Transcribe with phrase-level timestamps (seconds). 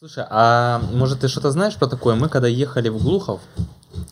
[0.00, 2.16] Слушай, а может ты что-то знаешь про такое?
[2.16, 3.40] Мы когда ехали в Глухов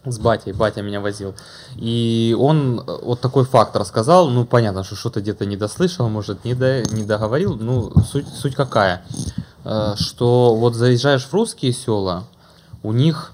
[0.04, 1.34] с батей, батя меня возил,
[1.74, 6.44] и он э, вот такой факт рассказал, ну понятно, что что-то где-то не дослышал, может
[6.44, 9.04] не, до, не договорил, ну суть, суть какая,
[9.64, 12.24] Э, что вот заезжаешь в русские села,
[12.84, 13.32] у них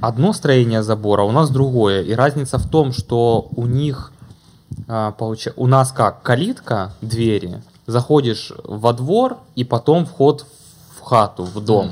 [0.00, 4.12] одно строение забора, у нас другое, и разница в том, что у них,
[4.88, 10.59] а, получа- у нас как, калитка, двери, заходишь во двор, и потом вход в
[11.09, 11.91] хату, в дом.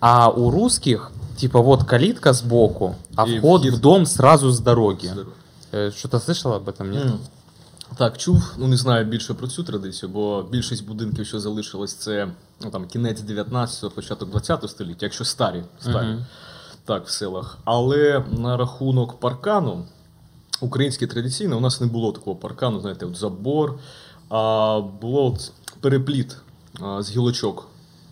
[0.00, 4.60] А у русских, типа, вот калитка сбоку, а И вход вхід- в дом сразу с
[4.60, 5.06] дороги.
[5.08, 5.32] Здорово.
[5.72, 7.04] Э, Что-то слышал об этом, нет?
[7.04, 7.18] М.
[7.96, 12.28] Так, чув, ну не знаю більше про цю традицію, бо більшість будинків, що залишилось, це
[12.64, 16.26] ну, там, кінець 19-го, початок 20-го століття, якщо старі, старі Мгм.
[16.84, 17.58] так, в селах.
[17.64, 19.84] Але на рахунок паркану,
[20.60, 23.78] український традиційний, у нас не було такого паркану, знаєте, от забор,
[24.28, 26.36] а було от перепліт
[26.82, 27.68] а, з гілочок.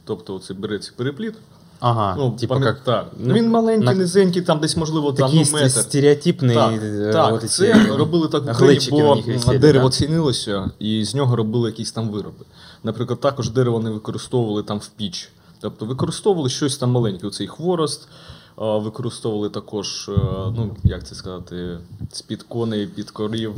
[0.07, 1.35] Тобто це береться перепліт.
[1.81, 2.85] Ага, Ну, типа пам'ят- как...
[2.85, 3.07] так.
[3.19, 5.81] ну, Він маленький, на- низенький, там десь, можливо, там, Такие ну, метр.
[5.81, 9.27] стереотипные Так, э, так вот це эти робили так в Україні, глечики бо на них
[9.27, 9.91] висели, дерево да?
[9.91, 12.45] цінилося, і з нього робили якісь там вироби.
[12.85, 15.31] Наприклад, також дерево не використовували там в піч.
[15.61, 18.09] Тобто використовували щось там маленьке, оцей хворост,
[18.57, 20.13] а, використовували також, е,
[20.57, 21.79] ну як це сказати,
[22.13, 23.53] з-під коней, під корів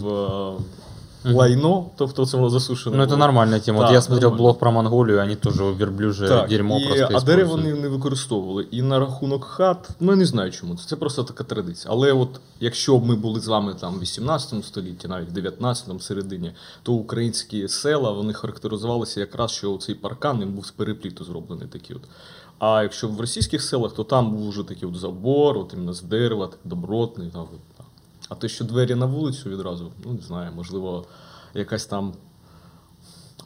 [1.26, 2.98] е, лайно, тобто це воно засушене.
[2.98, 3.18] Ну, это було.
[3.18, 3.82] нормальная тема.
[3.82, 4.44] Так, я смотрел нормально.
[4.44, 7.82] блог про Монголию, они тоже верблюжье дерьмо і, просто а дерево используют.
[7.82, 8.68] не, використовували.
[8.72, 10.76] І на рахунок хат, ну я не знаю чому.
[10.76, 11.94] Це, це просто така традиція.
[11.94, 16.04] Але от якщо б ми були з вами там в 18 столітті, навіть в 19
[16.04, 16.52] середині,
[16.84, 21.96] то українські села вони характеризувалися якраз, що цей паркан він був з перепліту зроблений такий
[21.96, 22.02] от.
[22.60, 26.02] А якщо в російських селах, то там був вже такий от забор, от іменно з
[26.02, 27.30] дерева, такий добротний.
[27.30, 27.60] там, от, так.
[28.29, 31.05] А те, що двері на вулицю відразу, ну не знаю, можливо,
[31.55, 32.13] якась там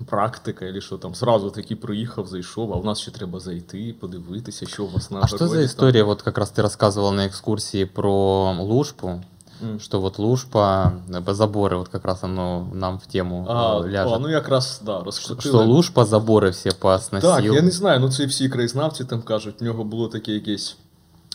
[0.07, 4.67] практика, або що там зразу таки приїхав, зайшов, а в нас ще треба зайти, подивитися,
[4.67, 5.65] що у вас на А что за городі там.
[5.67, 9.21] история, вот как раз ты рассказывал на экскурсии про Лужпу,
[9.63, 9.81] М.
[9.81, 14.13] что вот Лужпа, э, заборы, вот как раз оно нам в тему А, э, ляжет.
[14.15, 15.53] а, ну якраз да, розкрутили.
[15.55, 17.31] Что Лужпа заборы все посносил.
[17.31, 20.77] Так, я не знаю, ну це всі краєзнавці там кажуть, в нього було таке якесь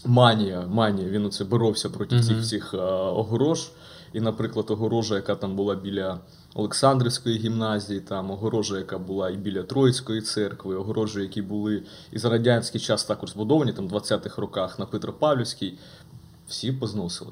[0.07, 1.09] манія, манія.
[1.09, 2.25] Він оце боровся проти Мгм.
[2.25, 3.71] цих всіх е, огорож.
[4.13, 6.19] І, наприклад, огорожа, яка там була біля
[6.55, 11.83] Олександрівської гімназії, там огорожа, яка була і біля Троїцької церкви, огорожі, які були
[12.13, 15.79] і за радянський час також збудовані, там в 20-х роках на Петропавлівській,
[16.49, 17.31] всі позносили.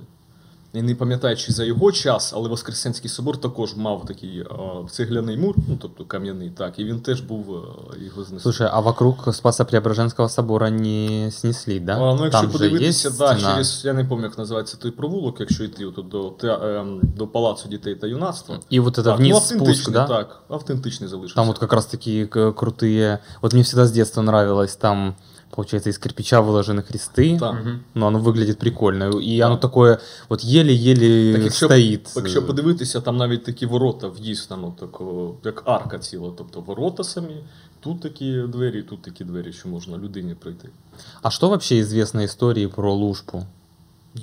[0.77, 4.47] Я не пам'ятаю, чи за його час, але Воскресенський собор також мав такий е,
[4.91, 8.41] цегляний мур, ну тобто кам'яний, так, і він теж був е, його знесли.
[8.41, 11.93] Слушай, а вокруг Спасо-Преображенского собора не снесли, да?
[11.93, 14.91] А, ну, якщо Там же подивитися, есть да, через я не пам'ятаю, як називається той
[14.91, 18.59] провулок, якщо йти от до, те- ем, до Палацу дітей та юнацтва.
[18.73, 20.07] И вот это Так, вниз ну, спуск, да?
[20.07, 21.35] так, автентичний залишився.
[21.35, 23.19] Там вот как раз такие крутые...
[23.43, 25.15] Вот мне всегда с детства нравилось, там,
[25.56, 27.38] получается, из кирпича выложены кресты.
[27.40, 27.56] Так.
[27.94, 29.12] Но оно выглядит прикольно.
[29.20, 30.00] И оно такое
[30.30, 32.14] вот еле-еле Так, якщо, стоит.
[32.16, 37.04] якщо подивитися, там навіть такі ворота в'їзд, там, от, такого, як арка ціла, тобто ворота
[37.04, 37.44] самі,
[37.80, 40.70] тут такі двері, тут такі двері, що можна людині пройти.
[41.22, 43.46] А что вообще известно истории про Лужпу?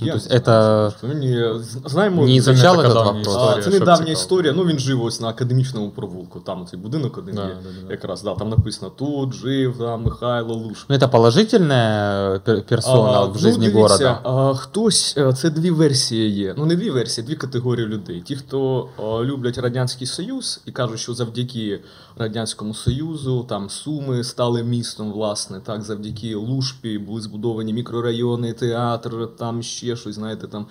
[0.01, 3.13] Ну, Я то есть не это- знаю, що Мені знаємо, Не изучал така этот давня
[3.13, 3.27] вопрос?
[3.29, 3.51] історія.
[3.51, 4.13] А, це щоб недавня цікаво.
[4.13, 4.53] історія.
[4.53, 6.41] Ну він жив ось на академічному провулку.
[6.41, 7.49] Там цей будинок один Да, є.
[7.49, 7.93] да, да, да.
[7.93, 10.87] Якраз да, там написано тут жив там Михайло Луш.
[10.89, 14.21] Ну, это положительная пер- персона А, в жизни ну, дивіться, города.
[14.51, 16.55] А, хтось, е, це дві версії є.
[16.59, 18.21] Ну, не дві версії, дві категорії людей.
[18.21, 21.81] Ті, хто е, люблять Радянський Союз і кажуть, що завдяки
[22.17, 29.63] Радянському Союзу там Суми стали містом, власне, так, завдяки Лушпі були збудовані мікрорайони, театр, там
[29.63, 30.66] ще щось, знаєте, там.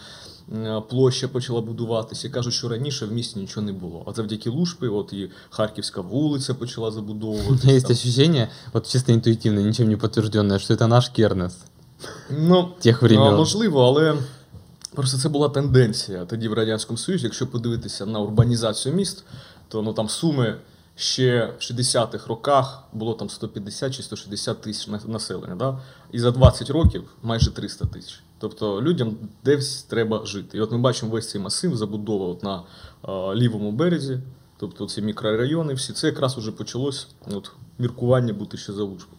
[0.52, 2.28] е, Площа почала будуватися.
[2.30, 4.04] Кажуть, що раніше в місті нічого не було.
[4.06, 7.70] А завдяки Лушпі, от і Харківська вулиця почала забудовуватися.
[7.70, 11.56] есть ощущение, вот чисто интуитивно, ничем не подтвержденное, что это наш Кернес
[12.30, 13.34] Ну, тех времен.
[13.36, 14.14] Можливо, але
[14.94, 17.24] просто це була тенденція тоді в Радянському Союзі.
[17.24, 19.24] Якщо подивитися на урбанізацію міст,
[19.68, 20.56] то ну, там суми
[20.96, 25.54] ще в 60-х роках було там 150 чи 160 тисяч населення.
[25.54, 25.78] Да?
[26.12, 28.20] І за 20 років майже 300 тисяч.
[28.42, 30.58] Тобто людям десь треба жити.
[30.58, 32.62] І от ми бачимо весь цей масив, забудова от на
[33.08, 34.20] е, лівому березі.
[34.56, 39.16] Тобто ці мікрорайони, всі це якраз уже почалось от, міркування бути ще за Лужкою.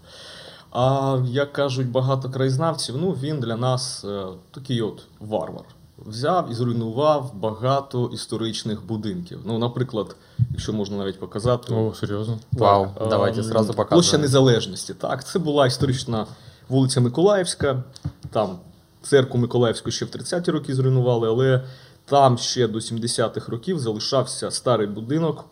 [0.72, 5.66] А як кажуть багато краєзнавців, ну він для нас е, такий от варвар.
[6.06, 9.40] Взяв і зруйнував багато історичних будинків.
[9.46, 10.16] Ну, наприклад,
[10.52, 12.40] якщо можна навіть показати, О, серйозно?
[12.52, 14.18] Вау, так, давайте ем, сразу Площа.
[14.18, 14.94] Незалежності.
[14.94, 16.26] Так, це була історична
[16.70, 17.84] вулиця Миколаївська.
[18.30, 18.60] Там
[19.03, 21.65] церкву Миколаївську ще в 30-ті роки зруйнували, але
[22.05, 25.45] там ще до 70-х років залишався старий будинок.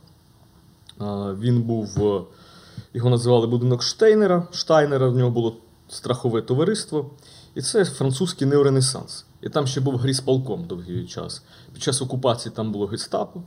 [0.99, 2.21] А, Він був е,
[2.95, 4.49] Його називали будинок Штейнера.
[4.53, 5.57] Штайнера в нього було
[5.89, 7.11] страхове товариство.
[7.55, 9.27] І це французький неоренесанс.
[9.43, 11.43] І там ще був грісполком довгий час.
[11.73, 13.43] Під час окупації там було гестапо.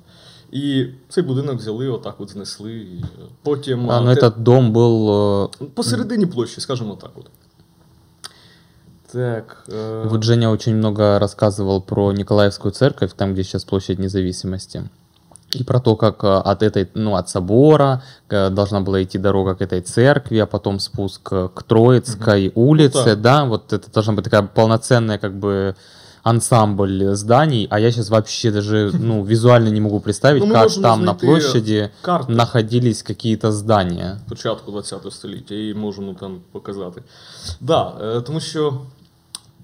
[0.51, 2.73] І цей будинок взяли, отак от знесли.
[2.73, 3.03] І
[3.43, 5.09] потім А, ну те- этот дом был...
[5.09, 7.11] э, посередині площі, скажімо так.
[7.15, 7.29] От.
[9.14, 9.56] Так.
[9.68, 14.82] е, Вот Женя очень много рассказывал про Николаевскую церковь, там, где сейчас площадь независимости.
[15.60, 19.54] И про то, как э, от этой, ну, от собора э, должна была идти дорога
[19.54, 23.20] к этой церкви, а потом спуск э, к Троицкой улице, так.
[23.20, 25.74] да, вот это должна быть такая полноценная, как бы,
[26.24, 31.04] ансамбль зданий, а я сейчас вообще даже, ну, визуально не могу представить, Ну, как там
[31.04, 32.32] на площади карту.
[32.32, 34.18] находились какие-то здания.
[34.28, 37.02] початку ХХ століття і можемо там показати.
[37.60, 38.80] Да, тому що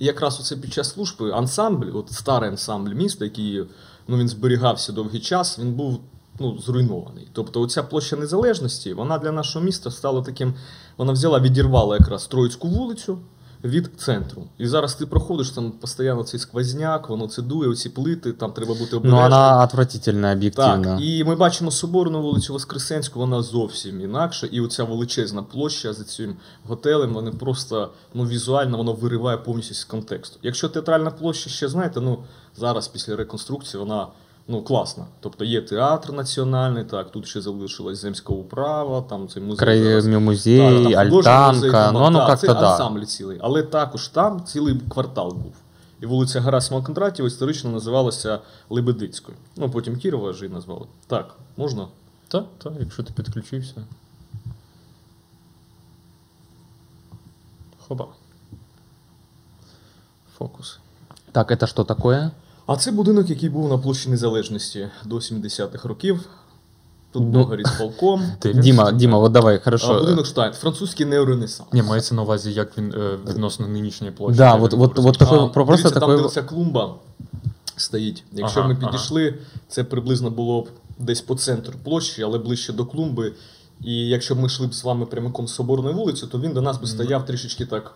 [0.00, 3.64] якраз оце під час служби ансамбль, от старий ансамбль міста, який
[4.08, 6.00] ну, він зберігався довгий час, він був
[6.41, 7.29] ну, зруйнований.
[7.32, 10.55] Тобто оця площа незалежності, вона для нашого міста стала таким,
[10.97, 13.19] вона взяла, відірвала якраз Троїцьку вулицю.
[13.64, 14.44] Від центру.
[14.58, 18.74] І зараз ти проходиш там постійно цей сквозняк, воно це дує, оці плити, там треба
[18.74, 19.24] бути Но обережним.
[19.24, 20.84] она отвратительная, объективно.
[20.84, 24.46] Так, і ми бачимо Соборну вулицю Воскресенську, вона зовсім інакша.
[24.46, 26.36] І оця величезна площа за цим
[26.66, 30.38] готелем, вони просто ну, візуально воно вириває повністю з контексту.
[30.42, 32.18] Якщо театральна площа ще знаєте, ну
[32.56, 34.06] зараз після реконструкції вона
[34.50, 35.05] ну, класна.
[35.20, 39.82] Тобто є театр національний, так, тут ще залишилась земська управа, там цей музей.
[39.85, 40.06] Зараз.
[40.06, 42.70] музей, Так, там альтанка, музей, там, ну, оно да, как-то це да.
[42.70, 43.38] ансамбль цілий.
[43.41, 45.55] Але також там цілий квартал був.
[46.00, 48.38] І вулиця Герасима Кондратєва історично називалася
[48.70, 49.37] Лебедицькою.
[49.56, 50.87] Ну, потім Кірова ж і назвали.
[51.06, 51.88] Так, можна?
[52.29, 53.75] Так, так, якщо ти підключився.
[57.88, 58.06] Хоба.
[60.38, 60.79] Фокус.
[61.32, 62.31] Так, это что такое?
[62.70, 66.20] А це будинок, який був на площі Незалежності до 70-х років.
[67.12, 68.22] Тут Ну, був горісполком.
[68.43, 70.00] Дима, Дима, вот давай, А, хорошо.
[70.00, 71.69] будинок Штайн, французький неоренесанс.
[71.72, 74.38] Ні, мається на увазі, як він е, відносно нинішньої площі.
[74.38, 76.94] Да, він вот- був такой- просто дивіться, такой- Там, де ця клумба
[77.76, 78.25] стоїть.
[78.32, 78.87] Якщо Ага, ми ага.
[78.93, 79.34] підійшли,
[79.69, 80.69] це приблизно було б
[80.99, 83.32] десь по центру площі, але ближче до клумби.
[83.84, 86.62] І якщо б ми йшли б з вами прямиком з Соборної вулиці, то він до
[86.62, 87.94] нас би стояв трішечки так,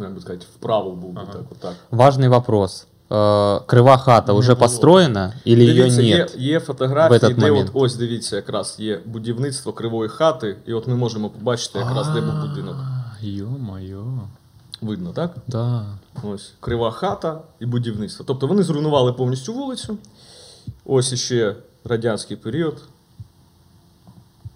[0.00, 1.32] як би сказати, вправо був би Ага.
[1.32, 1.74] так, отак.
[1.90, 2.86] Важный вопрос.
[3.13, 4.59] Э, Крыва хата Не уже было.
[4.59, 6.35] построена или ее Дивіться, є, нет?
[6.37, 7.69] є в фотографії, этот де момент?
[7.73, 12.21] от ось дивіться, якраз є будівництво кривої хати, і от ми можемо побачити якраз, де
[12.21, 12.75] був будинок.
[12.79, 13.97] А, Йо-моє.
[14.81, 15.35] Видно, так?
[15.47, 15.85] Да.
[16.23, 18.25] Ось крива хата і будівництво.
[18.27, 19.97] Тобто вони зруйнували повністю вулицю.
[20.85, 22.81] Ось іще радянський період.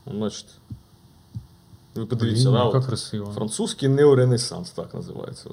[0.06, 0.50] Бачите.
[1.96, 3.32] Ви подивіться, Блін, да, яка от, красиво.
[3.36, 5.50] французький неоренесанс, так називається.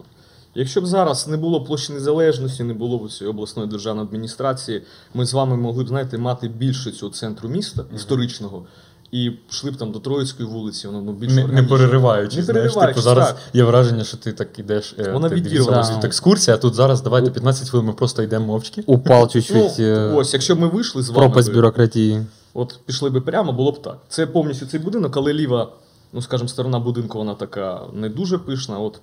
[0.56, 4.82] Якщо б зараз не було площі незалежності, не було б цієї обласної державної адміністрації,
[5.14, 8.66] ми з вами могли б, знаєте, мати більше цього центру міста історичного.
[9.12, 12.74] І йшли б там до Троїцької вулиці, воно ну, більш Не, не перериваючи, Не знаєш,
[12.74, 13.38] типу, зараз так.
[13.54, 14.96] є враження, що ти так ідеш.
[15.00, 15.96] е, Вона ти дивишся відірвана.
[15.96, 18.84] тут екскурсія, а тут зараз давайте 15 хвилин ми просто йдемо мовчки.
[18.86, 21.20] Упал чуть-чуть Ну, э, ось, якщо б ми вийшли з вами.
[21.20, 22.26] пропасть бюрократии.
[22.54, 23.98] От пішли би прямо, було б так.
[24.10, 25.72] Це повністю цей будинок, але ліва,
[26.14, 28.80] ну скажімо, сторона будинку, вона така не дуже пишна.
[28.80, 29.00] От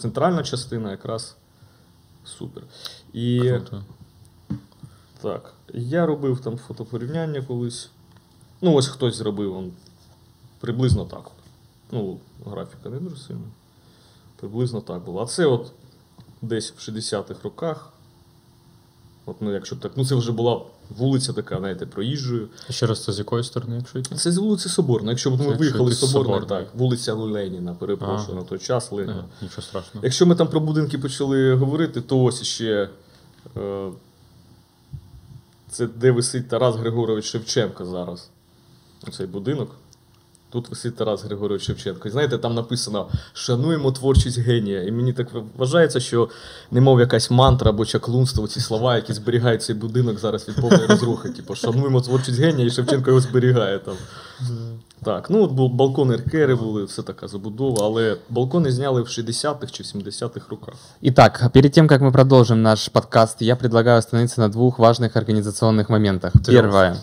[0.00, 1.36] центральна частина якраз
[2.24, 2.62] супер.
[3.12, 3.84] І Круто.
[5.22, 7.90] так, я робив там фотопорівняння колись.
[8.60, 9.72] Ну, ось хтось зробив он,
[10.60, 11.30] приблизно так.
[11.92, 13.48] Ну, графіка не дуже сильна.
[14.36, 15.22] Приблизно так було.
[15.22, 15.72] А це от
[16.42, 17.92] десь в 60-х роках.
[19.26, 20.62] От, ну, якщо так, ну це вже була
[20.96, 22.48] вулиця така, знаєте, проїжджою.
[22.70, 24.14] Ще раз, це з якої сторони, якщо йти?
[24.14, 25.10] Це з вулиці Соборна.
[25.10, 29.24] Якщо б ми виїхали з Соборної, так, вулиця Леніна, перепрошую, на той час Леніна.
[29.42, 30.04] Нічого страшного.
[30.04, 32.88] Якщо ми там про будинки почали говорити, то ось ще
[33.56, 33.88] е,
[35.70, 38.30] це де висить Тарас Григорович Шевченко зараз.
[39.08, 39.70] Оцей будинок.
[40.50, 42.08] Тут висить Тарас Григорович Шевченко.
[42.08, 44.82] І знаєте, там написано Шануємо творчість генія.
[44.82, 46.28] І мені так вважається, що
[46.70, 51.28] немов якась мантра або чаклунство, ці слова, які зберігають цей будинок зараз від повної розрухи.
[51.28, 53.94] Типу, шануємо творчість генія, і Шевченко його зберігає там.
[55.04, 59.72] Так, ну от бул- балкони Ркери були, все така забудова, але балкони зняли в 60-х
[59.72, 60.74] чи 70-х роках.
[61.02, 65.88] Итак, перед тем, как мы продолжим наш подкаст, я предлагаю остановиться на двух важных организационных
[65.88, 66.32] моментах.
[66.32, 66.46] Трех.
[66.62, 66.96] Первое.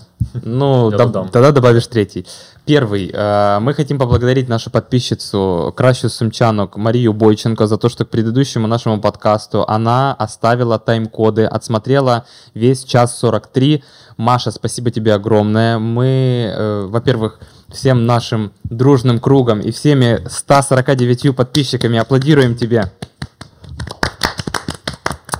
[0.43, 1.29] Ну, доб- додам.
[1.29, 2.25] тогда добавишь третий.
[2.65, 3.09] Первый.
[3.13, 8.67] э, Мы хотим поблагодарить нашу подписчицу, кращую сумчанок Марию Бойченко за то, что к предыдущему
[8.67, 13.83] нашему подкасту она оставила тайм-коды, отсмотрела весь час 43.
[14.17, 15.79] Маша, спасибо тебе огромное.
[15.79, 17.39] Мы, э, во-первых,
[17.69, 22.91] всем нашим дружным кругом и всеми 149 подписчиками аплодируем тебе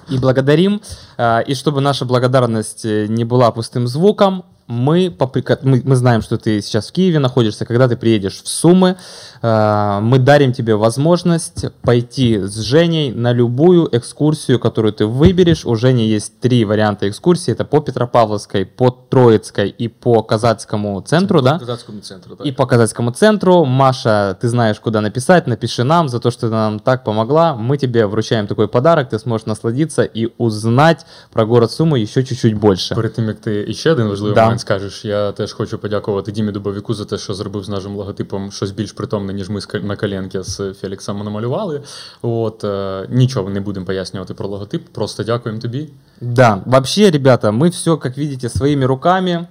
[0.10, 0.82] и благодарим.
[1.18, 5.32] Э, И чтобы наша благодарность э, не была пустым звуком, мы, по
[5.62, 8.98] мы, мы знаем, что ты сейчас в Киеве находишься, когда ты приедешь в Сумы,
[9.42, 15.66] э, мы дарим тебе возможность пойти с Женей на любую экскурсию, которую ты выберешь.
[15.66, 17.54] У Жени есть три варианта экскурсии.
[17.54, 21.60] Это по Петропавловской, по Троицкой и по Казацкому центру, да?
[21.60, 22.46] Казацькому центру, так.
[22.46, 23.64] И по Казацкому центру.
[23.64, 27.56] Маша, ты знаешь, куда написать, напиши нам за то, что ты нам так помогла.
[27.56, 32.56] Мы тебе вручаем такой подарок, ты сможешь насладиться и узнать про город Сумы еще чуть-чуть
[32.56, 32.96] больше.
[32.96, 34.57] Перед тим як ти іще один важливий Да.
[34.57, 38.53] момент скажеш, я теж хочу подякувати Дімі Дубовіку за те, що зробив з нашим логотипом
[38.53, 41.83] щось більш притомне, ніж ми з Ка- на коленки з Феліксом намалювали.
[42.23, 45.89] От е, нічого не будемо пояснювати про логотип, просто дякуємо тобі.
[46.21, 49.47] Да, вообще, ребята, мы все, как видите, своими руками.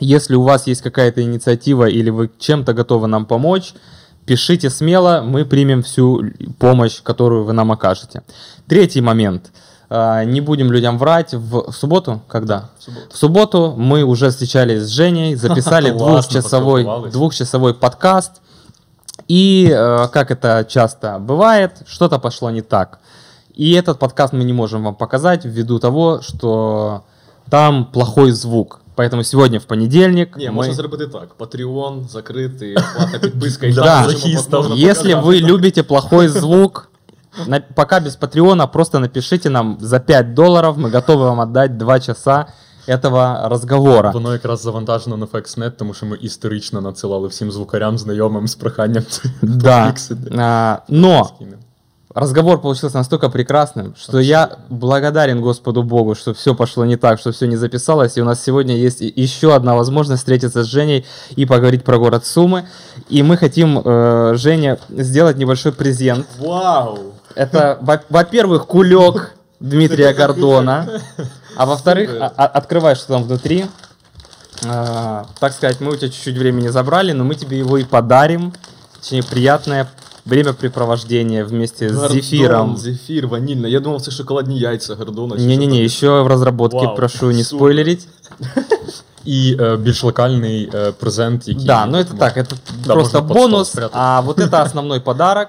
[0.00, 3.74] Если у вас есть какая-то инициатива или вы чем-то готовы нам помочь,
[4.26, 6.24] пишите смело, мы примем всю
[6.58, 8.22] помощь, которую вы нам окажете.
[8.66, 9.50] Третий момент.
[9.90, 11.34] А, Не будем людям врать.
[11.34, 12.68] В в субботу, когда?
[12.78, 13.06] В суботу.
[13.10, 17.12] В субботу мы уже встречались с Женей, записали Классно, двухчасовой, поспілкувались.
[17.12, 18.32] двухчасовой подкаст.
[19.28, 22.98] И, э, как это часто бывает, что-то пошло не так.
[23.54, 27.02] И этот подкаст мы не можем вам показать ввиду того, что
[27.50, 28.80] там плохой звук.
[28.96, 30.52] Поэтому сегодня в понедельник Ні, мы...
[30.52, 31.28] можна зробити так.
[31.38, 33.82] Patreon закритий, платна підписка і Да.
[33.84, 34.68] там можемо- Захистов.
[34.68, 35.26] можна Если показати.
[35.26, 36.88] вы любите плохой звук,
[37.46, 42.00] на- пока без Патреона, просто напишите нам за 5 долларов, мы готовы вам отдать 2
[42.00, 42.46] часа
[42.88, 44.10] этого разговора.
[44.14, 49.04] Воно якраз завантажено на FXNet, тому що ми історично надсилали всім звукарям, знайомим з проханням
[49.08, 49.82] це Да.
[49.82, 50.30] пофіксити.
[50.38, 51.56] А, но Скинемо.
[52.14, 57.30] разговор получился настолько прекрасным, что я благодарен Господу Богу, что все пошло не так, что
[57.30, 58.16] все не записалось.
[58.18, 61.04] И у нас сегодня есть и- еще одна возможность встретиться с Женей
[61.38, 62.62] и поговорить про город Сумы.
[63.12, 66.26] И мы хотим э, Жене сделать небольшой презент.
[66.38, 66.98] Вау!
[67.34, 70.86] Это, во- во-первых, кулек Дмитрия Гордона,
[71.56, 73.66] а во-вторых, а- а- открывай, что там внутри.
[74.68, 78.52] А, так сказать, мы у тебя чуть-чуть времени забрали, но мы тебе его и подарим.
[79.00, 79.86] Очень приятное
[80.24, 82.76] времяпрепровождение вместе с Гордон, зефиром.
[82.76, 83.68] Зефір, ванільна.
[83.68, 85.36] Я думав, це шоколадні яйця Гордона.
[85.36, 87.58] чи Не-не-не, що еще в разработке, Вау, прошу не супер.
[87.58, 88.08] спойлерить.
[89.24, 91.64] І е, більш локальний е, презент, який.
[91.66, 92.54] Да, но это так, это
[92.86, 93.92] Да, просто можно под стол бонус, спрятать.
[93.94, 95.48] а вот это основной подарок.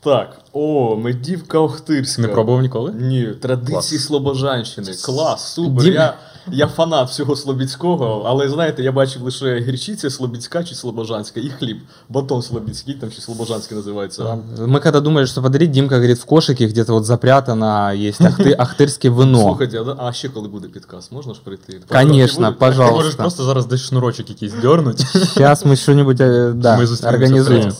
[0.00, 2.22] Так, о, медівка Охтирська.
[2.22, 2.92] Не пробував ніколи?
[2.92, 4.04] Ні, традиції Клас.
[4.04, 4.92] Слобожанщини.
[5.04, 5.84] Клас, супер.
[5.84, 6.14] Дім- Я,
[6.52, 11.76] я фанат всього Слобідського, але знаєте, я бачив лише гірчиця Слобідська чи Слобожанська і хліб.
[12.08, 14.22] Батон Слобідський, там ще Слобожанський називається.
[14.58, 19.10] Мы когда думали, что подарить, Димка говорит, в кошике где-то вот запрятано есть ахты, ахтырское
[19.10, 19.38] вино.
[19.40, 21.80] Слухайте, а, а ще коли буде підказ, можна ж прийти?
[21.88, 22.58] Конечно, Буде?
[22.58, 23.22] Ти можеш пожалуйста.
[23.22, 25.00] просто зараз десь шнурочок якийсь дьорнуть.
[25.00, 27.72] Сейчас мы что-нибудь э, да, Мы застроимся организуем.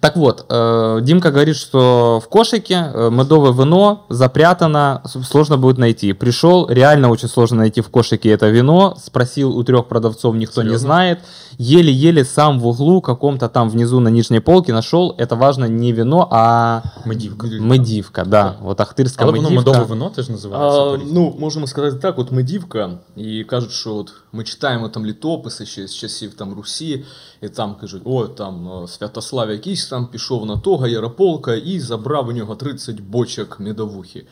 [0.00, 5.78] Так вот, э, Димка говорит, что в кошике э, медовое вино запрятано, с- сложно будет
[5.78, 6.12] найти.
[6.12, 8.94] Пришел, реально очень сложно найти в кошике это вино.
[8.98, 10.86] Спросил у трех продавцов, никто не Серьезно?
[10.88, 11.18] знает.
[11.58, 15.14] Еле-еле сам в углу каком-то там внизу на нижней полке нашел.
[15.18, 17.46] Это важно не вино, а Медівка.
[17.60, 18.56] медивка, да.
[18.60, 19.70] Вот ахтырская Але воно медивка.
[19.70, 20.80] медове вино теж називається.
[20.80, 21.32] А, по-різному.
[21.34, 25.86] ну, можемо сказати так, от медівка, і кажуть, що от ми читаємо там літописи ще
[25.86, 27.04] з часів там Русі,
[27.42, 32.27] і там кажуть, о, там е, Святослав якийсь там пішов на того Ярополка і забрав
[32.27, 34.25] у нього 30 бочок медовухи.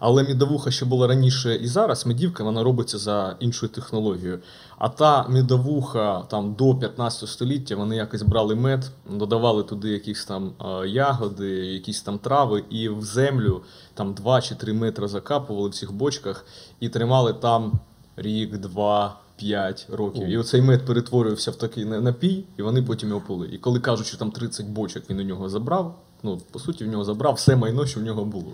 [0.00, 4.38] Але медовуха ще була раніше і зараз медівка вона робиться за іншою технологією.
[4.78, 10.52] А та медовуха там до 15 століття вони якось брали мед, додавали туди якісь там
[10.60, 13.62] е, ягоди, якісь там трави, і в землю
[13.94, 16.46] там 2 чи 3 метри закапували в цих бочках
[16.80, 17.72] і тримали там
[18.16, 19.16] рік, два.
[19.35, 20.27] 5 років.
[20.27, 23.49] І оцей мед перетворювався в такий на- напій, і вони потім його пили.
[23.51, 26.87] І коли кажуть, що там 30 бочок він у нього забрав, ну по суті, в
[26.87, 28.45] нього забрав все майно, що в нього було.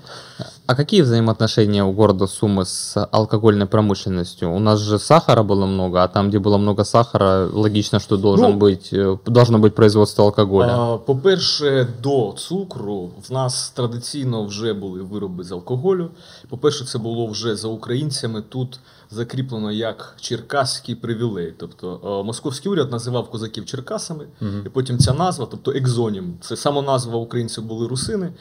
[0.65, 4.55] А какие взаимоотношения у города Сумы с алкогольной промышленностью?
[4.55, 8.51] У нас же сахара было много, а там, где было много сахара, логично, что должен
[8.51, 10.77] Ну, быть, э, должно быть производство алкоголя.
[10.77, 16.09] А, По-перше, до цукру в нас традиційно вже були вироби з алкоголю.
[16.49, 18.79] По-перше, це було вже за українцями тут
[19.12, 21.54] закріплено як черкаський привілей.
[21.58, 24.26] Тобто е, московський уряд називав козаків черкасами,
[24.66, 28.32] і потім ця назва, тобто екзонім, це сама назва українців були русини.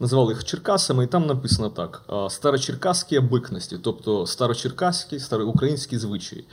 [0.00, 6.44] Називали їх черкасами, і там написано так: е, старочеркаські бикності, тобто старочеркаські, староукраїнські звичаї.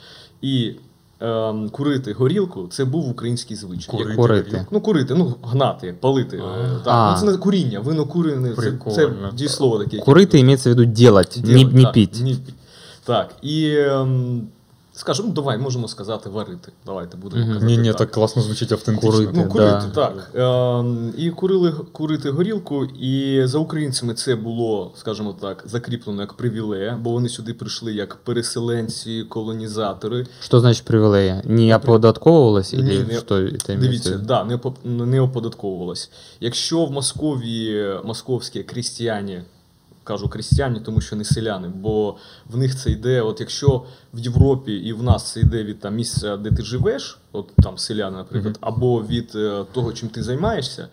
[0.42, 0.74] І
[1.20, 3.92] ем, курити горілку це був український звичай.
[3.92, 4.66] Курити Як- Курити.
[4.72, 6.38] Ну, курити, ну, гнати, палити.
[6.38, 7.16] е, Так.
[7.16, 9.98] Ну, це не куріння, вино курене, це, це дієслово таке.
[9.98, 11.92] яке Курыты имеется в виду делать, не, не
[13.06, 13.28] так.
[13.28, 14.48] Так, і ем,
[14.98, 16.72] Скажемо, ну, давай, можемо сказати, варити.
[16.86, 17.66] Давайте будемо казати.
[17.66, 19.12] Ні, ні, так класно звучить автентично.
[19.12, 19.32] Курити.
[19.36, 20.08] Ну, курити, Да.
[20.08, 20.32] так.
[20.36, 27.00] Е, і курили курити горілку, і за українцями це було, скажімо так, закріплено як привілея,
[27.02, 30.28] бо вони сюди прийшли як переселенці, колонізатори.
[30.42, 31.42] Что значит привилея?
[31.46, 33.76] Не оподатковывалось Не, или не- что это имеется?
[33.76, 34.60] в Дивіться, да, не,
[35.06, 36.12] не оподатковувалось.
[36.40, 39.44] Якщо в Московії московські крістіяни,
[40.06, 42.16] кажу крістіяни, тому що не селяни, бо
[42.50, 45.96] в них це йде, от якщо в Європі і в нас це йде від там,
[45.96, 50.88] місця, де ти живеш, от там селяни, наприклад, або від е, того, чим ти займаєшся,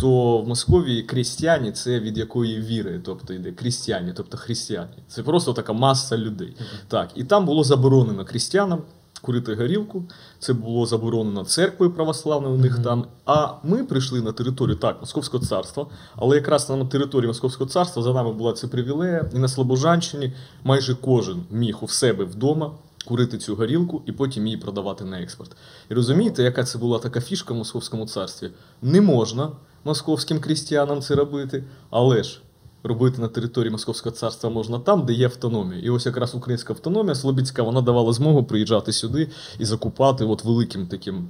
[0.00, 4.88] то в Московії крістіяни це від якої віри, тобто йде крістіяни, тобто християни.
[5.08, 6.56] Це просто така маса людей.
[6.88, 8.82] Так, і там було заборонено крістянам
[9.18, 10.04] курити горілку.
[10.38, 13.04] Це було заборонено церквою православною у них там.
[13.26, 18.12] А ми прийшли на територію так, Московського царства, але якраз на території Московського царства за
[18.12, 20.32] нами була ця привілея, і на Слобожанщині
[20.64, 22.70] майже кожен міг у себе вдома.
[23.04, 25.56] Курити цю горілку і потім її продавати на експорт.
[25.90, 28.50] І розумієте, яка це була така фішка в Московському царстві?
[28.82, 29.50] Не можна
[29.84, 32.40] московським крістіянам це робити, але ж
[32.82, 35.80] робити на території Московського царства можна там, де є автономія.
[35.80, 40.86] І ось якраз українська автономія Слобідська вона давала змогу приїжджати сюди і закупати от великим
[40.86, 41.28] таким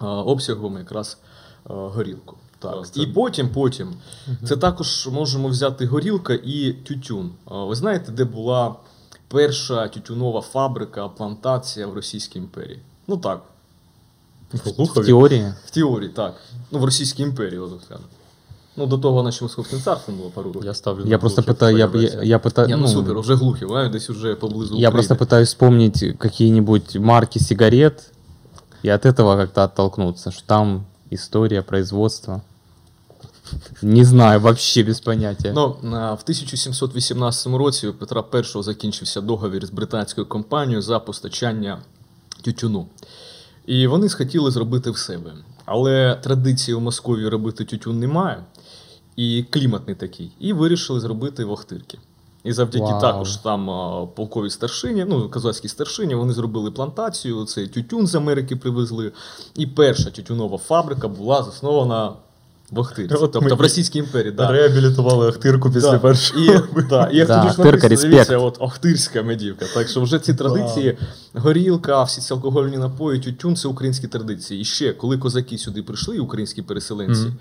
[0.00, 1.18] обсягом якраз
[1.64, 2.36] горілку.
[2.58, 2.86] Так.
[2.90, 3.94] Це- І потім, потім,
[4.44, 7.30] це також можемо взяти горілка і тютюн.
[7.46, 8.74] Ви знаєте, де була
[9.28, 12.78] перша тютюнова фабрика, плантація в Російській імперії?
[13.06, 13.42] Ну так,
[14.52, 15.54] В В теории?
[15.66, 16.34] в теорії, так.
[16.70, 18.08] Ну, в Російській імперії, от скажемо.
[18.77, 20.65] Ну, до того нашим московським царством було пару років.
[20.65, 21.03] Я ставлю.
[21.05, 22.23] Я на просто Глухів, пытаюсь, я, твоя я, версія.
[22.23, 24.91] я пытаюсь, Я, ну, ну, супер, вже глухі, а, десь уже поблизу я України.
[24.91, 28.11] просто пытаюсь вспомнить какие-нибудь марки сигарет
[28.85, 32.41] и от этого как-то оттолкнуться, что там история производства.
[33.81, 35.53] Не знаю, вообще без понятия.
[35.55, 41.79] Ну, на- в 1718 році у Петра І закінчився договір з британською компанією за постачання
[42.41, 42.87] тютюну.
[43.65, 45.33] І вони схотіли зробити в себе.
[45.65, 48.43] Але традиції у Московії робити тютюн немає,
[49.18, 50.30] і клімат не такий.
[50.40, 51.98] І вирішили зробити в Охтирки.
[52.44, 53.00] І завдяки Вау.
[53.00, 53.66] також там
[54.14, 59.12] полковій старшині, ну, козацькій старшині, вони зробили плантацію, цей тютюн з Америки привезли.
[59.54, 62.12] І перша тютюнова фабрика була заснована
[62.70, 64.32] в Охтирці, От тобто ми в Російській імперії.
[64.32, 64.52] Да.
[64.52, 65.98] Реабілітували Ахтирку після Да.
[65.98, 66.40] першого.
[66.40, 66.46] І,
[66.90, 67.54] да, і Да,
[67.88, 69.66] дивіться, от Охтирська медівка.
[69.74, 70.98] Так що вже ці традиції,
[71.34, 74.60] горілка, всі ці алкогольні напої, тютюн це українські традиції.
[74.60, 77.22] І ще, коли козаки сюди прийшли, українські переселенці.
[77.22, 77.36] Мгм.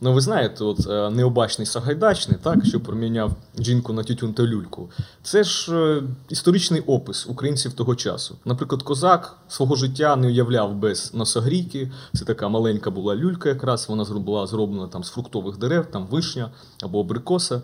[0.00, 4.90] Ну, ви знаєте, от е, необачний Сагайдачний, так, що проміняв жінку на тютюн та люльку.
[5.22, 8.36] Це ж е, історичний опис українців того часу.
[8.44, 11.92] Наприклад, козак свого життя не уявляв без носогрійки.
[12.14, 16.50] Це така маленька була люлька, якраз вона була зроблена там з фруктових дерев, там вишня
[16.82, 17.62] або абрикоса.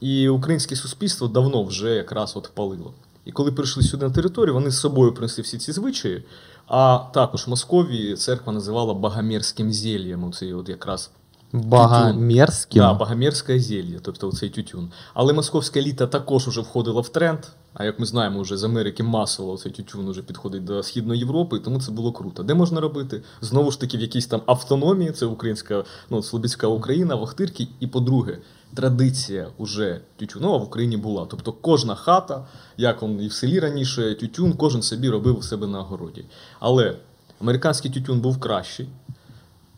[0.00, 2.94] І українське суспільство давно вже якраз от палило.
[3.24, 6.24] І коли прийшли сюди на територію, вони з собою принесли всі ці звичаї.
[6.66, 10.24] А також в Московії церква називала багамірським зельєм.
[10.24, 11.10] Оцей от якраз
[11.52, 12.82] Богомерзким.
[12.82, 14.90] Да, багамірське зелье, тобто оцей тютюн.
[15.14, 17.38] Але московська еліта також уже входила в тренд.
[17.74, 21.58] А як ми знаємо, вже з Америки масово цей тютюн уже підходить до Східної Європи,
[21.58, 22.42] тому це було круто.
[22.42, 23.22] Де можна робити?
[23.40, 27.68] Знову ж таки, в якійсь там автономії, це українська, ну, Слобідська Україна, в Охтирці.
[27.80, 28.38] І по-друге,
[28.74, 31.26] традиція уже тютюнова в Україні була.
[31.30, 35.66] Тобто кожна хата, як он і в селі раніше, тютюн, кожен собі робив у себе
[35.66, 36.24] на огороді.
[36.60, 36.96] Але
[37.40, 38.88] американський тютюн був кращий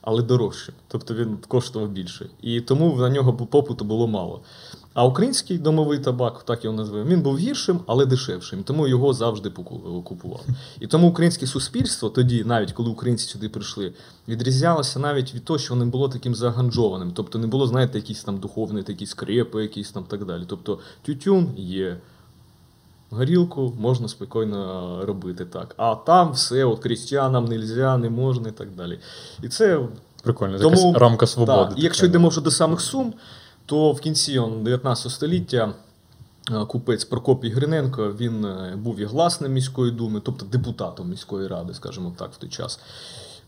[0.03, 0.73] але дорожче.
[0.89, 2.27] Тобто він коштував більше.
[2.43, 4.41] І тому на нього попиту було мало.
[4.95, 8.63] А український домовий табак, так його називаємо, він був гіршим, але дешевшим.
[8.63, 10.45] Тому його завжди поку- купували.
[10.81, 13.93] І тому українське суспільство тоді, навіть коли українці сюди прийшли,
[14.29, 17.13] відрізнялося навіть від того, що не було таким заганджованим.
[17.15, 20.43] Тобто не було, знаєте, якісь там духовні такі скрепи, якісь там так далі.
[20.47, 21.97] Тобто тютюн є.
[23.13, 25.75] Горілку можна спокійно робити так.
[25.77, 28.99] А там все, от крістіанам нельзя, не можна і так далі.
[29.43, 29.81] І це
[30.23, 31.69] Прикольно, тому, якась рамка свободи.
[31.69, 33.15] Так, і якщо йдемо вже до самих Сум,
[33.67, 35.75] то в кінці 19 століття
[36.51, 41.75] е, купець Прокопій Гриненко він е, був і гласним міської думи, тобто депутатом міської ради,
[41.75, 42.81] скажімо так, в той час,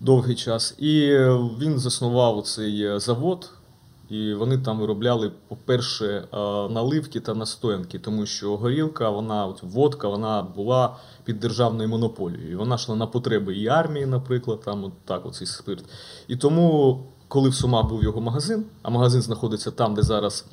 [0.00, 0.74] довгий час.
[0.78, 3.50] І е, він заснував цей завод.
[4.10, 6.36] І вони там виробляли, по-перше, е,
[6.68, 12.52] наливки та настоянки, тому що горілка, вона, от водка, вона була під державною монополією.
[12.52, 15.84] І Вона йшла на потреби і армії, наприклад, там от так, оцей спирт.
[16.28, 20.46] І тому, коли в Сумах був його магазин, а магазин знаходиться там, де зараз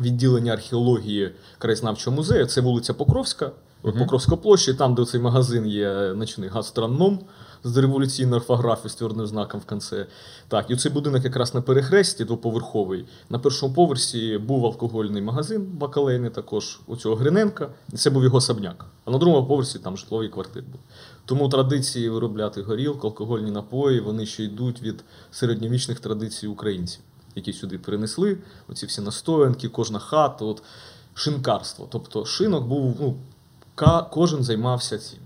[0.00, 3.50] відділення археології краєзнавчого музею, це вулиця Покровська,
[3.84, 3.98] Мгм.
[3.98, 7.20] Покровська площа, і там, де цей магазин є ночний гастроном,
[7.64, 10.06] з дореволюційною орфографією з твердим знаком в кінці.
[10.48, 13.04] Так, і цей будинок якраз на перехресті двоповерховий.
[13.30, 17.68] На першому поверсі був алкогольний магазин бакалейний, також у цього Гриненка.
[17.94, 18.86] Це був його особняк.
[19.04, 20.82] А на другому поверсі там житлові квартири були.
[21.24, 27.00] Тому традиції виробляти горілку, алкогольні напої, вони ще йдуть від середньовічних традицій українців,
[27.34, 28.38] які сюди перенесли.
[28.68, 30.62] Оці всі настоянки, кожна хата, от
[31.14, 31.88] шинкарство.
[31.90, 33.16] Тобто шинок був, ну,
[34.10, 35.18] кожен займався цим.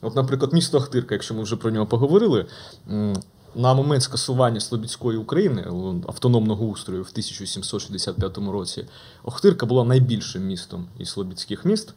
[0.00, 2.46] От, наприклад, місто Ахтирка, якщо ми вже про нього поговорили,
[3.54, 5.62] на момент скасування Слобідської України
[6.08, 8.86] автономного устрою в 1765 році,
[9.24, 11.94] Охтирка була найбільшим містом із Слобідських міст.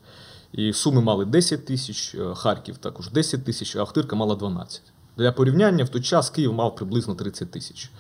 [0.54, 4.82] І Суми мали 10 тисяч, е, Харків також 10 тисяч, а Охтирка мала 12.
[5.18, 7.92] Для порівняння, в той час Київ мав приблизно 30 тисяч.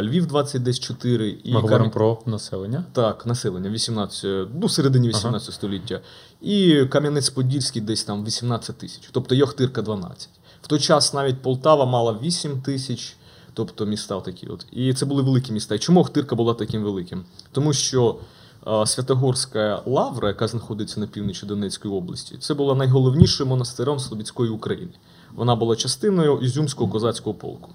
[0.00, 2.84] Львів 20 десь 4 і Ми говоримо Кам'я- про населення.
[2.92, 6.00] так, населення 18, ну, в середині 18 століття.
[6.42, 10.28] І Кам'янець-Подільський десь там 18 тисяч, тобто є Охтирка 12.
[10.62, 13.16] В той час навіть Полтава мала 8 тисяч,
[13.54, 14.66] тобто міста такі от.
[14.72, 15.74] І це були великі міста.
[15.74, 17.24] І чому Охтирка була таким великим?
[17.52, 18.18] Тому що
[18.66, 24.92] е, Святогорська лавра, яка знаходиться на півночі Донецької області, це була найголовнішим монастирем Слобідської України.
[25.34, 27.70] Вона була частиною Ізюмського козацького полку.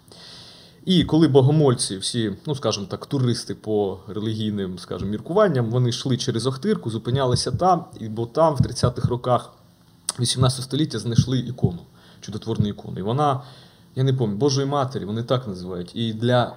[0.87, 6.45] І коли богомольці, всі, ну скажімо так, туристи по релігійним, скажімо, міркуванням, вони йшли через
[6.45, 9.53] Охтирку, зупинялися там, і бо там в 30-х роках
[10.19, 11.79] 18 століття знайшли ікону,
[12.21, 12.99] чудотворну ікону.
[12.99, 13.41] І вона,
[13.95, 15.91] я не пам'ятаю, Божої Матері, вони так називають.
[15.95, 16.55] І для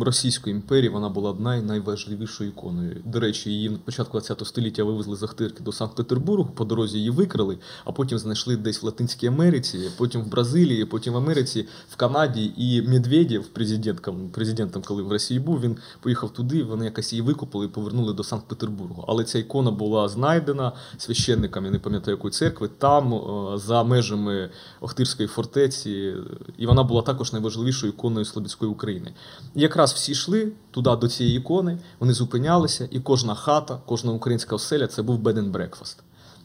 [0.00, 3.02] Російської імперії вона була най- найважливішою іконою.
[3.04, 7.10] До речі, її на початку 20 століття вивезли з Ахтирки до Санкт-Петербургу, по дорозі її
[7.10, 11.96] викрали, а потім знайшли десь в Латинській Америці, потім в Бразилії, потім в Америці, в
[11.96, 12.52] Канаді.
[12.56, 17.64] І Медведєв, президентом, президентом, коли в Росії був, він поїхав туди, вони якось її викупили
[17.66, 19.04] і повернули до Санкт-Петербургу.
[19.08, 24.50] Але ця ікона була знайдена священником, я не пам'ятаю якої церкви, там, е, за межами
[24.80, 26.14] Охтирської фортеці,
[26.58, 29.12] і вона була також найважливішою іконою Слобідської України.
[29.56, 34.56] І якраз всі йшли туди до цієї ікони, вони зупинялися, і кожна хата, кожна українська
[34.56, 35.96] оселя це був bed and breakfast.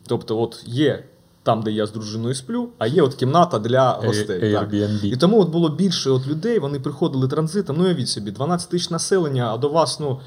[0.08, 1.04] Тобто, от є
[1.44, 4.40] там, де я з дружиною сплю, а є от кімната для гостей.
[4.54, 4.70] так.
[5.14, 7.78] І тому от було більше от людей, вони приходили транзитом.
[7.78, 10.20] Ну, явіть собі, 12 тисяч населення, а до вас, ну.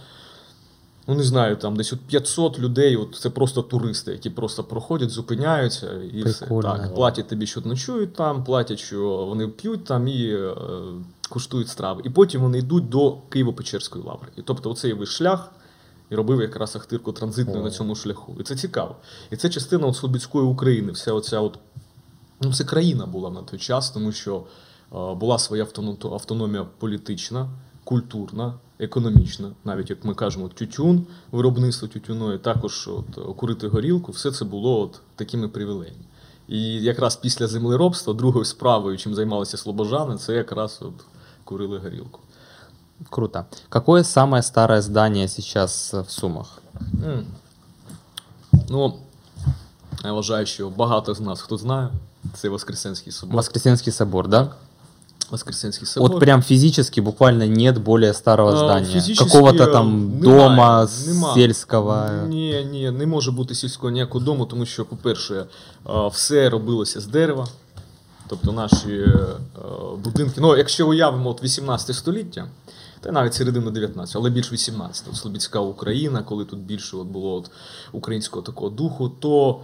[1.06, 5.10] Ну, не знаю, там десь от 500 людей, от це просто туристи, які просто проходять,
[5.10, 6.46] зупиняються і все.
[6.62, 10.54] Так, платять тобі, що ночують там, платять, що вони п'ють там і е,
[11.26, 12.02] куштують страви.
[12.04, 14.28] І потім вони йдуть до Києво-Печерської лаври.
[14.36, 15.52] І тобто оцей весь шлях
[16.10, 17.64] і робив якраз Ахтирку транзитною О.
[17.64, 18.36] на цьому шляху.
[18.40, 18.96] І це цікаво.
[19.30, 21.58] І це частина от Слобідської України, вся оця от
[22.40, 24.36] Ну, це країна була на той час, тому що
[24.92, 27.50] е, була своя автоно- автономія політична,
[27.84, 34.44] культурна, економічна, навіть як ми кажемо, тютюн, виробництво тютюної, також от, курити горілку, все це
[34.44, 36.04] було от такими привілеями.
[36.48, 41.04] І якраз після землеробства другою справою, чим займалися слобожани, це якраз от
[41.43, 42.19] курили горілку.
[43.09, 43.45] Круто.
[43.69, 46.61] Какое самое старое здание сейчас э, в Сумах?
[47.05, 47.25] М.
[48.69, 48.93] Ну,
[50.03, 51.89] я вважаю, що багато з нас хто знає,
[52.33, 53.35] це Воскресенський собор.
[53.35, 54.47] Воскресенский собор, да?
[55.31, 56.11] Воскресенський собор.
[56.11, 58.85] Вот прям физически буквально нет более старого А, здания.
[59.01, 61.33] фізично, Какого-то е, там немає, дома нема.
[61.33, 62.05] сельского.
[62.27, 65.45] Ні, ні, не може бути сільського ніякого дому, тому що, по-перше,
[65.89, 67.47] е, все робилося з дерева.
[68.28, 69.36] Тобто наші е,
[70.04, 70.40] будинки.
[70.40, 72.48] Ну, якщо уявимо от 18 століття,
[73.00, 77.34] та навіть середину 19, але більш 18, от Слобідська Україна, коли тут більше от було
[77.34, 77.50] от
[77.92, 79.60] українського такого духу, то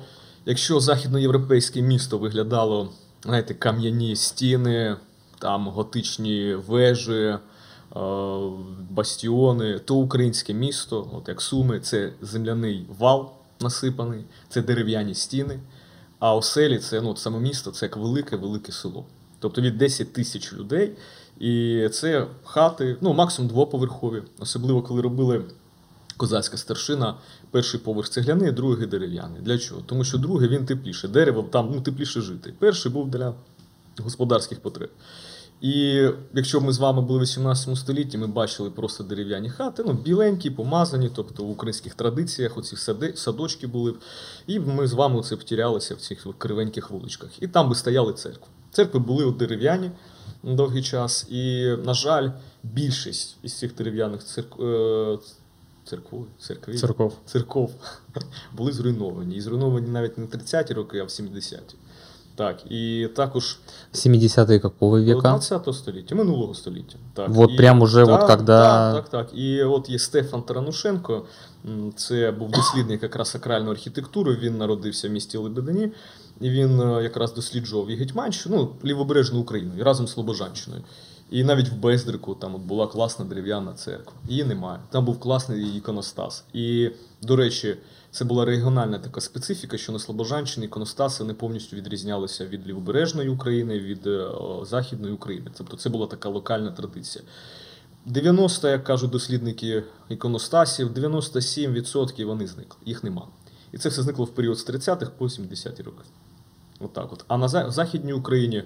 [0.47, 2.89] якщо західноєвропейське місто виглядало,
[3.25, 4.97] знаєте, кам'яні стіни,
[5.39, 7.39] там готичні вежі, е,
[8.91, 15.59] бастіони, то українське місто, от як Суми, це земляний вал насипаний, це дерев'яні стіни.
[16.21, 19.05] А оселі це ну, саме місто, це як велике-велике село.
[19.39, 20.93] Тобто від 10 тисяч людей.
[21.39, 25.45] І це хати, ну, максимум двоповерхові, особливо коли робили
[26.17, 27.15] козацька старшина,
[27.51, 29.41] перший поверх цегляний, другий дерев'яний.
[29.41, 29.81] Для чого?
[29.87, 31.09] Тому що другий він тепліше.
[31.09, 32.55] Дерево там ну, тепліше жити.
[32.59, 33.35] Перший був для
[33.99, 34.91] господарських потреб.
[35.61, 39.93] І якщо ми з вами були в 18 столітті, ми бачили просто дерев'яні хати, ну,
[39.93, 43.95] біленькі, помазані, тобто в українських традиціях оці сади, садочки були.
[44.47, 47.43] І ми з вами це втірялися в цих кривеньких вуличках.
[47.43, 48.47] І там би стояли церкви.
[48.71, 49.91] Церкви були дерев'яні
[50.43, 51.27] довгий час.
[51.31, 52.31] І, на жаль,
[52.63, 54.63] більшість із цих дерев'яних церкв...
[54.63, 55.19] е,
[55.85, 57.19] церков, церкві, Церков.
[57.27, 57.75] церков
[58.57, 59.37] були зруйновані.
[59.37, 61.77] І зруйновані навіть не 30-ті роки, а в 70-ті.
[62.41, 63.59] Так, і також
[63.95, 65.21] 70-е какого века?
[65.21, 66.97] 20 століття, минулого століття.
[67.15, 67.29] Так.
[67.29, 69.39] Вот прям уже вот когда- Так, так, так.
[69.39, 71.23] І от є Стефан Таранушенко,
[71.97, 75.93] це був дослідник якраз сакральної архітектури, він народився в місті Лебедині.
[76.41, 80.83] і він е, якраз досліджував і Гетьманщину, ну, лівобережну Україну і разом з Слобожанщиною.
[81.31, 84.13] І навіть в Бездрику там от була класна дерев'яна церква.
[84.29, 84.81] Її немає.
[84.91, 86.45] Там був класний іконостас.
[86.53, 86.91] І,
[87.23, 87.77] до речі,
[88.11, 93.79] це була регіональна така специфіка, що на Слобожанщині іконостаси не повністю відрізнялися від лівобережної України,
[93.79, 95.51] від е, о, Західної України.
[95.57, 97.25] Тобто це була така локальна традиція.
[98.07, 103.29] 90, як кажуть дослідники іконостасів, 97% вони зникли, їх нема.
[103.73, 106.05] І це все зникло в період з 30-х по 70-ті роки.
[106.81, 107.25] Отак от.
[107.29, 108.63] А на Західній Україні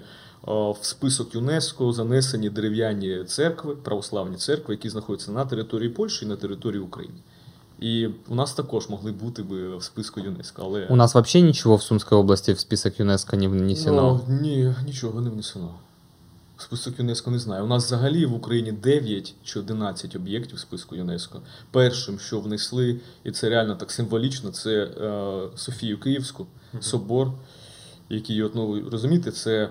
[0.47, 6.35] в список ЮНЕСКО занесені дерев'яні церкви, православні церкви, які знаходяться на території Польщі і на
[6.35, 7.17] території України.
[7.79, 11.75] І у нас також могли бути би в списку ЮНЕСКО, але У нас вообще ничего
[11.75, 14.21] в Сумской области в список ЮНЕСКО не внесено.
[14.27, 15.69] Ну, ні, нічого не внесено.
[16.57, 17.63] В список ЮНЕСКО не знаю.
[17.63, 21.41] У нас взагалі в Україні 9 чи 11 об'єктів в списку ЮНЕСКо.
[21.71, 26.47] Першим, що внесли, і це реально так символічно, це е, Софію Київську,
[26.79, 27.31] собор,
[28.09, 29.69] який, от, ну, розумієте, це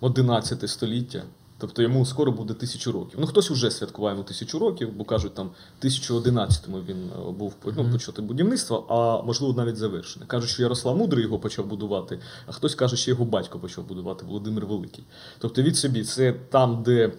[0.00, 1.22] 11 століття.
[1.60, 3.18] Тобто йому скоро буде тисячу років.
[3.20, 5.50] Ну, хтось вже святкуває йому тисячу років, бо кажуть, там
[5.82, 10.26] 1011-му він е, був ну, почати будівництво, а можливо навіть завершене.
[10.26, 14.26] Кажуть, що Ярослав Мудрий його почав будувати, а хтось каже, що його батько почав будувати
[14.26, 15.04] Володимир Великий.
[15.38, 17.12] Тобто від собі, це там, де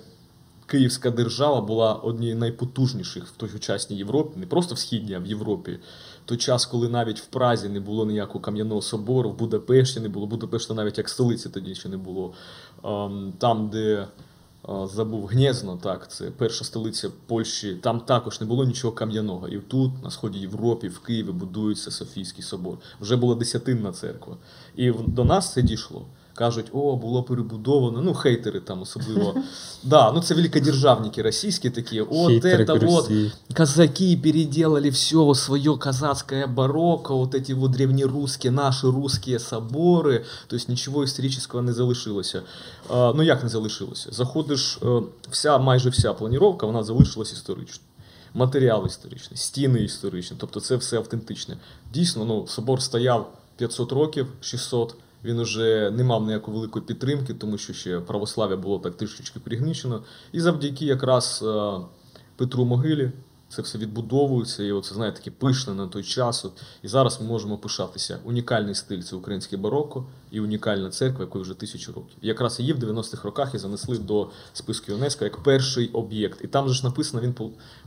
[0.65, 5.25] Київська держава була однією з найпотужніших в тогочасній Європі, не просто в східній, а в
[5.25, 5.79] Європі.
[6.31, 10.27] Той час, коли навіть в Празі не було ніякого кам'яного собору, в Будапешті не було,
[10.27, 12.33] Будапешта навіть як столиці тоді ще не було.
[12.83, 14.07] Ем, Там, де е,
[14.87, 19.47] забув Гнєзно, так, це перша столиця Польщі, там також не було нічого кам'яного.
[19.47, 22.77] І тут, на сході Європи, в Києві будується Софійський собор.
[23.01, 24.37] Вже була десятинна церква.
[24.75, 26.05] І до нас це дійшло
[26.40, 28.02] Кажуть, о, було перебудовано.
[28.02, 29.34] Ну, хейтери там особливо.
[29.82, 32.00] Да, ну це великодержавники російські такі.
[32.00, 33.32] От Хейтеры это вот Руси.
[33.52, 40.56] казаки переделали все в свое казацкое барокко, вот эти вот древнерусские, наши русские соборы, то
[40.56, 42.42] есть нічого історичного не залишилося.
[42.90, 44.08] А, ну як не залишилося?
[44.12, 47.84] Заходиш, е, вся, майже вся планіровка, вона залишилась історично.
[48.34, 51.56] Матеріал історичний, стіни історичні, тобто це все автентичне.
[51.94, 57.57] Дійсно, ну, собор стояв 500 років, 600, він уже не мав ніякої великої підтримки, тому
[57.57, 60.03] що ще православ'я було так трішечки пригнічено.
[60.31, 61.71] І завдяки якраз е,
[62.35, 63.11] Петру Могилі
[63.51, 66.45] це все відбудовується, і оце, знаєте, таке пишне на той час.
[66.45, 66.51] От.
[66.83, 68.19] І зараз ми можемо пишатися.
[68.23, 72.17] Унікальний стиль це українське бароко і унікальна церква, якої вже тисячу років.
[72.21, 76.39] І якраз її в 90-х роках і занесли до списку ЮНЕСКО як перший об'єкт.
[76.43, 77.35] І там же ж написано, він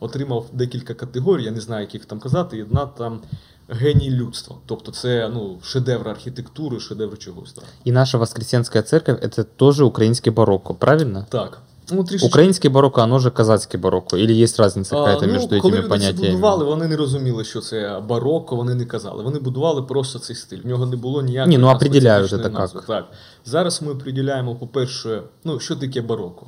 [0.00, 3.20] отримав декілька категорій, я не знаю, як їх там казати, і одна там
[3.68, 4.56] геній людства.
[4.66, 7.52] Тобто це ну, шедевр архітектури, шедевр чогось.
[7.52, 7.64] Так.
[7.86, 11.26] И наша Воскресенская церковь это тоже украинский барокко, правильно?
[11.30, 11.60] так.
[11.92, 14.16] Ну, трішечки Украинский барокко, оно же казацкий барокко.
[14.16, 17.60] Или есть разница А, ну, между коли этими люди це будували, вони не розуміли, що
[17.60, 19.22] це барокко, вони не казали.
[19.22, 20.60] Вони будували просто цей стиль.
[20.64, 22.82] В нього не було ніякої Ні, ну, специфічної це назви.
[22.86, 23.04] Так.
[23.44, 26.46] Зараз ми определяємо, по-перше, ну, що таке барокко.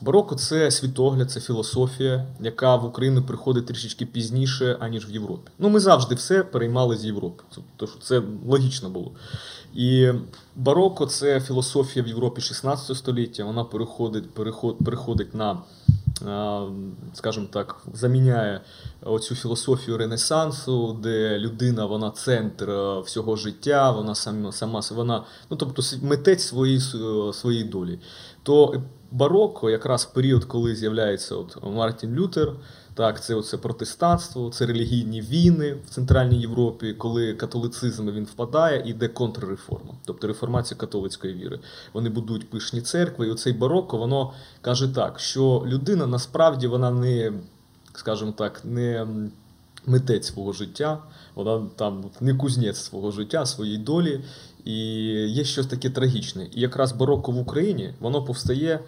[0.00, 5.50] Барокко це світогляд, це філософія, яка в Україну приходить трішечки пізніше, аніж в Європі.
[5.58, 7.42] Ну, ми завжди все переймали з Європи.
[7.76, 9.12] Тому що це логічно було.
[9.74, 10.12] І
[10.56, 13.44] барокко це філософія в Європі 16 століття.
[13.44, 15.58] Вона переходить, переход, переходить на,
[17.14, 18.60] скажімо так, заміняє
[19.02, 22.72] оцю філософію Ренесансу, де людина вона центр
[23.04, 26.80] всього життя, вона сама, сама вона, ну тобто митець своєї,
[27.32, 27.98] своєї долі.
[28.42, 32.52] То барокко, якраз період, коли з'являється от Мартін Лютер.
[32.94, 38.90] Так, це оце протестанство, це релігійні війни в Центральній Європі, коли католицизм він впадає, і
[38.90, 41.60] йде контрреформа, тобто реформація католицької віри.
[41.92, 47.32] Вони будують пишні церкви, і оцей барокко, воно каже так, що людина насправді вона не,
[47.94, 49.06] скажімо так, не
[49.86, 50.98] митець свого життя,
[51.34, 54.20] вона там не кузнець свого життя, своєї долі.
[54.64, 54.76] І
[55.28, 56.48] є щось таке трагічне.
[56.52, 58.80] І якраз барокко в Україні воно повстає.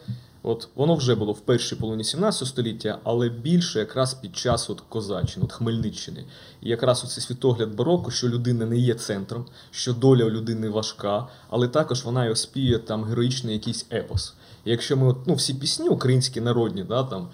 [0.48, 4.80] От воно вже було в першій половині 17 століття, але більше якраз під час от
[4.80, 6.24] Козаччини, от Хмельниччини.
[6.62, 11.28] І якраз оцей світогляд бароко, що людина не є центром, що доля у людини важка,
[11.50, 14.35] але також вона й оспіє там героїчний якийсь епос.
[14.64, 17.28] І якщо ми от, ну, всі пісні українські народні, да, там,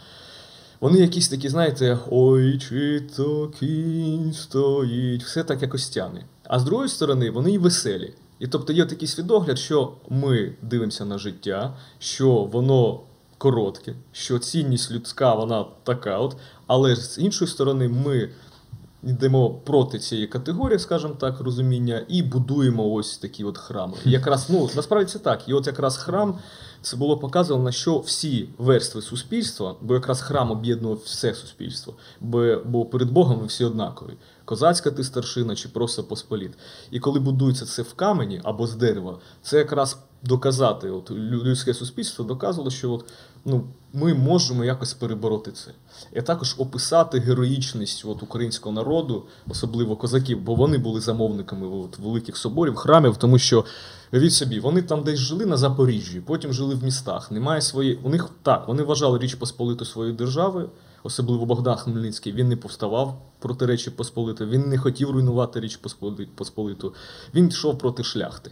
[0.81, 6.25] вони якісь такі, знаєте, ой, чи то кінь стоїть, все так якось тяне.
[6.45, 8.15] А з другої сторони, вони й веселі.
[8.43, 13.01] І тобто є такий свідогляд, що ми дивимося на життя, що воно
[13.39, 18.31] коротке, що цінність людська, вона така от, але з іншої сторони, ми
[19.03, 23.95] йдемо проти цієї категорії, скажімо так, розуміння, і будуємо ось такі от храми.
[24.05, 25.49] І якраз, ну, насправді це так.
[25.49, 26.39] І от якраз храм
[26.83, 31.95] це було показано, що всі верстви суспільства, бо якраз храм об'єднував все суспільство,
[32.65, 34.11] бо, перед Богом ви всі однакові.
[34.45, 36.53] Козацька ти старшина чи просто посполіт.
[36.91, 40.91] І коли будується це в камені або з дерева, це якраз доказати.
[40.91, 43.05] От людське суспільство доказувало, що от,
[43.45, 45.71] ну, ми можемо якось перебороти це.
[46.13, 52.37] І також описати героїчність от, українського народу, особливо козаків, бо вони були замовниками от, великих
[52.37, 53.65] соборів, храмів, тому що
[54.19, 57.31] від собі, вони там десь жили на Запоріжжі, потім жили в містах.
[57.31, 57.97] Немає своєї.
[58.03, 60.71] У них так, вони вважали Річ Посполиту своєю державою,
[61.03, 62.33] особливо Богдан Хмельницький.
[62.33, 65.79] Він не повставав проти Речі Посполити, він не хотів руйнувати Річ
[66.35, 66.95] Посполиту.
[67.35, 68.51] Він йшов проти шляхти.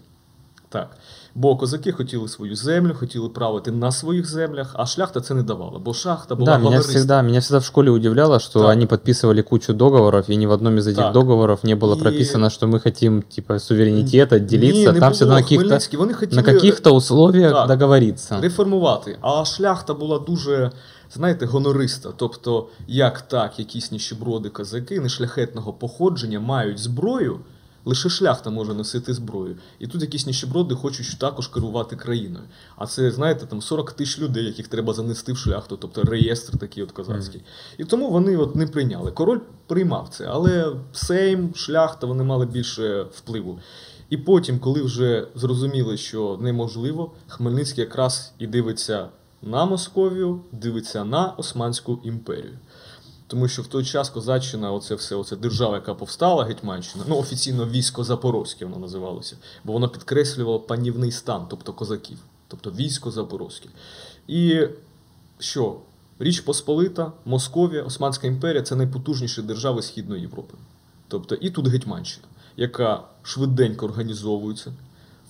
[0.68, 0.96] Так.
[1.38, 5.80] Бо козаки хотіли свою землю, хотіли правити на своїх землях, а шляхта це не давала,
[5.80, 8.69] бо шахта була Да, меня всегда, меня всегда в школе удивляло, что Так.
[8.71, 11.13] они подписывали кучу договоров, и ни в одном из этих Так.
[11.13, 14.80] договоров не было И- прописано, что мы хотим, типа, суверенитет, отделиться.
[14.80, 15.36] Ні, не Там всегда було.
[15.36, 17.78] на каких-то, Хмельницькі, вони хотіли на каких-то условиях Так.
[17.80, 18.41] договориться.
[18.41, 19.17] реформувати.
[19.21, 20.71] А шляхта була дуже,
[21.13, 22.10] знаєте, гонориста.
[22.17, 27.39] Тобто, як так, якісь ніщеброди козаки нешляхетного походження мають зброю,
[27.85, 29.57] лише шляхта може носити зброю.
[29.79, 32.45] І тут якісь ніщеброди хочуть також керувати країною.
[32.77, 36.83] А це, знаєте, там 40 тисяч людей, яких треба занести в шляхту, тобто реєстр такий
[36.83, 37.43] от козацький.
[37.79, 39.11] І тому вони от не прийняли.
[39.11, 43.59] Король приймав це, але Сейм, шляхта, вони мали більше впливу.
[44.11, 49.09] І потім, коли вже зрозуміли, що неможливо, Хмельницький якраз і дивиться
[49.43, 52.59] на Московію, дивиться на Османську імперію.
[53.31, 57.66] Тому що в той час Козаччина, оце все, оце держава, яка повстала, Гетьманщина, ну офіційно
[57.66, 63.69] військо Запорозьке воно називалося, бо воно підкреслювало панівний стан, тобто козаків, тобто військо Запорозьке.
[64.29, 64.66] І
[65.38, 65.77] що?
[66.19, 70.55] Річ Посполита, Московія, Османська імперія це найпотужніші держави Східної Європи.
[71.09, 74.73] Тобто і тут Гетьманщина, яка швиденько організовується,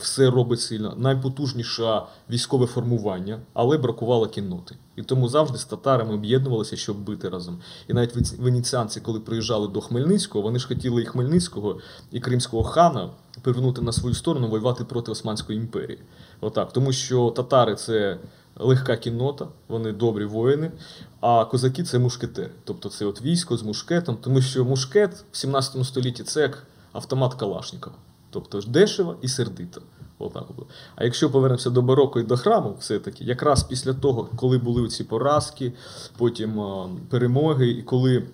[0.01, 4.75] все робить сильно, найпотужніше військове формування, але бракувало кінноти.
[4.97, 7.59] І тому завжди з татарами об'єднувалися, щоб бити разом.
[7.89, 11.79] І навіть венеціанці, коли приїжджали до Хмельницького, вони ж хотіли і Хмельницького,
[12.11, 13.11] і кримського хана
[13.43, 15.99] повернути на свою сторону, воювати проти Османської імперії.
[16.41, 18.19] Отак, тому що татари це
[18.57, 20.73] легка кіннота, вони добрі воїни,
[21.21, 22.51] а козаки це мушкетери.
[22.65, 27.35] Тобто це от військо з мушкетом, тому що мушкет в 17 столітті це як автомат
[27.35, 27.97] Калашникова.
[28.31, 29.83] Тобто ж дешево і сердито.
[30.19, 30.69] Отак було.
[30.97, 35.05] А якщо повернемося до бароко і до храму, все-таки, якраз після того, коли були ці
[35.05, 35.73] поразки,
[36.19, 36.63] потім
[37.09, 38.27] перемоги, і коли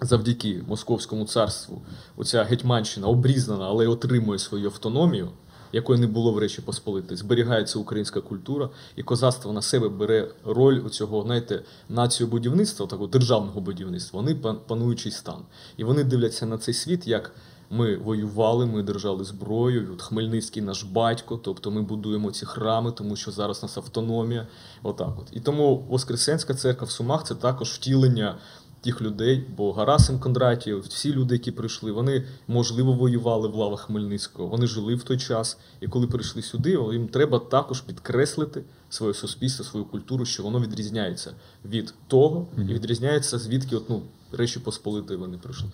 [0.00, 1.82] завдяки Московському царству
[2.16, 5.28] оця Гетьманщина обрізнана, але отримує свою автономію,
[5.72, 10.80] якої не було в Речі Посполитої, зберігається українська культура, і козацтво на себе бере роль
[10.86, 15.38] у цього, знаєте, націобудівництва, такого державного будівництва, вони пан- пануючий стан.
[15.76, 17.32] І вони дивляться на цей світ як.
[17.70, 19.90] Ми воювали, ми держали зброю.
[19.92, 24.46] От Хмельницький наш батько, тобто ми будуємо ці храми, тому що зараз у нас автономія.
[24.82, 25.26] Отак от.
[25.32, 28.38] І тому Воскресенська церква в Сумах це також втілення
[28.80, 34.48] тих людей, бо Гарасим Кондратів, всі люди, які прийшли, вони можливо воювали в лавах Хмельницького.
[34.48, 35.58] Вони жили в той час.
[35.80, 41.32] І коли прийшли сюди, їм треба також підкреслити своє суспільство, свою культуру, що воно відрізняється
[41.64, 44.02] від того і відрізняється звідки от, ну,
[44.32, 45.66] Речі Посполитої вони прийшли.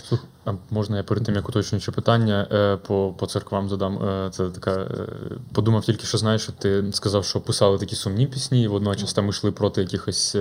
[0.45, 4.09] А можна я перед тим, як уточнюючи питання е, по, по церквам задам?
[4.09, 4.71] Е, Це така.
[4.71, 5.09] е,
[5.53, 9.29] Подумав тільки, що знаєш, що ти сказав, що писали такі сумні пісні, і водночас там
[9.29, 10.37] йшли проти якихось,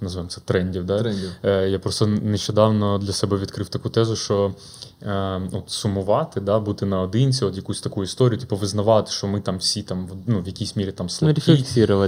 [0.00, 0.86] називаємо це трендів.
[0.86, 0.98] Да?
[0.98, 1.30] Трендів.
[1.44, 4.54] Я просто нещодавно для себе відкрив таку тезу, що
[5.52, 9.82] от сумувати, да, бути наодинці, от якусь таку історію, типу визнавати, що ми там всі
[9.82, 11.40] там в- ну, в якійсь мірі там слабкі.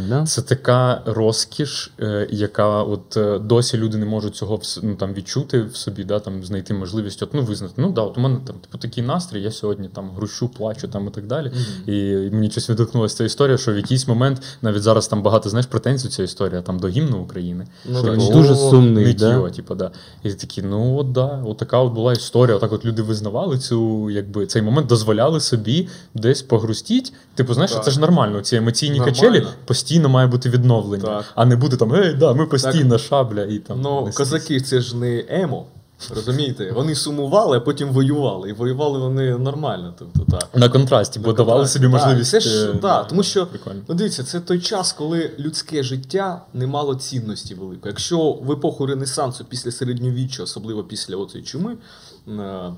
[0.08, 0.24] да?
[0.26, 5.62] Це така розкіш, е, яка от е, досі люди не можуть цього ну, там, відчути
[5.62, 7.74] в собі, да, там, знайти можливість от, ну, визнати.
[7.76, 11.06] Ну да, от у мене там типу, такий настрій, я сьогодні там грущу, плачу там,
[11.06, 11.52] і так далі.
[11.86, 11.92] І
[12.32, 16.08] мені щось відгукнулася ця історія, що в якийсь момент навіть зараз там багато знаєш претензій
[16.08, 17.66] ця історія там до гімну України.
[17.84, 18.32] Ну, що так.
[18.32, 19.54] Дуже «О, сумний, ниттєво», да?
[19.54, 19.90] типу, да.
[20.22, 22.56] І такі, ну от да, от така от була історія.
[22.56, 27.12] Отак от люди визнавали цю, якби, цей момент, дозволяли собі десь погрустіть.
[27.34, 27.84] Типу, знаєш, Так.
[27.84, 28.40] це ж нормально.
[28.40, 29.14] Ці емоційні Нормально.
[29.20, 31.24] качелі постійно має бути відновлення, Так.
[31.34, 33.80] а не бути там, ей, да, ми постійно шабля і там.
[33.80, 35.66] Ну, козаки це ж не емо.
[36.14, 36.72] Розумієте?
[36.72, 38.50] Вони сумували, а потім воювали.
[38.50, 39.94] І воювали вони нормально.
[39.98, 40.48] Тобто, так.
[40.54, 41.78] На контрасті, бо На давали контрасті.
[41.78, 42.30] собі Так, можливість.
[42.30, 43.80] Це ж, е, да, тому що, прикольно.
[43.88, 47.90] ну дивіться, це той час, коли людське життя не мало цінності великої.
[47.92, 51.76] Якщо в епоху Ренесансу, після середньовіччя, особливо після оцієї чуми,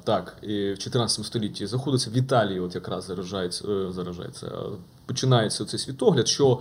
[0.05, 4.51] так, і в 14 столітті заходиться в Італії, от якраз заражається, е, заражається, е,
[5.07, 6.61] починається цей світогляд, що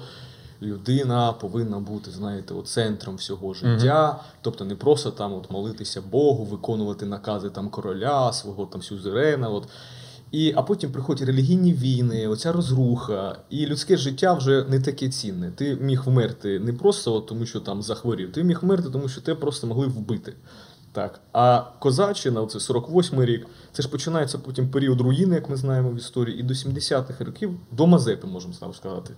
[0.61, 6.43] людина повинна бути, знаєте, от центром всього життя, тобто не просто там от молитися Богу,
[6.43, 9.49] виконувати накази там короля, свого там сюзерена.
[9.49, 9.67] От.
[10.31, 15.51] І, а потім приходять релігійні війни, оця розруха, і людське життя вже не таке цінне.
[15.55, 19.21] Ти міг вмерти не просто от тому, що там захворів, ти міг вмерти, тому що
[19.21, 20.33] тебе просто могли вбити.
[20.94, 21.20] Так.
[21.32, 25.96] А Козаччина, це 48-й рік, це ж починається потім період руїни, як ми знаємо в
[25.96, 29.14] історії, і до 70-х років до Мазепи, можемо сказати.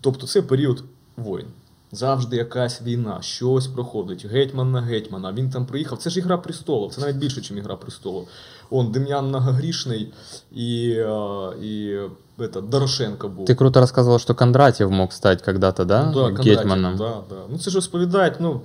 [0.00, 0.84] Тобто це період
[1.16, 1.46] воїн.
[1.92, 5.32] Завжди якась війна, щось проходить, гетьман на гетьмана.
[5.32, 5.98] Він там приїхав.
[5.98, 8.28] Це ж ігра престолів, це навіть більше, ніж ігра престолів.
[8.70, 10.12] Он Дем'ян Многогрішний
[10.52, 11.98] і, а, і
[12.38, 13.46] это, Дорошенко був.
[13.46, 16.96] Ты круто рассказывал, что Кондратьев мог стать когда-то, да, Ну, да, Кондратів, гетьманом.
[16.96, 17.36] Да, да.
[17.48, 18.60] Ну це ж розповідають, ну,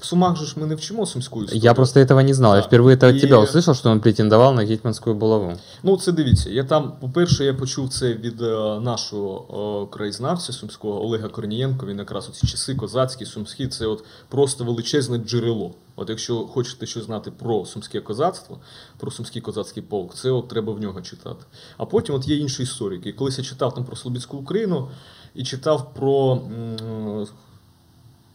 [0.00, 1.62] в Сумах же ж ми не вчимо сумську історію.
[1.64, 2.54] Я просто этого не знал.
[2.54, 2.68] Я Да.
[2.68, 5.52] впервые это от И- тебя услышал, что он претендовал на гетьманскую булаву.
[5.82, 6.50] Ну, це дивіться.
[6.50, 11.86] Я там, по-перше, я почув це від е, нашого е, краєзнавця сумського Олега Корнієнко.
[11.86, 15.74] Він якраз у ці часи козацькі, сумські, це от просто величезне джерело.
[15.96, 18.58] От якщо хочете щось знати про сумське козацтво,
[18.98, 21.44] про сумський козацький полк, це от треба в нього читати.
[21.76, 23.12] А потім от є інші історики.
[23.12, 24.88] Колись я читав там про Слобідську Україну
[25.34, 27.26] і читав про м,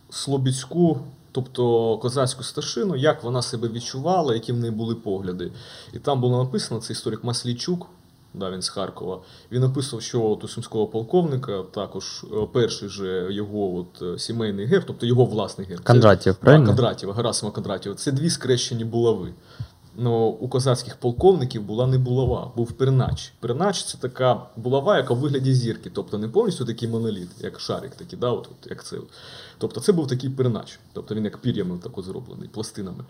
[0.10, 0.98] Слобідську,
[1.33, 5.53] тобто козацьку старшину, як вона себе відчувала, які в неї були погляди.
[5.93, 7.87] І там було написано, це історик Маслійчук,
[8.35, 9.21] да, він з Харкова.
[9.53, 14.67] Він описував, що от у сумського полковника також е, перший же його от, е, сімейний
[14.67, 15.85] герб, тобто його власний герб.
[15.85, 16.67] Кондратів, правильно?
[16.67, 17.95] Кондратів, Герасима Кондратів.
[17.95, 19.33] Це дві скрещені булави.
[19.97, 23.33] Ну, у козацьких полковників була не булава, був пернач.
[23.41, 27.95] Пернач це така булава, яка в вигляді зірки, тобто не повністю такий моноліт, як шарик,
[27.95, 28.97] такий, да, от, от, як це.
[29.59, 33.05] Тобто це був такий пернач, тобто він як пір'ями так от зроблений, пластинами.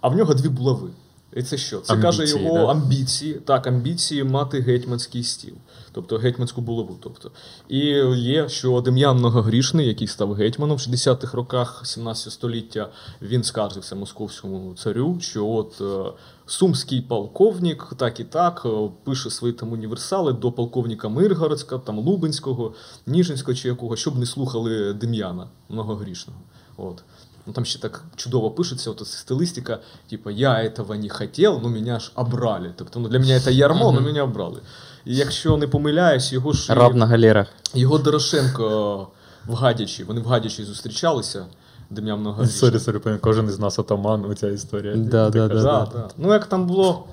[0.00, 0.90] А в нього дві булави.
[1.36, 1.80] І це що?
[1.80, 2.66] Це каже його да?
[2.66, 5.54] амбіції, так, амбіції мати гетьманський стіл,
[5.96, 6.96] тобто гетьманську булаву.
[7.00, 7.30] Тобто.
[7.68, 7.78] І
[8.16, 12.88] є, що Дем'ян Многогрішний, який став гетьманом в 60-х роках 17 століття,
[13.22, 16.12] він скаржився московському царю, що от е,
[16.46, 18.68] сумський полковник, так і так, е,
[19.04, 22.74] пише свої там універсали до полковника Миргородська, там Лубенського,
[23.06, 26.40] Ніжинського чи якого, щоб не слухали Дем'яна Многогрішного.
[26.76, 27.02] От.
[27.46, 29.78] Ну, там ще так чудово пишеться, от стилистика,
[30.10, 32.72] типа я этого не хотів, ну мене ж обрали.
[32.76, 34.60] Тобто ну, для мене це ярмо, але мене обрали.
[35.06, 37.46] І якщо не помиляюсь, його ж Раб на галерах.
[37.74, 39.08] його Дорошенко
[39.46, 41.46] в Гадячі, вони в Гадячі зустрічалися.
[41.90, 44.96] Дем'ян Sorry, sorry, кожен із нас атаман, оця історія.
[44.96, 45.48] Да, да.
[45.48, 46.08] Да, да.
[46.16, 47.04] Ну, як там було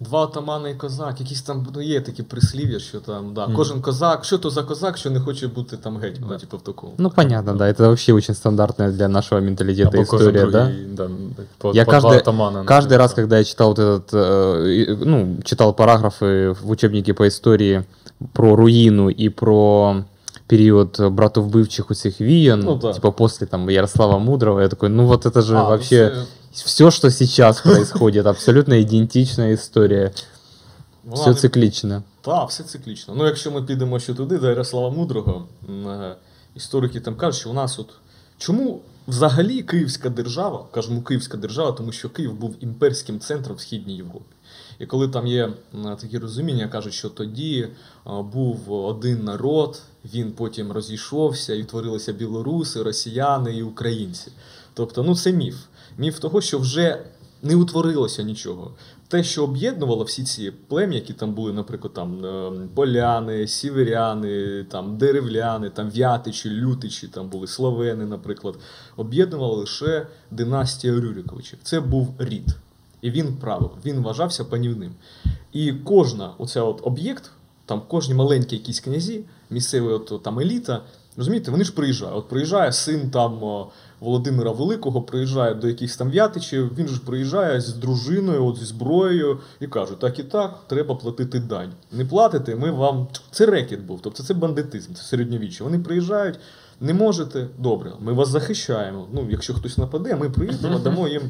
[0.00, 3.56] два отамани і козак, якісь там ну, є такі прислів'я, що там, да, Мгм.
[3.56, 6.38] кожен козак, що то за козак, що не хоче бути там гетьманом, Да.
[6.38, 6.92] типу в такому.
[6.98, 7.64] Ну, понятно, да.
[7.64, 10.64] Это вообще очень стандартная для нашего менталитета Або кожен история, да?
[10.64, 11.08] другий, да?
[11.58, 12.64] по, Я по два каждый, атамана.
[12.64, 13.14] каждый раз, наприклад.
[13.14, 17.84] когда я читал вот этот, э, и- ну, читал параграфы в учебнике по истории
[18.32, 20.04] про руину и про
[20.46, 22.92] период братов-бывчих у всех виен, Ну да.
[22.92, 26.24] типа после там Ярослава Мудрого, я такой, ну вот это же А, ну вообще це-
[26.51, 30.13] все, что сейчас происходит, абсолютно идентичная история,
[31.03, 32.03] вона все не- циклично.
[32.21, 33.13] Так, все циклічно.
[33.17, 36.15] Ну, якщо ми підемо ще туди, до Ярослава Мудрого, е,
[36.55, 37.89] історики там кажуть, що у нас от.
[38.37, 43.95] Чому взагалі Київська держава, кажемо Київська держава, тому що Київ був імперським центром в Східній
[43.95, 44.35] Європі.
[44.79, 45.53] І коли там є
[46.01, 47.67] такі розуміння, кажуть, що тоді
[48.05, 49.81] був один народ,
[50.13, 54.31] він потім розійшовся, і утворилися білоруси, росіяни і українці.
[54.73, 55.55] Тобто, ну це міф.
[55.99, 57.05] Міф того, що вже
[57.41, 58.71] не утворилося нічого.
[59.07, 64.97] Те, що об'єднувало всі ці плем'я, які там були, наприклад, там е, поляни, сіверяни, там
[64.97, 68.55] деревляни, там в'ятичі, лютичі, там були словени, наприклад,
[68.97, 71.59] об'єднувала лише династія Рюриковичів.
[71.63, 72.55] Це був рід.
[73.01, 74.91] І він правив, він вважався панівним.
[75.53, 77.31] І кожна оця от об'єкт,
[77.65, 80.81] там кожні маленькі якісь князі, місцеві от, там еліта,
[81.17, 82.15] розумієте, вони ж приїжджають.
[82.17, 83.43] От приїжджає син там
[83.99, 89.39] Володимира Великого, приїжджає до якихось там в'ятичів, він ж приїжджає з дружиною, от зі зброєю,
[89.59, 91.71] і каже, так і так, треба платити дань.
[91.91, 93.07] Не платите, ми вам.
[93.31, 95.63] Це рекет був, тобто це бандитизм, це середньовіччя.
[95.63, 96.39] Вони приїжджають,
[96.81, 99.07] не можете, добре, ми вас захищаємо.
[99.13, 101.21] Ну, якщо хтось нападе, ми приїдемо, дамо їм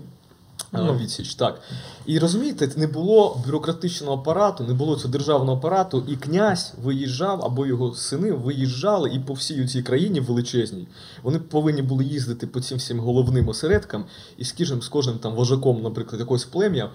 [0.72, 1.62] Ну, відсіч, так.
[2.06, 7.66] І розумієте, не було бюрократичного апарату, не було цього державного апарату, і князь виїжджав або
[7.66, 10.88] його сини виїжджали і по всій цій країні величезній.
[11.24, 14.06] Вони повинні були їздити по цим всім головним осередкам
[14.38, 16.90] і кожним, з кожним там вожаком, наприклад, якогось плем'я,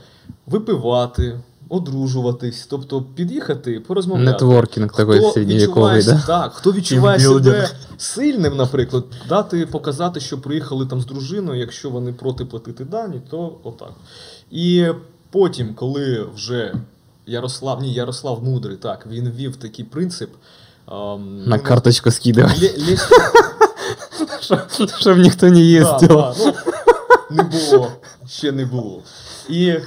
[0.46, 4.31] випивати, одружуватись, тобто під'їхати, порозмовляти.
[4.31, 6.23] Нетворкинг такой Хто средневековый, відчуває, да?
[6.27, 7.55] Так, хто відчуває Тімбілдинг.
[7.67, 13.21] себе сильним, наприклад, дати показати, що приїхали там з дружиною, якщо вони проти платити дані,
[13.29, 13.91] то отак.
[14.51, 14.87] І
[15.31, 16.73] потім, коли вже
[17.27, 20.29] Ярослав, ні, Ярослав Мудрий, так, він ввів такий принцип.
[20.91, 23.09] ем, На він- карточку скидывать, Ле- лесь-
[25.01, 26.07] чтобы никто не Да, ездил.
[26.17, 26.53] да, ну,
[27.29, 27.91] не було,
[28.27, 29.01] ще не було.
[29.49, 29.81] І Е,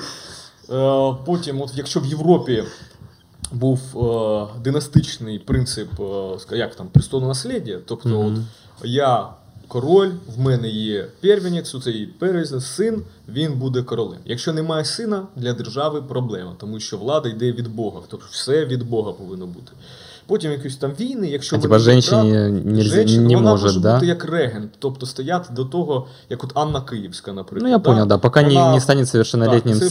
[1.26, 2.64] Потім, от якщо в Європі
[3.52, 5.90] був е, династичний принцип,
[6.52, 8.46] е, як там, престолонасліддя, тобто Мгм.
[8.82, 9.28] от, я
[9.68, 14.20] король, в мене є первенець, цей первенець, син, він буде королем.
[14.26, 18.84] Якщо немає сина, для держави проблема, тому що влада йде від Бога, тобто все від
[18.84, 19.72] Бога повинно бути.
[20.28, 23.94] Потім якісь там війни, якщо А типа мене не, женщина, не вона може, може да?
[23.94, 27.64] бути як регент, тобто стояти до того, як от Анна Київська, наприклад.
[27.64, 29.84] Ну, я поняв, да, пока не, Вона- не стане совершеннолетним так,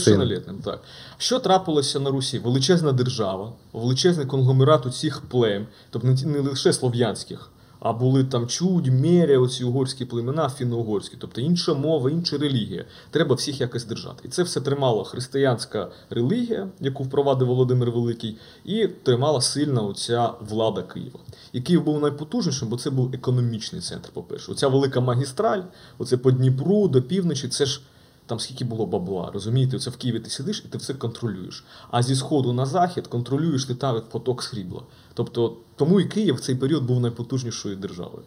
[0.63, 0.79] так.
[1.17, 2.39] Що трапилося на Русі?
[2.39, 7.49] Величезна держава, величезний конгломерат усіх плем, тобто не лише слов'янських,
[7.87, 12.85] а були там чудь, меря, оці угорські племена, фінно-угорські, тобто інша мова, інша релігія.
[13.11, 14.27] Треба всіх якось держати.
[14.27, 20.81] І це все тримала християнська релігія, яку впровадив Володимир Великий, і тримала сильна оця влада
[20.81, 21.19] Києва.
[21.53, 24.51] І Київ був найпотужнішим, бо це був економічний центр, по-перше.
[24.51, 25.61] Оця велика магістраль,
[25.97, 27.81] оце по Дніпру до півночі, це ж
[28.25, 29.79] там скільки було бабла, розумієте?
[29.79, 31.63] Це в Києві ти сидиш і ти все контролюєш.
[31.91, 34.81] А зі сходу на захід контролюєш ти як поток срібла.
[35.17, 38.23] Тобто тому і Київ в цей період був найпотужнішою державою.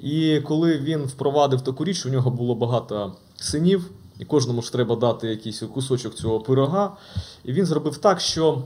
[0.00, 4.96] І коли він впровадив таку річ, у нього було багато синів, і кожному ж треба
[4.96, 6.96] дати якийсь кусочок цього пирога.
[7.44, 8.62] І він зробив так, що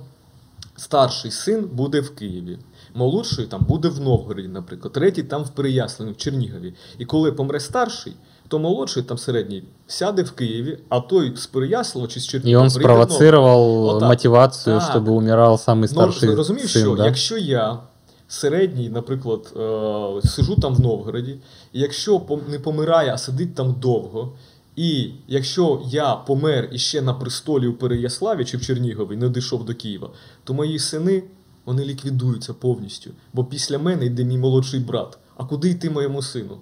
[0.77, 2.59] старший син буде в Києві.
[2.95, 6.75] Молодший там буде в Новгороді, наприклад, третій там в Переяславі, в Чернігові.
[6.99, 8.13] І коли помре старший,
[8.48, 12.66] то молодший там середній сяде в Києві, а той з Переяслава чи з И Чернігова
[12.66, 13.10] он прийде в Новгород.
[13.12, 14.10] спровоцировал Вот так.
[14.10, 14.96] мотивацию, Так.
[14.96, 17.06] чтобы умирал самый Ну, старший розумієш, сын, що да?
[17.06, 17.80] якщо я
[18.28, 21.32] середній, наприклад, е, сижу там в Новгороді,
[21.74, 24.34] і якщо пом- не помирає, а сидить там довго,
[24.76, 29.74] і якщо я помер іще на престолі у Переяславі чи в Чернігові, не дійшов до
[29.76, 30.10] Києва,
[30.44, 31.24] то мої сини
[31.66, 33.10] вони ліквідуються повністю.
[33.34, 35.18] Бо після мене йде мій молодший брат.
[35.38, 36.58] А куди йти моєму сину?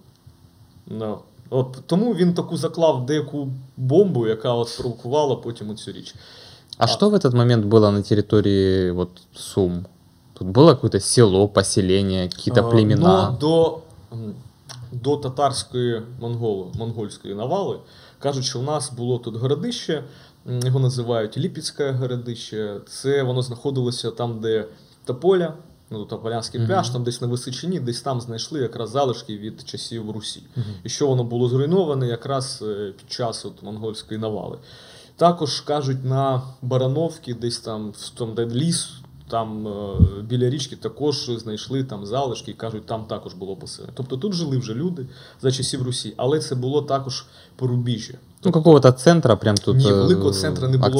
[0.87, 1.17] Ну,
[1.49, 3.47] от, тому він таку заклав деяку
[3.77, 6.15] бомбу, яка от спровокувала потім цю річ.
[6.77, 9.85] А что в этот момент было на территории вот Сум?
[10.33, 13.29] Тут было какое-то село, поселение, какие-то Е, племена?
[13.31, 13.79] Ну, до,
[14.13, 14.33] м,
[14.91, 17.79] до татарської монголо, монгольської навали
[18.19, 20.03] кажуть, що в нас було тут городище,
[20.47, 22.77] м, його називають Ліпецьке городище.
[22.87, 24.65] Це воно знаходилося там, де
[25.05, 25.53] Тополя,
[25.90, 26.68] ну, Тополянський Мгм.
[26.68, 30.42] пляж, там десь на Височині, десь там знайшли якраз залишки від часів Русі.
[30.84, 34.58] І що воно було зруйноване якраз е, під час от монгольської навали.
[35.16, 38.90] Також кажуть, на Барановці, десь там, в тому, де ліс,
[39.28, 43.92] там е, біля річки також знайшли там залишки, кажуть, там також було поселення.
[43.96, 45.06] Тобто тут жили вже люди
[45.42, 47.26] за часів Русі, але це було також
[47.56, 48.14] порубіжжя.
[48.46, 50.90] Ну, какого-то центра прям тут Ні, э, великого центру не було.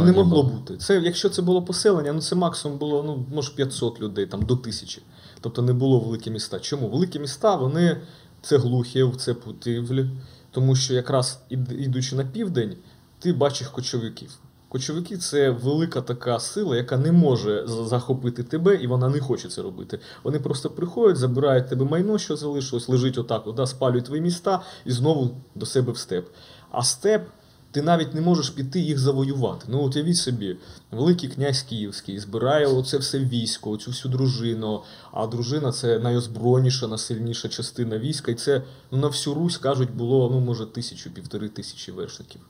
[0.00, 0.76] Ну, не могло бути.
[0.76, 4.56] Це, якщо це було поселення, ну це максимум було, ну, може, 500 людей, там до
[4.56, 5.02] тисячі.
[5.40, 6.58] Тобто не було великі міста.
[6.58, 6.88] Чому?
[6.88, 7.96] Великі міста, вони
[8.42, 10.02] це Глухів, це Путивль,
[10.50, 11.40] тому що якраз
[11.78, 12.76] ідучи на південь,
[13.18, 14.30] ти бачиш кочовиків.
[14.68, 19.62] Кочовики це велика така сила, яка не може захопити тебе, і вона не хоче це
[19.62, 19.98] робити.
[20.24, 24.92] Вони просто приходять, забирають тебе майно, що залишилось, лежить отак, да, спалюють твої міста і
[24.92, 26.28] знову до себе в степ.
[26.72, 27.22] А степ
[27.70, 29.66] ти навіть не можеш піти їх завоювати.
[29.68, 30.56] Ну, от явіть собі,
[30.90, 34.82] великий князь Київський збирає оце все військо, оцю всю дружину.
[35.12, 38.32] А дружина це найозброєніша, найсильніша частина війська.
[38.32, 42.40] І це ну, на всю Русь кажуть, було ну, може тисячу, півтори тисячі вершників.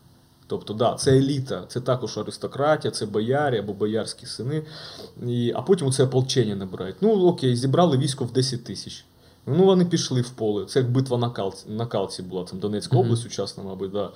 [0.47, 4.63] Тобто, да, це еліта, це також аристократія, це боярі або боярські сини.
[5.27, 6.97] І, а потім це ополчення набирають.
[7.01, 9.05] Ну, окей, зібрали військо в 10 тисяч.
[9.47, 10.65] Ну, вони пішли в поле.
[10.67, 13.05] Це як битва на Калці, на Калці була, там Донецька Мгм.
[13.07, 14.11] область сучасна, мабуть, да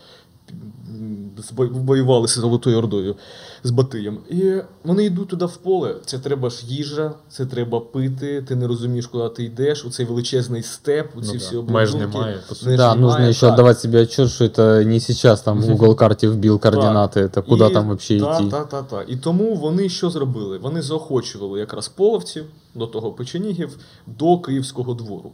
[0.89, 3.15] М, збо- Воювалися з Золотою Ордою,
[3.63, 4.17] з Батиєм.
[4.29, 5.95] І вони йдуть туди в поле.
[6.05, 9.85] Це треба ж їжа, це треба пити, ти не розумієш, куди ти йдеш.
[9.85, 11.59] Оцей величезний степ, оці Ну, всі да.
[11.59, 11.73] обладунки.
[11.73, 12.69] Меж немає, по суті.
[12.69, 13.53] Меж Да, нужно немає, еще так.
[13.53, 17.67] отдавать себе отчет, что это не сейчас там в Google карте вбил координаты, это куда
[17.67, 18.49] І- там вообще та, идти.
[18.51, 19.01] Та, та, та.
[19.07, 20.57] І тому вони що зробили?
[20.57, 23.77] Вони заохочували якраз половців, до того печенігів,
[24.07, 25.31] до Київського двору.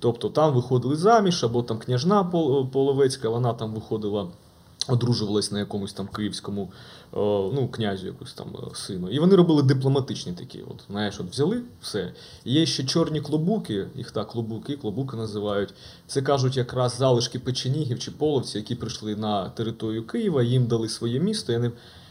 [0.00, 2.24] Тобто там виходили заміж, або там княжна
[2.72, 4.26] Половецька, вона там виходила,
[4.88, 7.16] одружувалась на якомусь там київському е,
[7.54, 9.10] ну, князю, якось там е, сину.
[9.10, 10.62] І вони робили дипломатичні такі.
[10.62, 12.12] От, знаєш, от взяли все.
[12.44, 15.74] Є ще чорні клобуки, їх так клобуки, клобуки називають.
[16.06, 21.20] Це кажуть якраз залишки печенігів чи половці, які прийшли на територію Києва, їм дали своє
[21.20, 21.52] місто.
[21.52, 21.70] Я не...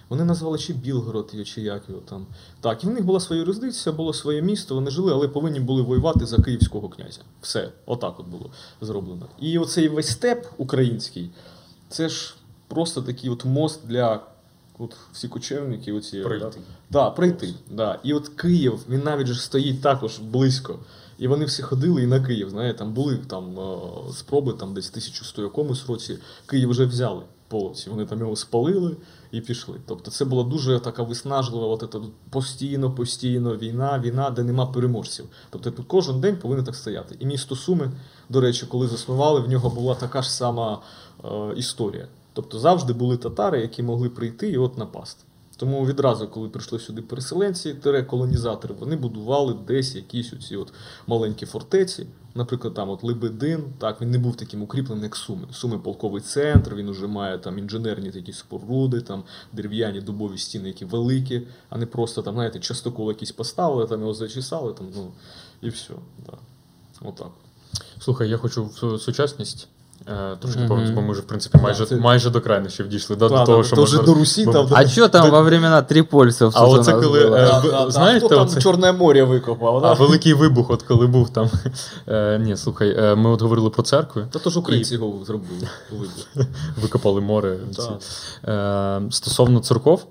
[0.10, 2.26] Вони назвали чи Білгород, чи як його там.
[2.62, 5.82] Так, і в них була своя юрисдикція, було своє місто, вони жили, але повинні були
[5.82, 7.22] воювати за київського князя.
[7.42, 8.52] Все, отак от було
[8.82, 9.26] зроблено.
[9.40, 11.30] І оцей весь степ український,
[11.90, 12.36] це ж
[12.68, 14.20] просто такий от мост для
[14.80, 15.94] от всі кочевники.
[15.94, 16.46] Оці, Пройти.
[16.46, 17.54] Да, да, пройти.
[17.72, 18.00] Да.
[18.04, 20.80] І от Київ, він навіть же стоїть також близько.
[21.18, 22.50] І вони всі ходили і на Київ.
[22.50, 23.78] Знаєте, там були там е,
[24.14, 26.18] спроби там десь 1100 якомусь році.
[26.46, 27.22] Київ вже взяли.
[27.48, 27.90] половці.
[27.90, 28.96] Вони там його спалили
[29.32, 29.80] і пішли.
[29.86, 32.00] Тобто це була дуже така виснажлива, от це,
[32.30, 35.26] постійно, постійно війна, війна, де нема переможців.
[35.50, 37.16] Тобто тут кожен день повинен так стояти.
[37.20, 37.92] І місто Суми,
[38.30, 40.82] до речі, коли заснували, в нього була така ж сама
[41.24, 42.08] е, історія.
[42.34, 45.24] Тобто завжди були татари, які могли прийти і от напасти.
[45.60, 50.74] Тому відразу, коли прийшли сюди переселенці, тере колонізатори, вони будували десь якісь оці от
[51.08, 52.08] маленькі фортеці.
[52.36, 55.48] Наприклад, там от Лебедин, так він не був таким укріпленим, як Суми.
[55.52, 60.86] Суми полковий центр, він вже має там інженерні такі споруди, там дерев'яні дубові стіни, які
[60.86, 65.12] великі, а не просто там, знаєте, частокол якийсь поставили, там його зачесали, там, ну
[65.62, 65.94] і все.
[66.26, 66.38] Да.
[67.02, 67.32] Отак.
[68.00, 69.68] Слухай, я хочу в сучасність.
[70.08, 73.16] Е, Трошки повернутися, бо ми вже, в принципі, майже, майже до крайнощів дійшли.
[73.16, 74.68] Да, Да, до того, да, що то вже до Русі там.
[74.74, 76.52] А что там во времена трипольцев?
[76.56, 77.92] А оце коли, е, Да, да, да.
[77.92, 79.86] знаєте, хто там Чорне море викопав?
[79.86, 81.50] А великий вибух, от коли був там.
[82.08, 85.68] Е, ні, слухай, ми от говорили про церкви, Та то ж українці його зробили.
[86.82, 87.58] викопали море.
[89.12, 90.06] Стосовно церков,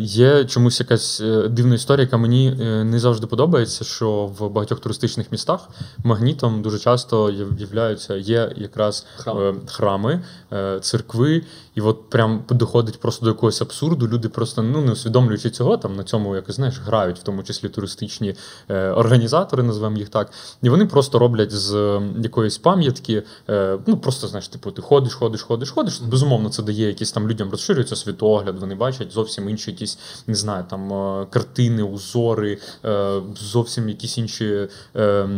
[0.00, 4.80] є чомусь якась е, дивна історія, яка мені е, не завжди подобається, що в багатьох
[4.80, 5.68] туристичних містах
[6.04, 9.38] магнітом дуже часто яв- являються є якраз Храм.
[9.38, 10.20] е, храми,
[10.52, 11.42] е, церкви,
[11.74, 14.08] і от прям доходить просто до якогось абсурду.
[14.08, 17.68] Люди просто ну не усвідомлюючи цього, там на цьому якось знаєш, грають, в тому числі
[17.68, 18.34] туристичні
[18.68, 20.32] е, організатори, називаємо їх так.
[20.62, 23.22] І вони просто роблять з е, якоїсь пам'ятки.
[23.50, 26.00] Е, ну просто знаєш, типу, ти ходиш, ходиш, ходиш, ходиш.
[26.00, 28.58] Безумовно, це дає якісь там людям розширюється світогляд.
[28.58, 34.68] Вони бачать зовсім інші якісь, не знаю, там е, картини, узори, е, зовсім якісь інші
[34.96, 35.28] е,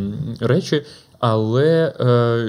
[0.40, 0.82] речі.
[1.18, 2.48] Але е,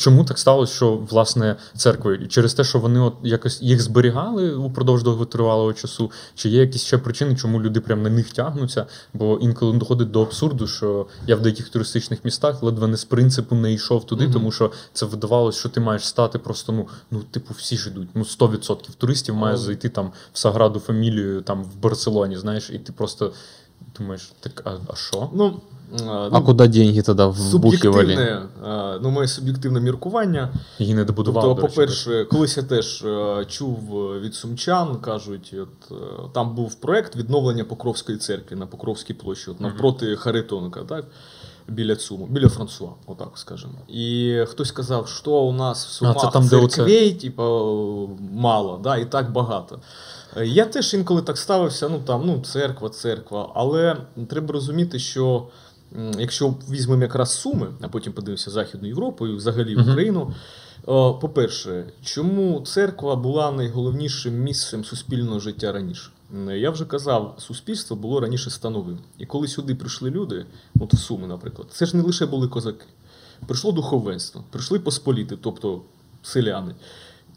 [0.00, 5.02] чому так сталося, що власне церкви через те, що вони от якось їх зберігали упродовж
[5.02, 8.86] довготривалого часу, чи є якісь ще причини, чому люди прямо на них тягнуться?
[9.14, 13.54] Бо інколи доходить до абсурду, що я в деяких туристичних містах ледве не з принципу
[13.54, 14.32] не йшов туди, Мгм.
[14.32, 18.08] тому що це видавалось, що ти маєш стати просто ну, ну типу, всі ж ідуть.
[18.14, 22.92] Ну 100% туристів має зайти там в Саграду Фамілію, там в Барселоні, знаєш, і ти
[22.92, 23.32] просто
[23.98, 25.30] думаєш, так а, а що?
[25.34, 25.60] Ну,
[26.32, 28.42] А куда деньги тогда вбухивали?
[29.02, 30.48] Ну, моє суб'єктивне міркування.
[30.78, 31.48] Її не добудували.
[31.48, 33.04] Тобто, по-перше, колись я теж
[33.46, 33.78] чув
[34.20, 35.92] від сумчан, кажуть, от,
[36.32, 41.04] там був проект відновлення Покровської церкви на Покровській площі, от, навпроти Харитонка, так?
[41.68, 43.74] Біля Цуму, біля Франсуа, отак скажемо.
[43.88, 47.42] І хтось сказав, що у нас в Сумах це там, церквей, типу,
[48.32, 49.78] мало, да, і так багато.
[50.36, 53.52] Е, Я теж інколи так ставився, ну там, ну, церква, церква.
[53.54, 53.96] Але
[54.28, 55.46] треба розуміти, що
[56.18, 59.88] якщо візьмемо якраз Суми, а потім подивимося Західну Європу і взагалі Мгм.
[59.90, 60.32] Україну.
[61.20, 66.10] По-перше, чому церква була найголовнішим місцем суспільного життя раніше?
[66.56, 68.98] Я вже казав, суспільство було раніше становим.
[69.18, 70.46] І коли сюди прийшли люди,
[70.80, 72.84] от в Суми, наприклад, це ж не лише були козаки.
[73.46, 75.82] Прийшло духовенство, прийшли посполіти, тобто
[76.22, 76.74] селяни.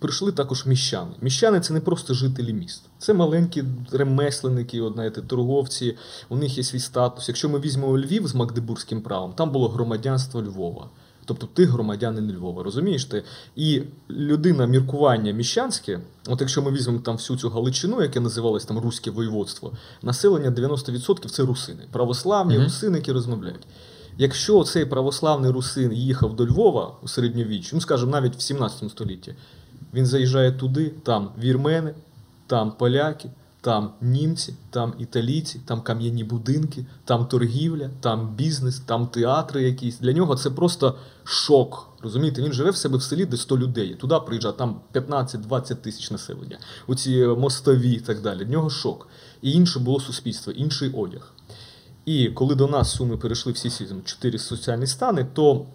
[0.04, 1.12] Прийшли також міщани.
[1.22, 2.82] Міщани це не просто жителі міст.
[3.00, 5.96] Це маленькі ремесленники, от, знаєте, торговці,
[6.30, 7.28] у них є свій статус.
[7.28, 10.90] Якщо ми візьмемо Львів з Магдебурзьким правом, там було громадянство Львова.
[11.26, 13.24] Тобто ти громадянин Львова, розумієш ти?
[13.56, 18.80] І людина міркування міщанське, от якщо ми візьмемо там всю цю Галичину, яке називалось там
[18.80, 22.64] Руське воєводство, населення 90% це русини, православні Мгм.
[22.64, 23.68] русини, які розмовляють.
[24.18, 29.36] Якщо цей православний русин їхав до Львова у середньовіччі, ну скажімо, навіть в 17 столітті,
[29.94, 31.94] він заїжджає туди, там вірмени,
[32.48, 33.30] там поляки,
[33.62, 40.00] там німці, там італійці, там кам'яні будинки, там торгівля, там бізнес, там театри якісь.
[40.00, 41.90] Для нього це просто шок.
[42.02, 43.96] Розумієте, він живе в себе в селі, де 100 людей.
[43.96, 46.58] Туди приїжджає, там 15-20 тисяч населення.
[46.88, 48.40] Оці мостові і так далі.
[48.40, 49.08] Для нього шок.
[49.42, 51.34] І інше було суспільство, інший одяг.
[52.06, 55.66] І коли до нас суми перейшли всі ці чотири соціальні стани, то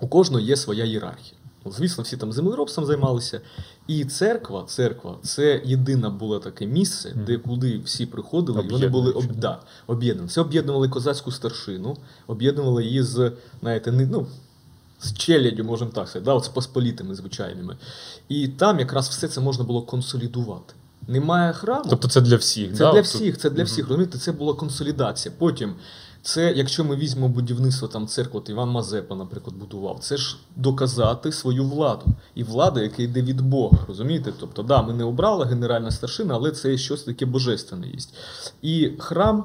[0.00, 1.33] у кожного є своя ієрархія.
[1.64, 3.40] Ну, Звісно, всі там землеробством займалися.
[3.86, 9.12] І церква, церква це єдине було таке місце, де куди всі приходили, і вони були
[9.12, 10.28] об, да, об'єднані.
[10.28, 11.96] Це об'єднували козацьку старшину,
[12.26, 14.26] об'єднували її з, знаєте, не, ну,
[15.00, 17.76] з челядю, можемо так сказати, да, от з посполітими звичайними.
[18.28, 20.74] І там якраз все це можна було консолідувати.
[21.08, 21.84] Немає храму.
[21.90, 22.72] Тобто це для всіх.
[22.72, 22.92] Це да?
[22.92, 23.88] для всіх, це для всіх.
[23.88, 25.34] Розумієте, це була консолідація.
[25.38, 25.74] Потім,
[26.24, 31.32] це, якщо ми візьмемо будівництво там церкви, от Іван Мазепа, наприклад, будував, це ж доказати
[31.32, 32.06] свою владу.
[32.34, 33.78] І влада, яка йде від Бога.
[33.88, 34.32] Розумієте?
[34.40, 37.98] Тобто, да, ми не обрали генеральна старшина, але це щось таке божественне є.
[38.62, 39.44] І храм.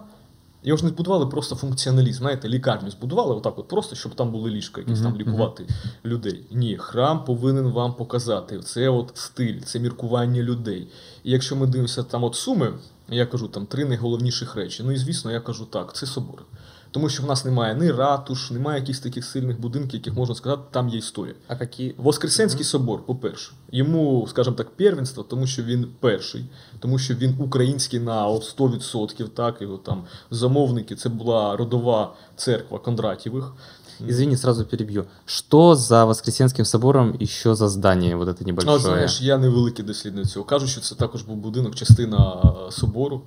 [0.63, 2.19] Його ж не збудували просто функціоналізм.
[2.19, 5.67] Знаєте, лікарню збудували отак, от просто, щоб там були ліжка, якісь там лікувати
[6.05, 6.43] людей.
[6.51, 8.59] Ні, храм повинен вам показати.
[8.59, 10.87] Це от стиль, це міркування людей.
[11.23, 12.73] І якщо ми дивимося там от суми,
[13.09, 14.83] я кажу там три найголовніших речі.
[14.85, 16.45] Ну і звісно, я кажу так, це собор.
[16.91, 20.61] Тому що в нас немає ні ратуш, немає якихось таких сильних будинків, яких можна сказати,
[20.71, 21.35] там є історія.
[21.47, 21.93] А какие?
[21.97, 26.45] Воскресенський собор, по-перше, йому, скажімо так, первенство, тому що він перший,
[26.79, 32.79] тому що він український на от 100%, так, його там замовники, це була родова церква
[32.79, 33.53] Кондратєвих.
[34.07, 35.05] Извини, сразу перебью.
[35.25, 38.75] Что за Воскресенским собором еще за здание вот это небольшое?
[38.75, 40.45] А знаєш, я не великий дослідник цього.
[40.45, 43.21] Кажуть, що це також був будинок, частина собору.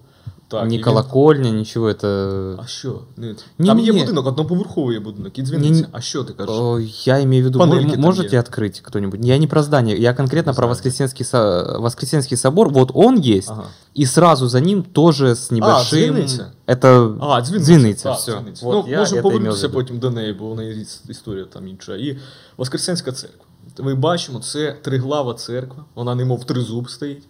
[0.52, 2.56] Так, Ни і він- колокольня, ничего, это...
[2.64, 3.00] А що?
[3.18, 3.36] Ні.
[3.60, 4.00] Ні, Там ні, є ні.
[4.00, 5.74] будинок, одноповерховий є будинок, і Ні, дзвіниця.
[5.82, 5.86] ні.
[5.92, 6.56] А що ти кажеш?
[6.56, 8.50] О, Я имею в виду, Панельки м- там можете есть.
[8.52, 9.26] открыть кто-нибудь?
[9.26, 10.70] Я не про здание, я конкретно Не про знаю.
[10.70, 12.70] Воскресенский, со- Воскресенский собор.
[12.70, 13.64] Вот он есть, Ага.
[14.00, 16.00] и сразу за ним тоже с небольшим...
[16.16, 16.52] звездница?
[16.68, 17.66] Это А, дзвіниця.
[17.66, 18.32] Звездница, Так, все.
[18.32, 18.66] дзвіниця.
[18.66, 19.80] Вот ну, я можемо это имел в повернутися виду.
[19.80, 21.96] потім до неї, бо вона є іс- історія там інша.
[21.96, 22.18] І
[22.58, 23.46] Воскресенська церква.
[23.80, 27.24] Ми бачимо, це триглава церква, вона немов тризуб стоїть.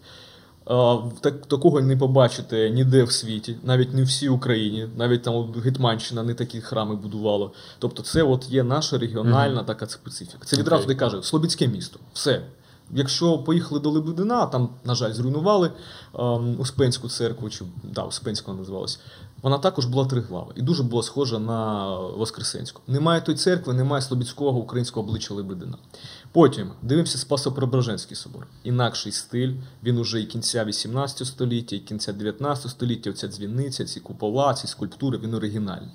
[1.20, 6.34] Так, такого не побачите ніде в світі, навіть не всій Україні, навіть там Гетьманщина не
[6.34, 7.50] такі храми будувала.
[7.78, 10.38] Тобто, це от є наша регіональна така специфіка.
[10.44, 10.86] Це відразу okay.
[10.86, 12.00] де каже, Слобідське місто.
[12.12, 12.42] Все.
[12.94, 15.70] Якщо поїхали до Лебедина, там, на жаль, зруйнували
[16.18, 19.00] ем, Успенську церкву, чи да, Успенська вона називалась.
[19.42, 22.82] Вона також була триглава і дуже була схожа на Воскресенську.
[22.86, 25.78] Немає тої церкви, немає Слобідського українського обличчя Лебедина.
[26.32, 28.46] Потім дивимося Спасо-Преображенський собор.
[28.64, 29.52] Інакший стиль,
[29.84, 34.66] він уже і кінця 18 століття, і кінця 19 століття, оця дзвіниця, ці купола, ці
[34.66, 35.90] скульптури, він оригінальний.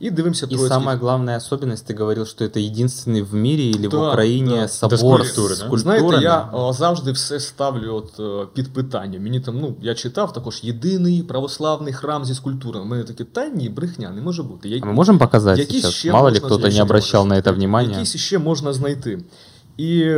[0.00, 3.86] І дивимося И Троїцький- самая главная особенность, ты говорил, что это единственный в мире или
[3.88, 4.68] в Да, Украине да.
[4.68, 5.66] собор скульптуры, с да?
[5.66, 5.78] скульптурами.
[5.78, 9.20] Знаєте, я е, завжди все ставлю от, е, під питання.
[9.20, 12.84] Мені там, ну, я читав також єдиний православний храм зі скульптурами.
[12.84, 14.68] У мене таке, та ні, брехня, не може бути.
[14.68, 15.94] Я- А мы можем показать Якісь сейчас?
[15.94, 16.76] ще Мало ли можна кто-то знайти.
[16.76, 17.98] не обращал на это внимания.
[17.98, 19.18] Якісь ще можна знайти.
[19.76, 20.16] І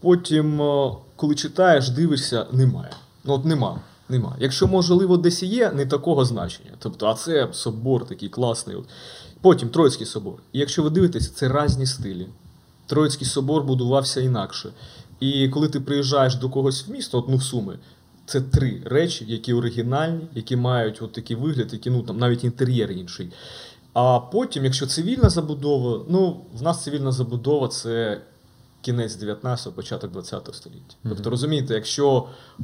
[0.00, 2.90] потім, е, коли читаєш, дивишся, немає.
[3.24, 3.80] Ну от нема.
[4.09, 4.35] Нема.
[4.39, 6.71] Якщо, можливо, десь і є, не такого значення.
[6.79, 8.75] Тобто, а це собор такий класний.
[8.75, 8.85] От.
[9.41, 10.33] Потім Троїцький собор.
[10.53, 12.27] І якщо ви дивитесь, це різні стилі.
[12.85, 14.69] Троїцький собор будувався інакше.
[15.19, 17.79] І коли ти приїжджаєш до когось в місто, от, ну в Суми,
[18.25, 22.91] це три речі, які оригінальні, які мають от такий вигляд, які ну там навіть інтер'єр
[22.91, 23.29] інший.
[23.93, 28.21] А потім, якщо цивільна забудова, ну в нас цивільна забудова це
[28.81, 30.95] кінець 19-го, початок 20-го століття.
[31.03, 32.27] Тобто, розумієте, якщо
[32.59, 32.63] е,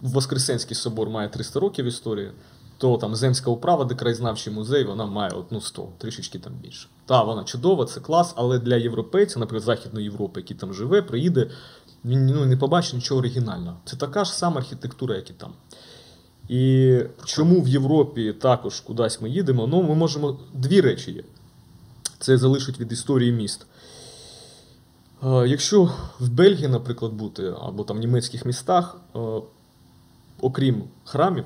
[0.00, 2.30] Воскресенський собор має 300 років історії,
[2.78, 6.88] то там Земська управа, де краєзнавчий музей, вона має от, ну, 100, трішечки там більше.
[7.06, 11.50] Та, вона чудова, це клас, але для європейця, наприклад, Західної Європи, який там живе, приїде,
[12.04, 13.76] він ну, не побачить нічого оригінального.
[13.84, 15.52] Це така ж сама архітектура, як і там.
[16.48, 19.66] І чому в Європі також кудись ми їдемо?
[19.66, 20.38] Ну, ми можемо.
[20.54, 21.22] Дві речі є.
[22.18, 23.66] Це залишить від історії міст.
[25.24, 25.90] Е, Якщо
[26.20, 29.18] в Бельгії, наприклад, бути, або там в німецьких містах, е,
[30.40, 31.44] окрім храмів,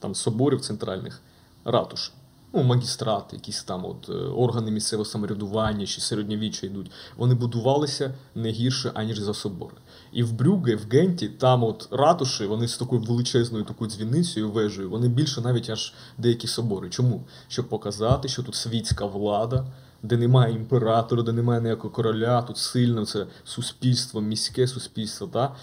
[0.00, 1.22] там соборів центральних,
[1.64, 2.12] ратуш,
[2.52, 8.50] ну, магістрат, якісь там от, е, органи місцевого самоврядування чи середньовіччя йдуть, вони будувалися не
[8.50, 9.76] гірше, аніж за собори.
[10.12, 14.90] І в Брюге, в Генті, там от ратуші, вони з такою величезною такою дзвіницею, вежею,
[14.90, 16.90] вони більше навіть аж деякі собори.
[16.90, 17.24] Чому?
[17.48, 19.66] Щоб показати, що тут світська влада,
[20.02, 25.26] де немає імператора, де немає ніякого короля, тут сильне це суспільство, міське суспільство.
[25.26, 25.54] Та?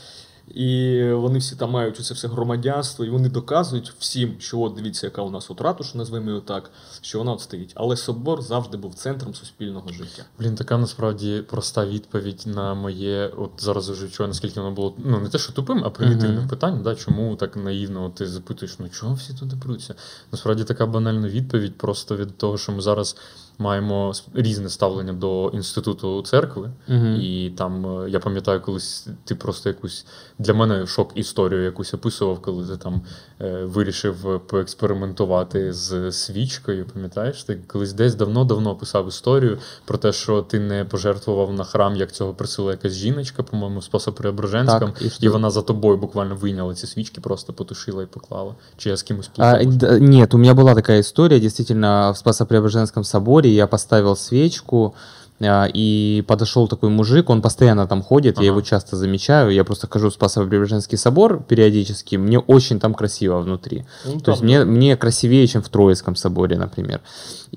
[0.56, 5.08] І вони всі там мають оце все громадянство, і вони доказують всім, що от дивіться,
[5.08, 6.72] яка у нас от ратуша, назвемо її так,
[7.02, 7.72] що вона от стоїть.
[7.76, 10.24] Але собор завжди був центром суспільного життя.
[10.40, 15.20] Блін, така насправді проста відповідь на моє, от зараз вже чую, наскільки воно було ну
[15.20, 16.50] не те, що тупим, а примітивним Мгм.
[16.50, 19.96] питанням, да, чому так наївно ти запитуєш, ну чого всі туди пруться?
[20.32, 23.16] Насправді така банальна відповідь просто від того, що ми зараз
[23.60, 26.70] маємо різне ставлення до інституту церкви.
[26.88, 27.16] Мгм.
[27.22, 30.06] І там е, я пам'ятаю, колись ти просто якусь
[30.40, 33.02] для мене шок історію якусь описував, коли ти там
[33.42, 36.86] е, вирішив поекспериментувати з свічкою.
[36.94, 37.44] Пам'ятаєш?
[37.44, 42.12] Ти колись десь давно-давно писав історію про те, що ти не пожертвував на храм, як
[42.12, 46.76] цього просила якась жіночка, по-моєму, Спаса Преображенськом, Так, і і вона за тобою буквально вийняла
[46.76, 48.56] ці свічки, просто потушила і поклала.
[48.78, 50.00] Чи я з кимось плутав?
[50.02, 53.04] нет, у меня была такая история, действительно, в Спасо-Преображенском
[53.50, 54.96] соборе я поставил свечку,
[55.42, 58.44] а, и подошел такой мужик, он постоянно там ходит, Ага.
[58.44, 63.40] я его часто замечаю, я просто хожу в Спасо-Преображенский собор периодически, мне очень там красиво
[63.40, 63.86] внутри.
[64.06, 67.00] Ну, То есть мне, мне красивее, чем в Троицком соборе, например.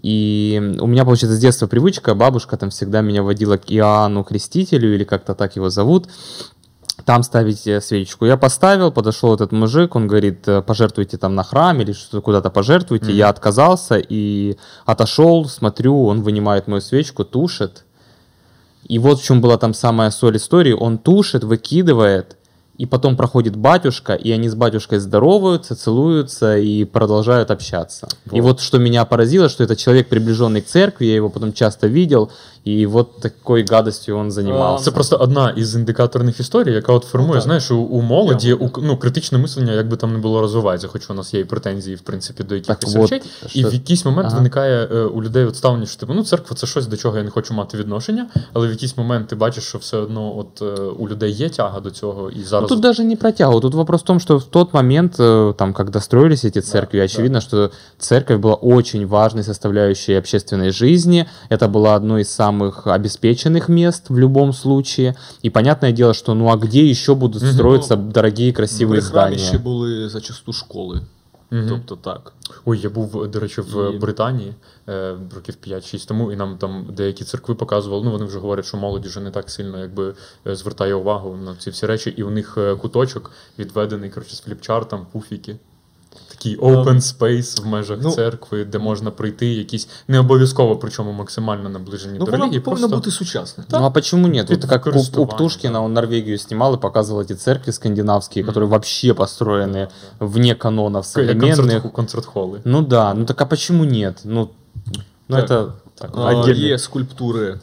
[0.03, 4.95] И у меня, получается, с детства привычка, бабушка там всегда меня водила к Иоанну Крестителю,
[4.95, 6.07] или как-то так его зовут,
[7.05, 8.27] там ставить э, свечку.
[8.27, 12.51] Я поставил, подошел этот мужик, он говорит, э, пожертвуйте там на храм или что-то куда-то
[12.51, 13.07] пожертвуйте.
[13.07, 13.15] Мгм.
[13.15, 17.85] Я отказался и отошел, смотрю, он вынимает мою свечку, тушит.
[18.85, 20.73] И вот в чем была там самая соль истории.
[20.73, 22.37] Он тушит, выкидывает,
[22.79, 28.09] и потом проходит батюшка, и они с батюшкой здороваются, целуются и продолжают общаться.
[28.33, 28.43] И Вот.
[28.49, 32.31] вот что меня поразило, что это человек, приближенный к церкви, я его потом часто видел,
[32.69, 34.85] и вот такой гадостью он занимался.
[34.85, 37.43] Це просто одна із індикаторних історій, яка от формує, Ну, так.
[37.43, 41.11] знаєш, у, у молоді у, ну, критичне мислення, як би там не було розвивається, хоч
[41.11, 43.23] у нас є і претензії, в принципі, до якихось от, речей.
[43.55, 44.37] І що- в якийсь момент Ага.
[44.37, 47.23] виникає е, у людей от ставлення, що типу, ну, церква це щось, до чого я
[47.23, 50.83] не хочу мати відношення, але в якийсь момент ти бачиш, що все одно от, е,
[50.83, 52.69] у людей є тяга до цього, і Ну, зараз.
[52.69, 53.61] тут даже не про тягу.
[53.61, 57.05] Тут вопрос в том, что в тот момент, э, там, когда строились эти церкви, да.
[57.05, 61.27] очевидно, что церковь была очень важной составляющей общественной жизни.
[61.51, 65.17] Это было одно из самых обеспеченных мест в любом случае.
[65.43, 69.45] И понятное дело, что ну а где еще будут строиться дорогие красивые При храмі ще
[69.47, 69.63] здания?
[69.63, 70.09] були
[71.53, 71.69] Мгм.
[71.69, 72.33] Тобто так.
[72.65, 74.55] Ой, я був, до речі, в І- Британії
[74.89, 78.05] е, років 5-6 тому, і нам там деякі церкви показували.
[78.05, 80.15] Ну, вони вже говорять, що молоді вже не так сильно якби
[80.47, 84.41] е, звертає увагу на ці всі речі, і у них е, куточок відведений коротше, з
[84.41, 85.57] фліпчартом, пуфіки
[86.42, 91.70] Такий open space в межах ну- церкви, де можна прийти, якісь не обов'язково, причому максимально
[91.70, 92.60] наближені Ну, до вона релігії.
[92.62, 92.98] повинна Просто...
[92.98, 93.64] бути сучасна.
[93.72, 94.50] Ну а почему нет?
[94.50, 95.80] Вот Тут как у, у користування, Птушкина, да.
[95.80, 98.54] он Норвегию снимал и показывал эти церкви скандинавские, Мгм.
[98.54, 99.88] которые вообще построены
[100.20, 101.56] вне канонов Як современных.
[101.58, 102.60] концерт, концерт-холи.
[102.66, 104.22] Ну да, ну так а почему нет?
[104.26, 104.50] Ну,
[105.30, 105.50] ну Так.
[105.50, 107.60] это так, А, отдельный є скульптури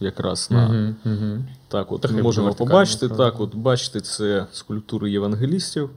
[0.00, 0.66] якраз на.
[0.66, 1.38] Угу, угу.
[1.68, 3.06] Так, от Так, ми як можемо вертикально, побачити.
[3.06, 3.24] правда.
[3.30, 5.90] Так, от бачите, це скульптури євангелістів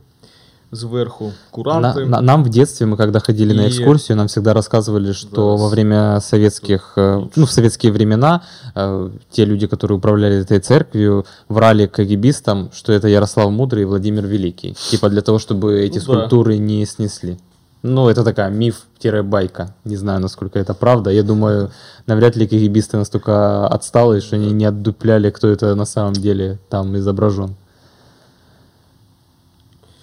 [0.72, 1.98] Зверху, На- куранти.
[2.00, 5.60] на- нам в детстве, мы когда ходили на И- экскурсию, нам всегда рассказывали, что Зараз.
[5.60, 8.40] во время советских, э, ну, в советские времена,
[8.74, 14.26] э, те люди, которые управляли этой церковью, врали кагибистам, что это Ярослав Мудрый и Владимир
[14.26, 14.74] Великий.
[14.90, 16.12] Типа для того, чтобы эти Ну да.
[16.14, 17.38] скульптуры не снесли.
[17.84, 19.74] Ну, это такая миф-байка.
[19.84, 21.10] Не знаю, насколько это правда.
[21.10, 21.70] Я думаю,
[22.06, 26.96] навряд ли кагибисты настолько отсталые, что они не отдупляли, кто это на самом деле там
[26.96, 27.56] изображен.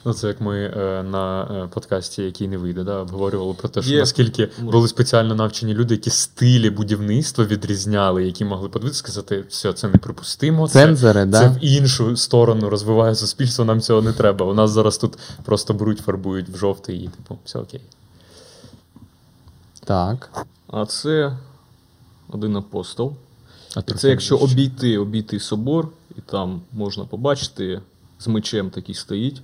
[0.10, 3.82] Ну, це як ми е, на е, подкасті, який не вийде, да, обговорювали про те,
[3.82, 4.00] що Є.
[4.00, 4.72] наскільки Може.
[4.72, 10.68] були спеціально навчені люди, які стилі будівництва відрізняли, які могли подивитися, сказати, все, це неприпустимо.
[10.68, 14.46] Це, Цензоры, це в іншу сторону розвиває суспільство, нам цього не треба.
[14.46, 17.82] У нас зараз тут просто беруть, фарбують в жовтий і типу, все окей.
[19.84, 20.46] Так.
[20.68, 21.38] А це
[22.30, 23.14] один апостол.
[23.76, 25.88] А І це якщо обійти, обійти собор,
[26.18, 27.82] і там можна побачити,
[28.20, 29.42] з мечем такий стоїть.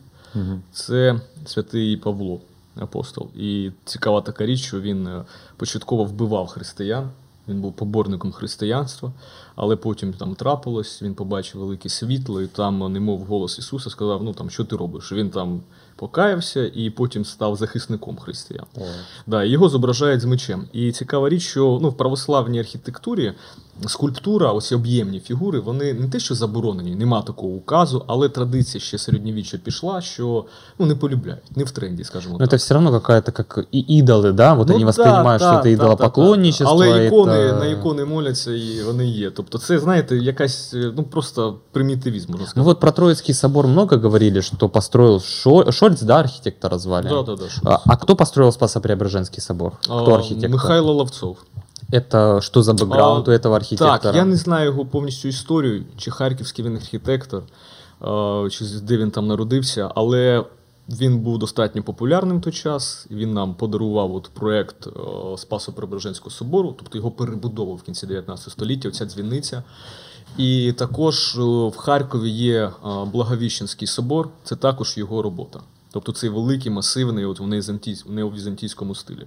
[0.72, 2.40] Це святий Павло,
[2.76, 3.28] апостол.
[3.36, 5.24] І цікава така річ, що він е,
[5.58, 7.10] початково вбивав християн.
[7.48, 9.12] Він був поборником християнства,
[9.56, 14.34] але потім там трапилось, він побачив велике світло, і там, немов голос Ісуса, сказав: Ну
[14.34, 15.12] там, що ти робиш?
[15.12, 15.62] Він там
[15.96, 18.66] покаявся і потім став захисником християн.
[18.78, 18.82] О.
[19.28, 20.68] Да, його зображають з мечем.
[20.74, 23.34] І цікава річ, що ну, в православній архітектурі
[23.87, 28.99] скульптура, оці об'ємні фігури, вони не те, що заборонені, нема такого указу, але традиція ще
[28.99, 30.45] середньовіччя пішла, що
[30.79, 32.49] ну, не полюбляють, не в тренді, скажімо Но так.
[32.53, 34.55] это все равно какая-то как и идолы, да?
[34.55, 36.79] Вот Ну они да, воспринимают, да, что это да, идолопоклонничество.
[36.79, 36.91] да, да.
[36.93, 39.31] Але ікони, это- на ікони моляться і вони є.
[39.31, 42.65] Тобто це, знаєте, якась е, ну просто примітивізм, можна Ну сказати.
[42.65, 47.09] вот про Троицкий собор много говорили, что построил Шо- Шольц, да, архитектора звали?
[47.09, 49.73] да, да, да, що А, а кто построил Спасо-Преображенский собор?
[49.83, 50.51] Кто А, архитектор?
[50.51, 51.37] Михайло Ловцов.
[51.93, 53.99] Это что за бэкграунд А, у этого архитектора?
[53.99, 57.43] Так, я не знаю його повністю історію, чи харківський він архітектор,
[58.01, 60.45] а, чи з- де він там народився, але
[60.89, 63.07] він був достатньо популярним в той час.
[63.11, 64.91] і Він нам подарував от проект е,
[65.37, 69.63] Спасо-Преображенського собору, тобто його перебудову в кінці 19 століття, оця дзвіниця.
[70.39, 72.71] І також е, в Харкові є е,
[73.13, 75.61] Благовіщенський собор, це також його робота.
[75.93, 79.27] Тобто цей великий, масивний, от в неовізантійсь- в неовізантійському стилі.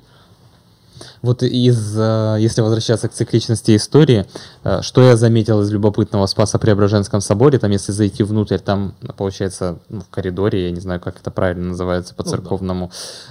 [1.23, 4.27] Вот из, э, если возвращаться к цикличности истории,
[4.65, 9.79] э, что я заметил из любопытного в Спасо-Преображенском соборе, там если зайти внутрь, там получается
[9.89, 12.39] ну, в коридоре, я не знаю, как это правильно называется по Ну да.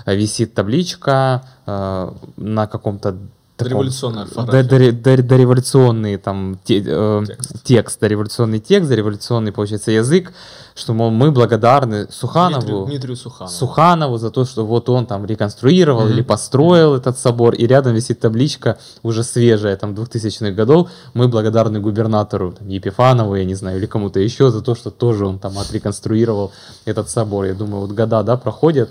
[0.05, 3.17] э, висит табличка на каком-то
[3.57, 4.69] таком- Революционная Д- орфография.
[4.69, 7.63] дори- дори- Дореволюционный там те- э, Текст.
[7.63, 10.31] текст, дореволюционный текст, дореволюционный, получается, язык,
[10.75, 12.61] что, мол, мы благодарны Суханову.
[12.61, 13.55] Дмитрію, Дмитрію Суханову.
[13.57, 16.13] Суханову за то, что вот он там реконструировал Мгм.
[16.13, 21.79] или построил этот собор, и рядом висит табличка уже свежая, там, 2000-х годов, мы благодарны
[21.79, 25.57] губернатору там, Епифанову, я не знаю, или кому-то еще за то, что тоже он там
[25.57, 26.51] отреконструировал
[26.85, 27.45] этот собор.
[27.45, 28.89] Я думаю, вот года, да, проходят,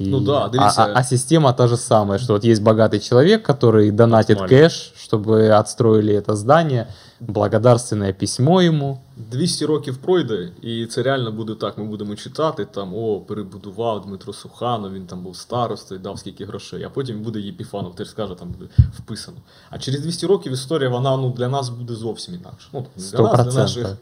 [0.00, 0.82] и- Ну да, а, дивіться.
[0.82, 4.52] а- а система та же самая, что вот есть богатый человек, который донатит Отмолит.
[4.52, 6.86] кэш, чтобы отстроили это здание,
[7.20, 11.78] благодарственное письмо ему, 200 років пройде, і це реально буде так.
[11.78, 16.84] Ми будемо читати там: о, перебудував Дмитро Суханов, він там був старостою, дав скільки грошей.
[16.84, 19.36] А потім буде Єпіфанов, теж скаже, там буде вписано.
[19.70, 22.68] А через 200 років історія вона ну, для нас буде зовсім інакша.
[22.72, 23.82] Ну, не для Сто нас, для процентів.
[23.82, 23.96] наших.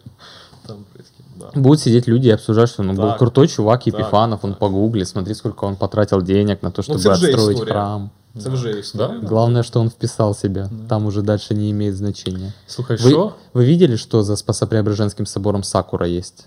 [0.67, 1.18] там предки.
[1.41, 1.61] Да.
[1.61, 3.19] Будут сидеть люди и обсуждать, что ну, был Так.
[3.19, 4.59] крутой чувак Так, Епифанов, он так.
[4.59, 7.75] погугли, смотри, сколько он потратил денег на то, чтобы це вже отстроить історія.
[7.75, 8.11] храм.
[8.43, 9.19] Це вже історія.
[9.21, 9.29] Да?
[9.29, 10.71] Главное, что он вписал себя.
[10.89, 12.53] Там уже дальше не имеет значения.
[12.67, 13.33] Слухай, Вы, що?
[13.55, 16.47] вы видели, что за Спасо-Преображенским собором Сакура есть?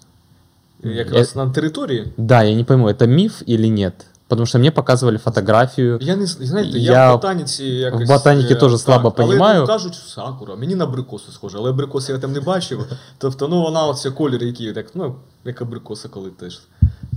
[0.84, 2.08] Якраз на території.
[2.18, 3.94] Да, я не пойму, это миф или нет?
[4.33, 5.99] Потому что мне показывали фотографию.
[6.01, 8.09] Я не знаєте, я, Я в ботаніці якось.
[8.09, 9.59] в ботаніці е, теж слабо понимаю.
[9.59, 10.57] але, кажуть, сакура.
[10.57, 12.87] Мені на абрикосу схоже, але абрикоси я там не бачив.
[13.19, 16.61] Тобто, ну вона оце кольор, який, так, ну, як абрикоса, коли теж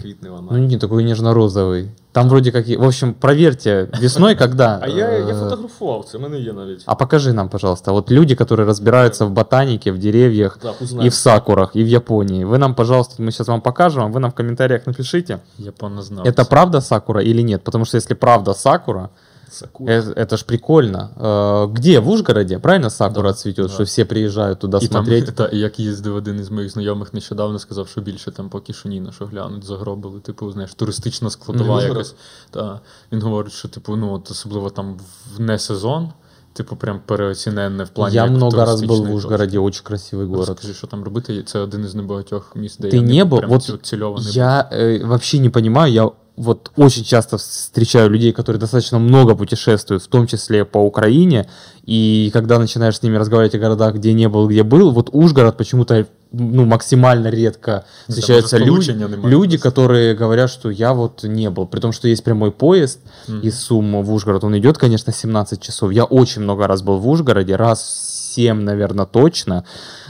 [0.03, 0.49] квітне вона.
[0.51, 1.88] Ну, не такой нежно-розовый.
[2.12, 2.68] Там вроде как...
[2.68, 4.78] и- В общем, проверьте, весной когда...
[4.82, 6.82] А я, я э, фотографував це, в мене є навіть.
[6.86, 11.11] А покажи нам, пожалуйста, вот люди, которые разбираются в ботанике, в деревьях Так, и узнаю.
[11.11, 12.45] в сакурах, и в Японии.
[12.45, 16.26] Вы нам, пожалуйста, мы сейчас вам покажем, вы нам в комментариях напишите, Японно знав.
[16.26, 17.62] это правда сакура или нет.
[17.62, 19.09] Потому что если правда сакура,
[19.55, 19.93] Сакура.
[19.93, 21.11] э, это, ж прикольно.
[21.20, 22.01] Э, Где?
[22.01, 23.72] В Ужгороде, правильно сакура Да, цветет, да.
[23.72, 25.34] что все приезжают туда І там, смотреть?
[25.34, 28.88] та, і як їздив один із моїх знайомих нещодавно, сказав, що більше там поки що
[28.88, 30.20] ні на що глянуть, загробили.
[30.20, 31.88] Типу, знаєш, туристична складова Мгм.
[31.88, 32.14] якась.
[32.51, 32.80] Та,
[33.12, 34.99] він говорить, що типу, ну от особливо там
[35.36, 36.09] в не сезон,
[36.53, 38.14] типу, прям переоціненне в плані.
[38.16, 40.36] Я як много раз был туристичний в Ужгороде, очень красивый точно.
[40.36, 40.59] город.
[40.59, 41.43] Скажи, що там робити?
[41.43, 43.38] Це один із небагатьох міст, де Ты я не был?
[43.38, 44.36] прям Вот ці- цільований був.
[44.36, 50.03] Я э, вообще не понимаю, я вот очень часто встречаю людей, которые достаточно много путешествуют,
[50.03, 51.47] в том числе по Украине,
[51.83, 55.55] и когда начинаешь с ними разговаривать о городах, где не был, где был, вот Ужгород
[55.57, 58.91] почему-то ну, максимально редко встречаются люди,
[59.23, 63.59] люди, которые говорят, что я вот не был, при том, что есть прямой поезд из
[63.59, 65.91] Суммы в Ужгород, он идет, конечно, 17 часов.
[65.91, 69.63] Я очень много раз был в Ужгороде, раз 7, наверное, точно.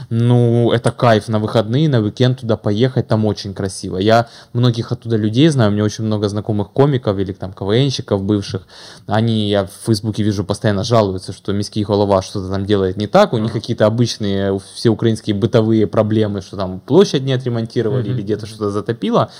[0.08, 3.96] Ну, это кайф на выходные, на уикенд туда поехать, там очень красиво.
[3.98, 8.66] Я многих оттуда людей знаю, у меня очень много знакомых комиков или там КВНщиков бывших.
[9.06, 13.32] Они, я в Фейсбуке вижу, постоянно жалуются, что миский голова что-то там делает не так,
[13.32, 18.46] у них какие-то обычные все украинские бытовые проблемы, что там площадь не отремонтировали или где-то
[18.46, 19.30] что-то затопило.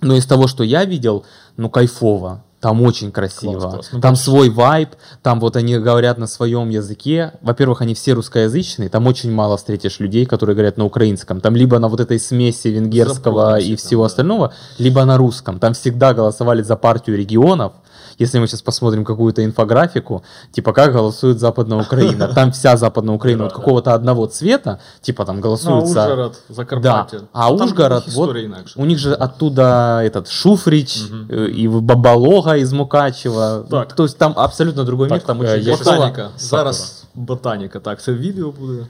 [0.00, 1.24] Но из того, что я видел,
[1.56, 2.42] ну, кайфово.
[2.64, 3.60] Там очень красиво.
[3.60, 3.88] Класс, класс.
[3.92, 4.88] Ну, там свой вайб,
[5.22, 7.34] там вот они говорят на своем языке.
[7.42, 11.42] Во-первых, они все русскоязычные, там очень мало встретишь людей, которые говорят на украинском.
[11.42, 14.06] Там либо на вот этой смеси венгерского Запомните и там, всего да.
[14.06, 15.58] остального, либо на русском.
[15.58, 17.74] Там всегда голосовали за партию регионов
[18.19, 23.37] Если мы сейчас посмотрим какую-то инфографику, типа как голосует Западная Украина, там вся Западная Украина
[23.37, 23.59] Да, вот да.
[23.59, 26.03] какого-то одного цвета, типа там Ну, а голосуется...
[26.03, 27.19] Ужгород, Закарпаття.
[27.19, 28.81] Да, а Там Ужгород, їх вот, історія інакша.
[28.81, 30.97] у них же оттуда этот Шуфрич
[31.29, 33.65] э, и Бабалога из Мукачева.
[33.69, 33.93] Так.
[33.93, 35.95] То есть там абсолютно другой мир, Так, там э, очень я красиво.
[35.95, 36.29] Ботаніка.
[36.37, 37.79] Зараз ботаніка.
[37.79, 38.87] Так, це відео буде.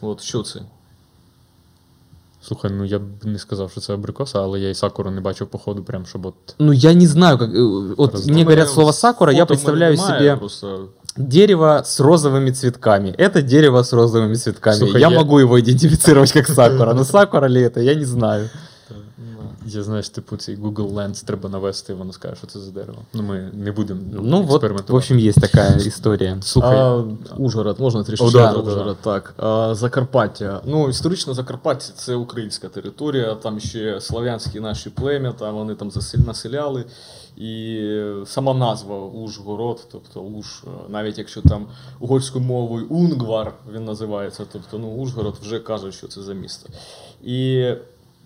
[0.00, 0.60] От що це?
[2.49, 5.47] Слухай, ну я б не сказав, що це абрикоса, але я і сакуру не бачив
[5.47, 6.33] походу, прям щоб от.
[6.59, 7.49] Ну, я не знаю, как...
[7.49, 10.87] э, Вот Раз- мне говорят слово сакура, я представляю себе Просто...
[11.17, 13.15] дерево с розовыми цветками.
[13.19, 14.75] Это дерево с розовыми цветками.
[14.77, 18.49] Слушай, я, я- могу его идентифицировать как сакура, но сакура ли это, я не знаю.
[19.75, 22.97] Я знаєш, типу, цей Google Lens треба навести, і воно скаже, що це за дерево.
[23.13, 24.93] Ну, ми не будемо Ну вот, експериментувати.
[24.93, 26.37] в общем, есть такая история.
[26.41, 27.03] Слухай, А,
[27.37, 29.33] Ужгород, можна трішки О, да, да, Ужгород, так.
[29.37, 30.61] А, Закарпаття.
[30.65, 35.91] Ну, історично Закарпаття це українська територія, там ще слав'янські наші плем'я, там вони там
[36.25, 36.85] населяли.
[37.37, 37.81] І
[38.25, 41.67] сама назва Ужгород, тобто Уж, навіть якщо там
[41.99, 46.69] угорською мовою Унгвар він називається, тобто ну, Ужгород вже каже, що це за місто.
[47.23, 47.69] І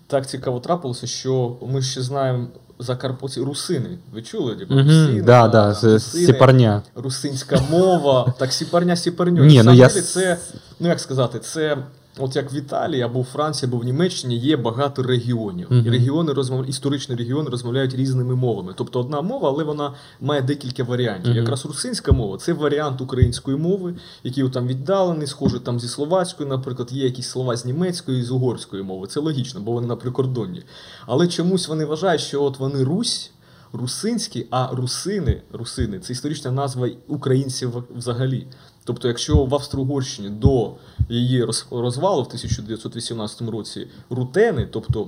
[0.08, 2.48] так цікаво трапилося, що ми ще знаємо
[2.80, 3.98] Закарпатці русини.
[4.14, 4.56] Ви чули?
[4.56, 6.82] Типу, русини, Да, да, русини сіпарня.
[6.96, 9.44] русинська мова, так сіпарня сіпарню.
[9.46, 10.38] Ні, ну я це,
[10.80, 11.78] ну як сказати, це.
[12.20, 15.72] От як в Італії або в Франції, або в Німеччині є багато регіонів.
[15.72, 16.70] І регіони розмов...
[16.70, 18.74] історичні регіони розмовляють різними мовами.
[18.78, 21.30] Тобто одна мова, але вона має декілька варіантів.
[21.30, 21.38] Мгм.
[21.38, 26.92] Якраз русинська мова це варіант української мови, який там віддалений, схожий там зі словацькою, наприклад,
[26.92, 29.08] є якісь слова з німецької з угорської мови.
[29.08, 30.64] Це логічно, бо вони на прикордонні.
[31.06, 33.32] Але чомусь вони вважають, що от вони Русь.
[33.76, 38.48] Русинські, а русини, русини це історична назва українців взагалі.
[38.84, 40.72] Тобто, якщо в Австро-Угорщині до
[41.10, 45.08] її розвалу в 1918 році рутени, тобто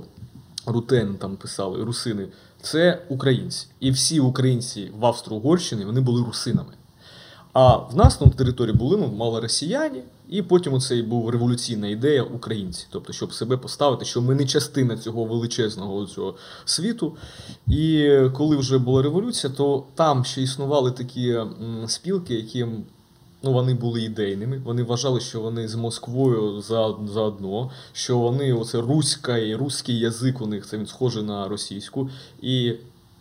[0.66, 2.26] рутен там писали русини,
[2.62, 3.66] це українці.
[3.80, 6.72] І всі українці в Австро-Угорщині вони були русинами.
[7.52, 11.88] А в нас на території були ну, мало росіяни, і потім оце і був революційна
[11.88, 17.16] ідея українці, тобто, щоб себе поставити, що ми не частина цього величезного цього світу.
[17.66, 21.36] І коли вже була революція, то там ще існували такі
[21.86, 22.66] спілки, які
[23.46, 24.58] ну, вони були ідейними.
[24.64, 30.40] Вони вважали, що вони з Москвою за, заодно, що вони оце руська і руський язик
[30.40, 32.10] у них це він схожий на російську.
[32.42, 32.74] І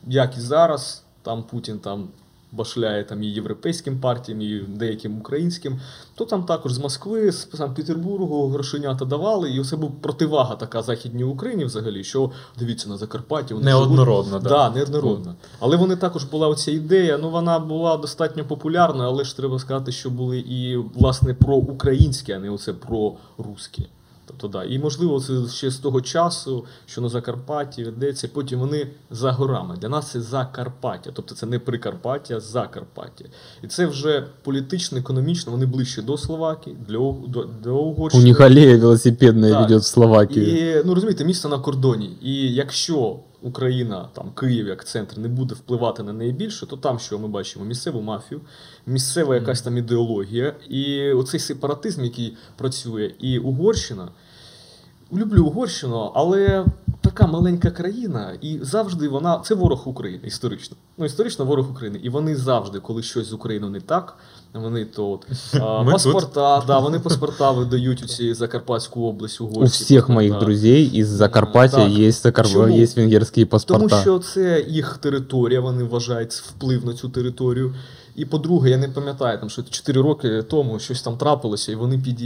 [0.07, 2.07] як і зараз, там Путін там
[2.51, 5.79] башляє там і європейським партіям, і деяким українським,
[6.15, 11.23] то там також з Москви, з Санкт-Петербургу грошенята давали, і це був противага така Західній
[11.23, 13.53] Україні взагалі, що дивіться на Закарпатті.
[13.53, 14.43] Вони Неоднородно, живуть.
[14.43, 14.49] да.
[14.49, 15.35] Да, неоднородно.
[15.59, 17.17] Але вони також була оця ідея.
[17.17, 22.39] Ну вона була достатньо популярна, але ж треба сказати, що були і власне проукраїнські, а
[22.39, 23.87] не оце прорусські.
[24.25, 24.63] Тобто, да.
[24.63, 29.77] І можливо, це ще з того часу, що на Закарпатті ведеться, потім вони за горами.
[29.81, 31.09] Для нас це Закарпаття.
[31.13, 33.25] Тобто це не Прикарпаття, а Закарпаття.
[33.63, 37.75] І це вже політично, економічно, вони ближче до Словакії, для, У- до, до
[38.13, 39.79] У них аллея велосипедна Так.
[39.79, 40.59] в Словакії.
[40.59, 42.17] І ну розумієте, місто на кордоні.
[42.21, 43.15] І якщо
[43.45, 47.27] Україна, там Київ як центр, не буде впливати на неї більше, то там що ми
[47.27, 47.65] бачимо?
[47.65, 48.41] Місцеву мафію,
[48.85, 54.07] місцева якась там ідеологія, і оцей сепаратизм, який працює, і Угорщина.
[55.13, 56.65] Люблю Угорщину, але
[57.01, 60.77] така маленька країна, і завжди вона це ворог України історично.
[60.97, 61.99] Ну, історично ворог України.
[62.03, 64.17] І вони завжди, коли щось з Україною не так,
[64.59, 64.87] вони
[65.61, 69.83] а, Ми паспорта, да, вони паспорта видають у ці Закарпатську область, У угорські.
[69.83, 70.45] всех моих паспорта.
[70.45, 71.91] друзей из Закарпатья Так.
[71.91, 72.45] есть, Закар...
[72.69, 73.87] Есть венгерские паспорта.
[73.87, 77.75] Тому що це їх територія, вони вважають вплив на цю територію.
[78.15, 81.97] І по-друге, я не пам'ятаю, там, що 4 роки тому щось там трапилося, і вони
[81.97, 82.19] під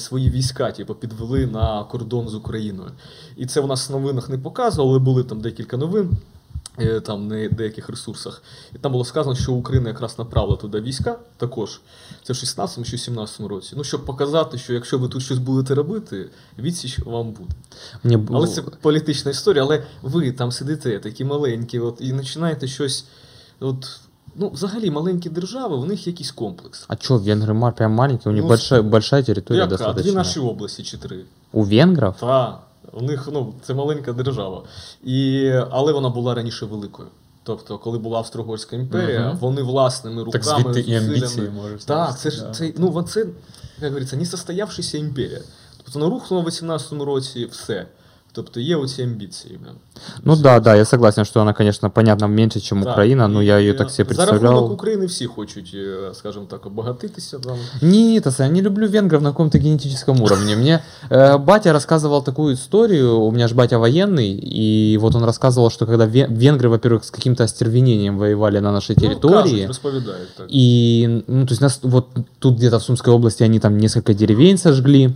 [0.00, 2.90] свої війська типу, підвели на кордон з Україною.
[3.36, 6.10] І це в нас в новинах не показували, але були там декілька новин.
[6.80, 8.42] Е, Там на деяких ресурсах,
[8.74, 11.80] і там було сказано, що Україна якраз направила туди війська також.
[12.22, 13.74] Це в 16-му чи 17-му році.
[13.76, 16.26] Ну, щоб показати, що якщо ви тут щось будете робити,
[16.58, 17.50] відсіч вам буде.
[18.04, 22.66] Мне б- Але це політична історія, але ви там сидите, такі маленькі, от, і починаєте
[22.68, 23.04] щось.
[23.60, 23.86] От,
[24.36, 26.84] ну, взагалі, маленькі держави, у них якийсь комплекс.
[26.88, 28.30] А что, венгры ма- прям маленькие?
[28.32, 29.92] У них Ну, большая, большая территория Яка?
[29.92, 31.24] Дві наші області чи три.
[31.52, 32.14] У венгров?
[32.20, 32.58] Та,
[32.92, 34.62] у них ну, це маленька держава.
[35.04, 37.08] І, але вона була раніше великою.
[37.42, 39.38] Тобто, коли була Австро-Угорська імперія, Мгм.
[39.38, 40.74] вони власними Так руками.
[40.74, 41.78] звідти і амбіції може.
[41.86, 42.50] Так, це ж Да.
[42.50, 43.20] це, ну, це,
[43.80, 45.40] як говориться, не состоявшися імперія.
[45.84, 47.86] Тобто вона рухнула в 18-му році все.
[48.33, 49.59] Тобто є оці амбіції.
[49.65, 49.71] да.
[50.23, 53.45] Ну да, да, я согласен, что она, конечно, понятно, меньше, чем Так, Украина, но і,
[53.45, 54.73] я ее е, так себе За рахунок представлял.
[54.73, 57.39] України всі хочуть, е, скажімо так, обагатитися.
[57.39, 57.57] Там.
[57.81, 60.55] Нет, я не люблю венгров на каком-то генетическом уровне.
[60.55, 60.79] Мне
[61.09, 65.85] э, батя рассказывал такую историю, у меня же батя военный, и вот он рассказывал, что
[65.85, 70.47] когда ве- венгры, во-первых, с каким-то остервенением воевали на нашей Ну, территории, кажуть, розповідають так.
[70.53, 72.05] И, ну, то есть нас вот
[72.39, 75.11] тут где-то в Сумской области они там несколько деревень сожгли,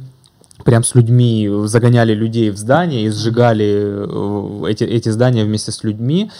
[0.64, 5.84] прям с людьми, загоняли людей в здания и сжигали э, эти, эти здания вместе с
[5.84, 6.30] людьми.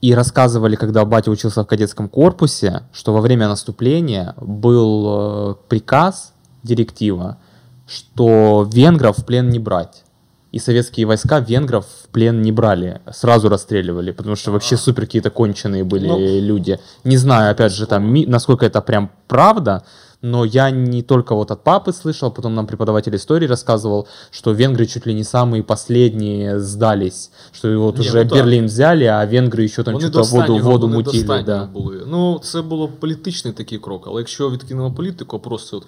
[0.00, 6.32] И рассказывали, когда батя учился в кадетском корпусе, что во время наступления был э, приказ,
[6.62, 7.38] директива,
[7.86, 10.04] что венгров в плен не брать.
[10.52, 15.30] И советские войска венгров в плен не брали, сразу расстреливали, потому что вообще супер какие-то
[15.30, 16.80] конченые были Ну, люди.
[17.04, 19.84] Не знаю, опять же, там, насколько это прям правда,
[20.21, 24.85] но я не только вот от папы слышал, потом нам преподаватель истории рассказывал, что венгры
[24.85, 28.35] чуть ли не самые последние сдались, что вот Не, уже ну да.
[28.35, 31.23] Берлин взяли, а венгры еще там Вони что-то до воду, останнього, воду вони до мутили.
[31.23, 31.65] останнього Да.
[31.65, 32.03] були.
[32.07, 34.03] Ну, це було політичний такий крок.
[34.07, 35.83] Але якщо відкинемо політику, просто от,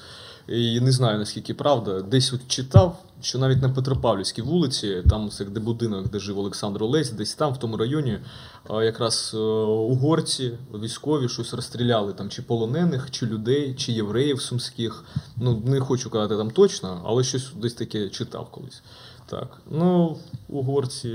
[0.48, 5.45] і не знаю наскільки правда, десь от читав, що навіть на Петропавлівській вулиці, там це
[5.45, 8.19] де будинок, де жив Олександр Олесь, десь там, в тому районі,
[8.71, 15.05] якраз е, угорці, військові щось розстріляли там чи полонених, чи людей, чи євреїв сумських.
[15.37, 18.83] Ну, не хочу казати там точно, але щось десь таке читав колись.
[19.33, 20.17] Так, ну,
[20.49, 21.13] угорці,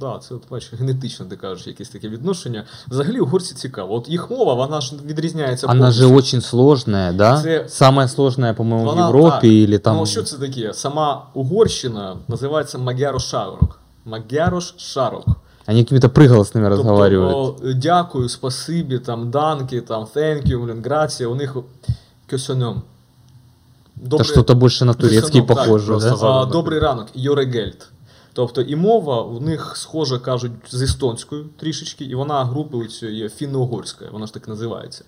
[0.00, 2.64] да, це от бачиш, генетично, ти кажеш, якесь таке відношення.
[2.88, 3.94] Взагалі, угорці цікаво.
[3.94, 5.66] От їх мова, вона ж відрізняється.
[5.66, 7.42] Она же очень сложная, да?
[7.42, 9.44] Це- Самая сложная, по-моему, в Вона, Европе так.
[9.44, 9.96] или там...
[9.96, 10.74] Ну, що це таке?
[10.74, 13.68] Сама Угорщина називається Магярош-Шарок.
[14.06, 15.24] Магярош-Шарок.
[15.68, 16.08] Они какими-то
[16.68, 17.36] разговаривают.
[17.36, 21.56] Тобто, о, дякую, спасибі, там, данки, там, thank you, блін, грація, у них
[24.00, 24.20] кьосьоньом.
[24.20, 26.42] Это что-то больше на так, похоже, просто да?
[26.42, 27.88] А, добрий ранок, Йорегельт.
[28.32, 34.10] Тобто і мова в них схожа, кажуть, з естонською трішечки, і вона групи цієї фінно-угорська,
[34.12, 35.04] вона ж так називається.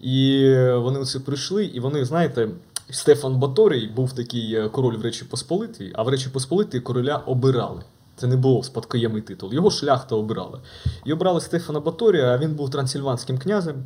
[0.00, 2.48] І вони оце прийшли, і вони, знаєте,
[2.90, 7.82] Стефан Баторій був такий е, король в Речі Посполитій, а в Речі Посполитій короля обирали.
[8.16, 9.54] Це не був спадкоємний титул.
[9.54, 10.58] Його шляхта обирала.
[11.04, 13.84] І обрали Стефана Баторія, а він був трансильванським князем.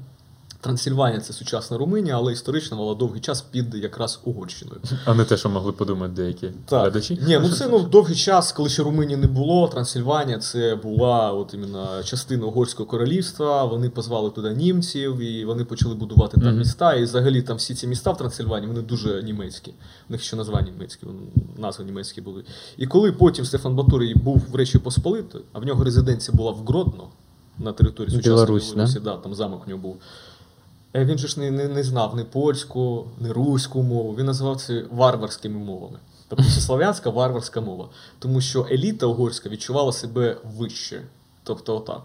[0.66, 4.80] Трансильванія це сучасна Румунія, але історично мала довгий час під якраз Угорщиною.
[5.04, 6.82] А не те, що могли подумати деякі Так.
[6.82, 7.18] глядачі.
[7.26, 9.68] Ні, ну це ну довгий час, коли ще Румунії не було.
[9.68, 13.64] Трансильванія це була от іменно частина угорського королівства.
[13.64, 16.94] Вони позвали туди німців, і вони почали будувати там міста.
[16.94, 19.74] І взагалі там всі ці міста в Трансильванії вони дуже німецькі.
[20.08, 21.06] У них ще назва німецькі,
[21.58, 22.44] назви німецькі були.
[22.76, 26.64] І коли потім Стефан Баторій був в Речі Посполитої, а в нього резиденція була в
[26.66, 27.08] Гродно
[27.58, 29.16] на території сучасної Білорусь, Білорусі, да?
[29.16, 29.96] там замок у нього був.
[30.96, 34.14] Е, Він же ж не, не, не знав ні польську, ні руську мову.
[34.18, 35.98] Він називав це варварськими мовами.
[36.28, 37.88] Тобто це слав'янська варварська мова.
[38.18, 41.02] Тому що еліта угорська відчувала себе вище.
[41.42, 42.02] Тобто отак.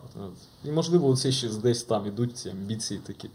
[0.60, 0.68] от.
[0.68, 3.28] І можливо, це ще десь там ідуть ці амбіції такі.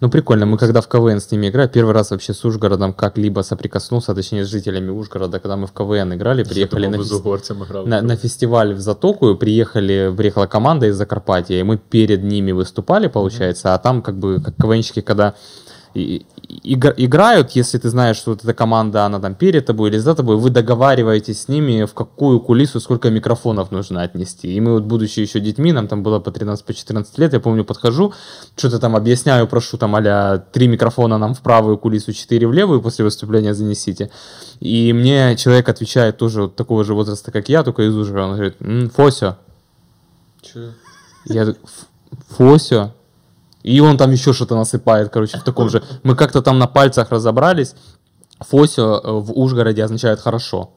[0.00, 3.42] Ну, прикольно, мы когда в КВН с ними играли, первый раз вообще с Ужгородом как-либо
[3.42, 7.64] соприкоснулся, точнее, с жителями Ужгорода, когда мы в КВН играли, приехали на, з фес- угорцями
[7.66, 7.88] грав.
[7.88, 13.08] на, на фестиваль в Затоку, приехали, приехала команда из Закарпатья, и мы перед ними выступали,
[13.08, 15.34] получается, а там как бы как КВНщики, когда
[15.93, 19.89] и- и- игр- играют, если ты знаешь, что вот эта команда, она там перед тобой
[19.89, 24.53] или за тобой, вы договариваетесь с ними, в какую кулису сколько микрофонов нужно отнести.
[24.55, 28.13] И мы вот, будучи еще детьми, нам там было по 13-14 лет, я помню, подхожу,
[28.55, 32.81] что-то там объясняю, прошу там а три микрофона нам в правую кулису, четыре в левую
[32.81, 34.09] после выступления занесите.
[34.59, 38.33] И мне человек отвечает тоже вот такого же возраста, как я, только из Ужгорода, он
[38.35, 39.37] говорит, «М, Фося.
[40.41, 40.59] Чи...
[41.25, 41.87] Я так, «Ф-
[42.37, 42.93] Фося.
[43.62, 45.82] И он там еще что-то насыпает, короче, в таком же.
[46.04, 47.74] Мы как-то там на пальцах разобрались.
[48.40, 50.68] Фося э, в Ужгороде означает хорошо.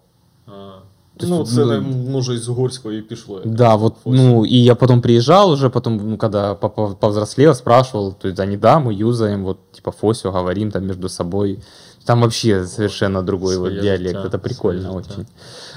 [1.18, 1.80] То Ну, есть, це ну, не,
[2.12, 3.42] може із угорського і пішло.
[3.46, 4.16] Да, вот, Фося.
[4.24, 8.40] ну, и я потом приезжал уже, потом, ну, когда по- по- повзрослел, спрашивал, то есть
[8.40, 11.60] они, да, мы юзаем, вот, типа, Фосю, говорим там между собой.
[12.06, 15.26] Там вообще совершенно другой вот Своё диалект, життя, это прикольно своё очень.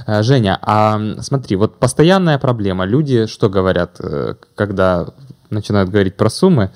[0.06, 2.86] Э, Женя, а м, смотри, вот постоянная проблема.
[2.86, 5.06] Люди что говорят, э, когда
[5.49, 6.71] начинают говорить про суммы,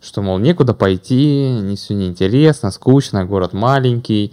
[0.00, 4.32] что, мол, некуда пойти, не все неинтересно, скучно, город маленький.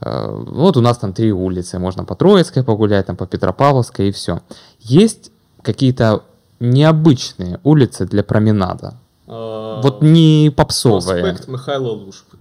[0.00, 4.12] Э, Вот у нас там три улицы, можно по Троицкой погулять, там по Петропавловской и
[4.12, 4.40] все.
[4.80, 5.30] Есть
[5.62, 6.22] какие-то
[6.60, 8.94] необычные улицы для променада?
[9.26, 11.22] А, Вот не попсовые.
[11.22, 12.36] Проспект Михайла Лушпи.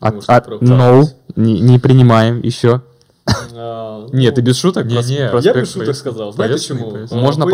[0.00, 1.04] От- от- no,
[1.36, 2.82] не, не принимаем еще.
[4.12, 4.86] Нет, ну, ты без шуток?
[4.86, 5.30] Не, не.
[5.42, 6.32] Я без шуток сказав.
[6.32, 6.90] Знаєте чому?
[6.90, 7.18] поясни.
[7.18, 7.50] А, Можно, по-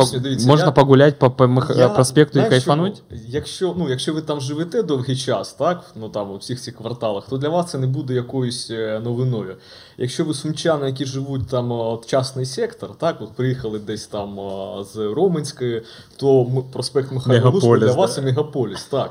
[1.88, 3.02] проспекту и знаєш кайфануть?
[3.28, 7.28] Якщо, ну, якщо ви там живете довгий час, так, ну там у всіх цих кварталах,
[7.28, 9.56] то для вас це не буде якоюсь е, новиною.
[9.98, 14.84] Якщо ви сумчани, які живуть там е, частний сектор, так, от приїхали десь там е,
[14.94, 15.82] з Роменської,
[16.16, 19.10] то проспект Михайла Лушка для вас це мегаполіс, так.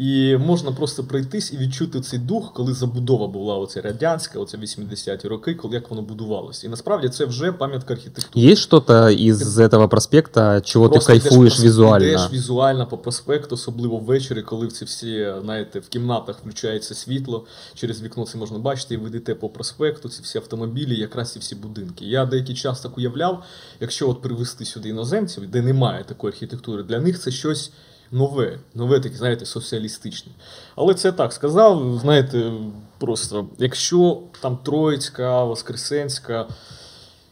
[0.00, 5.28] І можна просто пройтись і відчути цей дух, коли забудова була оця радянська, оце 80-ті
[5.28, 6.66] роки, коли як воно будувалося.
[6.66, 8.46] І насправді це вже пам'ятка архітектури.
[8.46, 11.62] Есть что-то из этого проспекта, чего ты Просто йдеш кайфуешь по-
[12.06, 18.02] Йдеш візуально по проспекту, особливо ввечері, коли ці всі, знаєте, в кімнатах включається світло, через
[18.02, 21.54] вікно це можна бачити, і ви йдете по проспекту, ці всі автомобілі, якраз ці всі
[21.54, 22.04] будинки.
[22.04, 23.44] Я деякий час так уявляв,
[23.80, 27.72] якщо от привезти сюди іноземців, де немає такої архітектури, для них це щось
[28.11, 30.31] Нове, нове таке, знаєте, соціалістичне.
[30.75, 32.51] Але це так сказав, знаєте,
[32.97, 36.45] просто якщо там Троїцька, Воскресенська,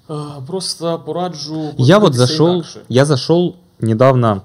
[0.09, 0.13] е,
[0.47, 1.73] просто пораджу.
[1.77, 2.79] Я вот подивитися зашел, інакше.
[2.89, 4.41] я зашел недавно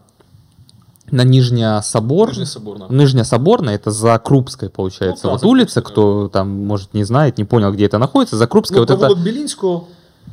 [1.10, 2.28] на Нижнесобор.
[2.28, 2.86] Нижнесоборна.
[2.90, 5.26] Нижнесоборная, это за Крупской, получается.
[5.26, 7.98] Ну да, вот за улица, Крупской, кто там, может, не знает, не понял, где это
[7.98, 8.36] находится.
[8.36, 8.98] За Крупской, Ну, вот это...
[8.98, 9.86] провулок Білінського,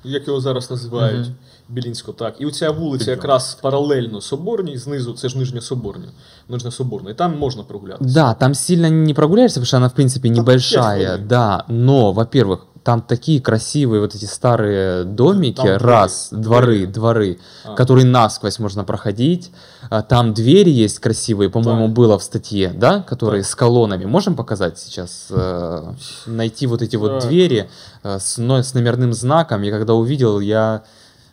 [0.03, 1.27] як його зараз називають.
[1.27, 1.35] Мгм.
[1.69, 2.35] Білінського, так.
[2.39, 3.17] І оця вулиця Підйом.
[3.17, 6.07] якраз паралельно Соборній, знизу це ж Нижня Соборня.
[6.49, 7.09] Нижня Соборна.
[7.09, 8.13] І там можна прогулятися.
[8.13, 11.17] Да, там сильно не прогуляешься, потому что она, в принципе, Там небольшая.
[11.17, 16.85] пять Да, но, во-первых, там такие красивые вот эти старые домики, Там дворы, раз, дворы,
[16.85, 16.87] дворы.
[16.87, 17.73] дворы, А.
[17.75, 19.51] которые насквозь можно проходить.
[19.89, 21.95] А, Там двери есть красивые, по-моему, Так.
[21.95, 23.49] было в статье, да, которые Так.
[23.51, 24.05] с колоннами.
[24.05, 25.27] Можем показать сейчас?
[25.31, 25.93] э,
[26.27, 27.29] Найти вот эти вот Так.
[27.29, 27.69] двери
[28.03, 29.63] э, с, но- с номерным знаком.
[29.63, 30.81] И когда увидел, я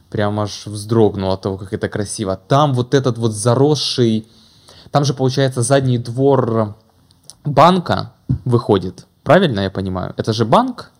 [0.10, 2.40] прям аж вздрогнул от того, как это красиво.
[2.48, 4.26] Там вот этот вот заросший...
[4.92, 6.76] Там же, получается, задний двор
[7.46, 8.12] банка
[8.46, 9.06] выходит.
[9.24, 10.14] Правильно я понимаю?
[10.18, 10.92] Это же банк?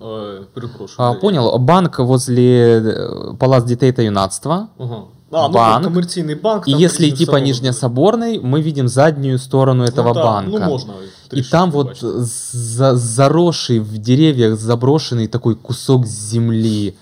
[0.00, 1.08] Е, перепрошую.
[1.08, 1.58] А, понял.
[1.58, 4.68] Банк возле э, Палац детей та юнацтва.
[4.78, 5.04] Ага.
[5.32, 5.84] А, ну, Банк.
[5.84, 6.68] комерційний банк.
[6.68, 8.26] И если идти по Нижнесоборна.
[8.26, 10.58] Нижнесоборной, мы видим заднюю сторону этого ну, там, банка.
[10.58, 10.94] Ну, можна.
[11.30, 16.94] И там вот за- заросший в деревьях заброшенный такой кусок земли,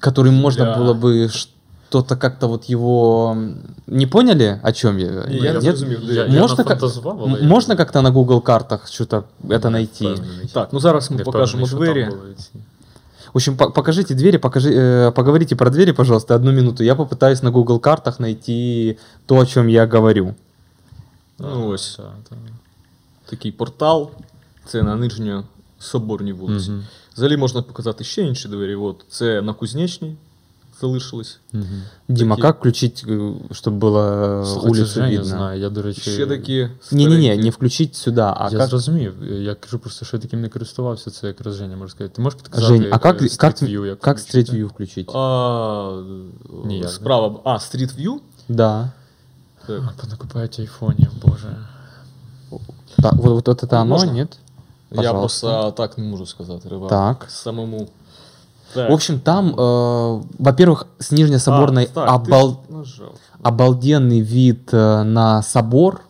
[0.00, 0.76] который можно Да.
[0.78, 3.30] было бы что-то как-то вот его...
[3.32, 5.06] м, Не поняли, о чем я?
[5.28, 5.62] Ні, я не Нет?
[5.62, 6.06] зрозумів.
[6.06, 6.14] де.
[6.14, 9.24] Я- я Можно, как- нафантазував, але м- я можно не- как-то на Google картах что-то
[9.48, 10.04] это найти?
[10.06, 10.46] Впевнений.
[10.52, 12.10] Так, ну зараз ми Не покажемо впевнений, що двері.
[12.10, 12.50] там були ці.
[13.34, 16.84] В общем, по- покажите двери, покажи, э, поговорите про двери, пожалуйста, одну минуту.
[16.84, 18.96] Я попытаюсь на Google картах найти
[19.26, 20.34] то, о чем я говорю.
[21.38, 21.96] Ну, ось.
[21.96, 22.36] Та, та.
[23.30, 24.10] Такий портал.
[24.66, 25.44] Це на Нижньо
[25.78, 26.70] Соборній вулиці.
[26.70, 26.84] Мгм.
[27.16, 28.74] Взагалі можна показати ще інші двері.
[28.74, 30.16] От, це на Кузнечній
[30.80, 31.38] залишились.
[31.52, 31.82] Мгм.
[32.08, 35.24] Дима, Такие- как включить, э, чтобы было Слухай, це улицу ж я не видно?
[35.24, 35.60] знаю.
[35.60, 36.68] Я, до речі, Ще такі.
[36.92, 37.42] Не-не-не, старенькі.
[37.44, 38.68] не включить сюда, а я как...
[38.68, 39.14] зрозумів.
[39.42, 42.14] Я кажу просто, що я таким не користувався, це якраз Женя може сказати.
[42.16, 44.52] Ти можеш підказати, Жень, а как, е, как, Street View, як как включити?
[44.52, 45.10] Street View включить?
[45.14, 46.02] А,
[46.64, 47.40] Ніяк, справа.
[47.44, 48.14] А, Street View.
[48.48, 48.90] Да.
[49.66, 49.82] Так.
[49.88, 51.56] А, Понакупають айфонів, боже.
[53.02, 54.26] Так, вот, вот это оно, Можно?
[54.91, 55.03] Нет?
[55.03, 55.47] Я Пожалуйста.
[55.47, 56.67] просто так не можу сказати.
[56.67, 57.25] Треба Так.
[57.29, 57.87] самому.
[58.73, 58.89] Так.
[58.89, 62.57] В общем, там, э, во-первых, с Нижнесоборной А, так, обал-
[63.43, 66.01] обалденный вид э, на собор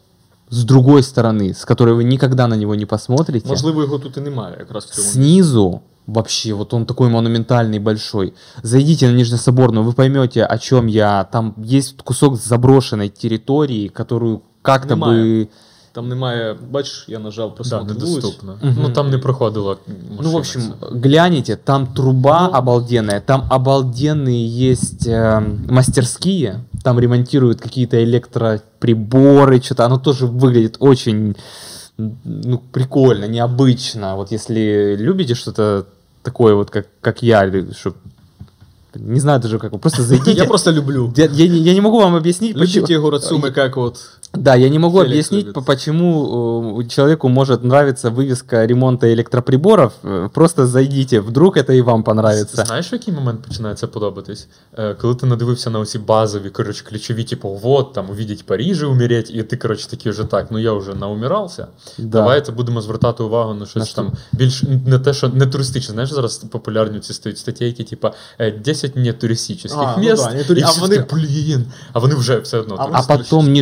[0.49, 3.47] с другой стороны, с которой вы никогда на него не посмотрите.
[3.49, 5.07] Можливо, його тут і немає, якраз в цьому.
[5.07, 8.33] Снизу вообще, вот он такой монументальный, большой.
[8.63, 11.23] Зайдите на Нижнесоборную, вы поймете, о чем я.
[11.23, 15.47] Там есть кусок заброшенной территории, которую как-то бы...
[15.97, 18.15] Там немає, бачиш, я нажав Да, просунути вулицю.
[18.15, 18.59] недоступно.
[18.61, 18.77] Мгм.
[18.81, 19.77] Ну там не проходила.
[19.87, 27.61] Ну, в машина общем, гляните, там труба обалденная, там обалденные есть э, мастерские, там ремонтируют
[27.61, 31.35] какие-то электроприборы, что-то, оно тоже выглядит очень
[31.97, 34.15] ну, прикольно, необычно.
[34.15, 35.85] Вот если любите что-то
[36.21, 37.93] такое, вот как, как я, что,
[38.99, 40.31] не знаю даже как, просто зайдите.
[40.33, 41.13] Я просто люблю.
[41.17, 43.97] Я, я не, я не могу вам объяснить, почему- Любите город Сумы, как вот
[44.34, 45.54] Да, я не могу Феликс объяснить, любит.
[45.54, 49.92] по- почему э, человеку может нравиться вывеска ремонта электроприборов.
[50.04, 52.64] Э, Просто зайдите, вдруг это и вам понравится.
[52.64, 54.48] Знаєш, в який момент починається подобатись?
[54.78, 58.84] Е, Коли ти надивився на оці базові, коротше, ключові, типу, вот, там, увидеть Париж і
[58.84, 61.66] умереть, і ти, коротше, такий вже так, ну я вже наумирався.
[61.98, 62.18] Да.
[62.18, 63.96] Давайте будемо звертати увагу на На щось що?
[63.96, 65.92] там більш не те, що не туристичне.
[65.92, 68.08] Знаєш, зараз популярні ці стають статейки, типу,
[68.38, 70.24] е, 10 не туристичних А, ну міст.
[70.24, 72.74] да, не тури- і а всі вони- такі, блін, а вони вже все одно.
[72.78, 73.16] А А туристичні.
[73.24, 73.52] потом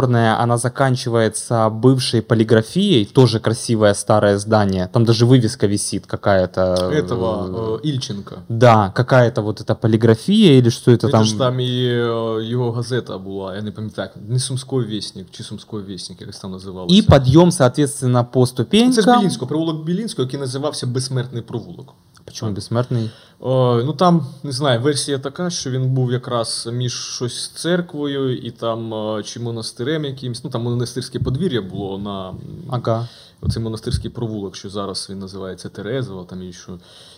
[0.00, 4.88] Нижнесоборная, она заканчивается бывшей полиграфией, тоже красивое старое здание.
[4.92, 6.90] Там даже вывеска висит какая-то.
[6.90, 8.36] э, этого э, Ільченка.
[8.48, 11.10] Да, какая-то вот эта полиграфия или что это Там...
[11.10, 11.24] там.
[11.24, 15.80] ж там і е, його газета була, я не пам'ятаю, не Сумський вісник, чи Сумський
[15.80, 16.94] вісник, якось там називалося.
[16.94, 18.92] И подъем, соответственно, по ступенькам.
[18.92, 21.94] Це з Білінського, провулок Білінського, який називався Безсмертний провулок.
[22.24, 23.10] Почему бессмертный?
[23.43, 28.51] О, ну там, не знаю, версія така, що він був якраз між щось церквою і
[28.51, 30.43] там е, чи монастирем якимось.
[30.43, 32.33] Ну там монастирське подвір'я було на
[32.69, 33.07] Ага.
[33.41, 36.71] оцей монастирський провулок, що зараз він називається Терезово, там і що.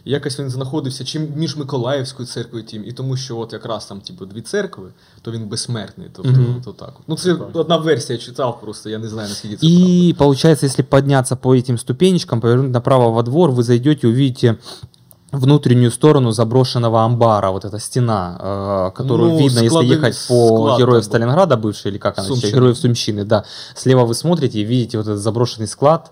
[0.06, 4.02] І якось він знаходився чи між Миколаївською церквою тим, і тому, що от якраз там,
[4.02, 4.90] типу, дві церкви,
[5.22, 6.08] то він безсмертний.
[6.16, 6.62] Тобто, Мгм.
[6.66, 6.94] то так.
[7.08, 9.66] Ну, це одна версія читав, просто я не знаю, наскільки це.
[9.68, 14.56] И получается, если подняться по этим ступенечкам, повернуть направо во двор, вы зайдете, увидите
[15.34, 20.78] внутреннюю сторону заброшенного амбара, вот эта стена, э, которую Ну, видно, если склады- ехать по
[20.78, 21.04] Героев.
[21.04, 22.56] Сталинграда, бывший, или как она, сейчас, Сумщины.
[22.56, 23.44] Героев Сумщины, да.
[23.76, 26.12] Слева вы смотрите и видите вот этот заброшенный склад,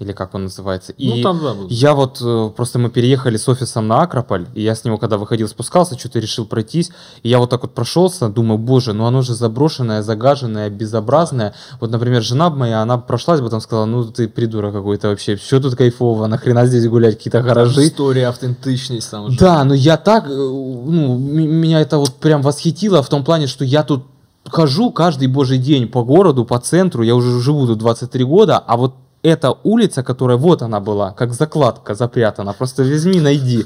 [0.00, 0.92] или как он называется.
[0.98, 1.66] И Ну, там, да, был.
[1.70, 5.16] я вот, э, просто мы переехали с офисом на Акрополь, и я с него, когда
[5.18, 6.90] выходил, спускался, что-то решил пройтись,
[7.22, 11.52] и я вот так вот прошелся, думаю, боже, ну оно же заброшенное, загаженное, безобразное.
[11.80, 15.36] Вот, например, жена б моя, она прошлась бы там, сказала, ну ты придурок какой-то вообще,
[15.36, 17.84] что тут кайфово, нахрена здесь гулять, какие-то гаражи.
[17.84, 19.24] Історія, автентичність там.
[19.26, 19.38] вже.
[19.38, 23.46] Да, но я так, э, ну, м- меня это вот прям восхитило в том плане,
[23.46, 24.02] что я тут
[24.50, 28.76] хожу каждый божий день по городу, по центру, я уже живу тут 23 года, а
[28.76, 28.92] вот
[29.22, 33.64] эта улица, которая вот она была, как закладка запрятана, просто возьми, найди.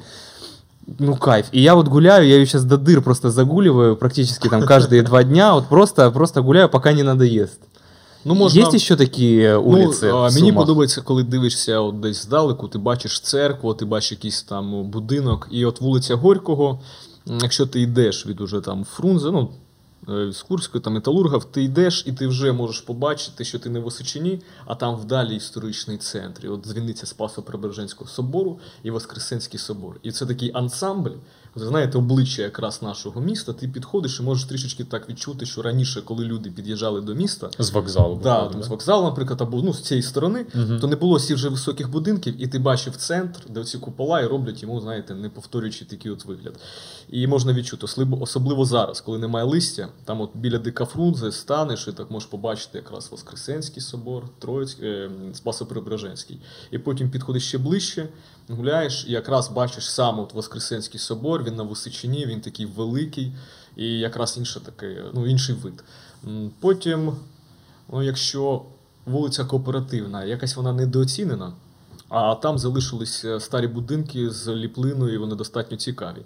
[0.98, 1.46] Ну, кайф.
[1.52, 5.22] И я вот гуляю, я ее сейчас до дыр просто загуливаю практически там каждые два
[5.24, 7.60] дня, вот просто, просто гуляю, пока не надоест.
[8.24, 8.60] Ну, можна...
[8.60, 10.62] Есть еще такие улицы Ну, а, в мені Сумах?
[10.64, 15.48] подобається, коли дивишся от десь здалеку, ти бачиш церкву, ти бачиш якийсь там о, будинок,
[15.50, 16.80] і от вулиця Горького,
[17.28, 19.50] м, якщо ти йдеш від уже там Фрунзе, ну.
[20.09, 23.79] е, З Курської та Металургів, ти йдеш і ти вже можеш побачити, що ти не
[23.79, 26.45] в Осичині, а там вдалі історичний центр.
[26.45, 29.99] І от дзвіниця Спасо-Преображенського собору і Воскресенський собор.
[30.03, 31.15] І це такий ансамбль,
[31.55, 33.53] знаєте, обличчя якраз нашого міста.
[33.53, 37.71] Ти підходиш і можеш трішечки так відчути, що раніше, коли люди під'їжджали до міста, З
[37.71, 38.19] вокзалу.
[38.23, 40.79] Да, виходить, там з вокзалу, наприклад, або ну, з цієї сторони, Мгм.
[40.79, 44.27] то не було всіх вже високих будинків, і ти бачив центр, де оці купола, і
[44.27, 46.59] роблять йому, знаєте, не повторюючи такий от вигляд.
[47.09, 47.85] І можна відчути,
[48.19, 52.77] особливо, зараз, коли немає листя, там от біля Дика Фрунзе станеш, і так можеш побачити
[52.77, 56.37] якраз Воскресенський собор, Троїцький, е, Спасо-Преображенський.
[56.71, 58.09] І потім підходиш ще ближче,
[58.49, 63.33] гуляєш, і якраз бачиш сам от Воскресенський собор, він на Височині, він такий великий,
[63.75, 65.83] і якраз інше таке, ну, інший вид.
[66.59, 67.13] Потім
[67.93, 68.61] Ну, якщо
[69.05, 71.53] вулиця Кооперативна, якась вона недооцінена,
[72.15, 76.17] а там залишились е, старі будинки з ліплиною, і вони достатньо цікаві.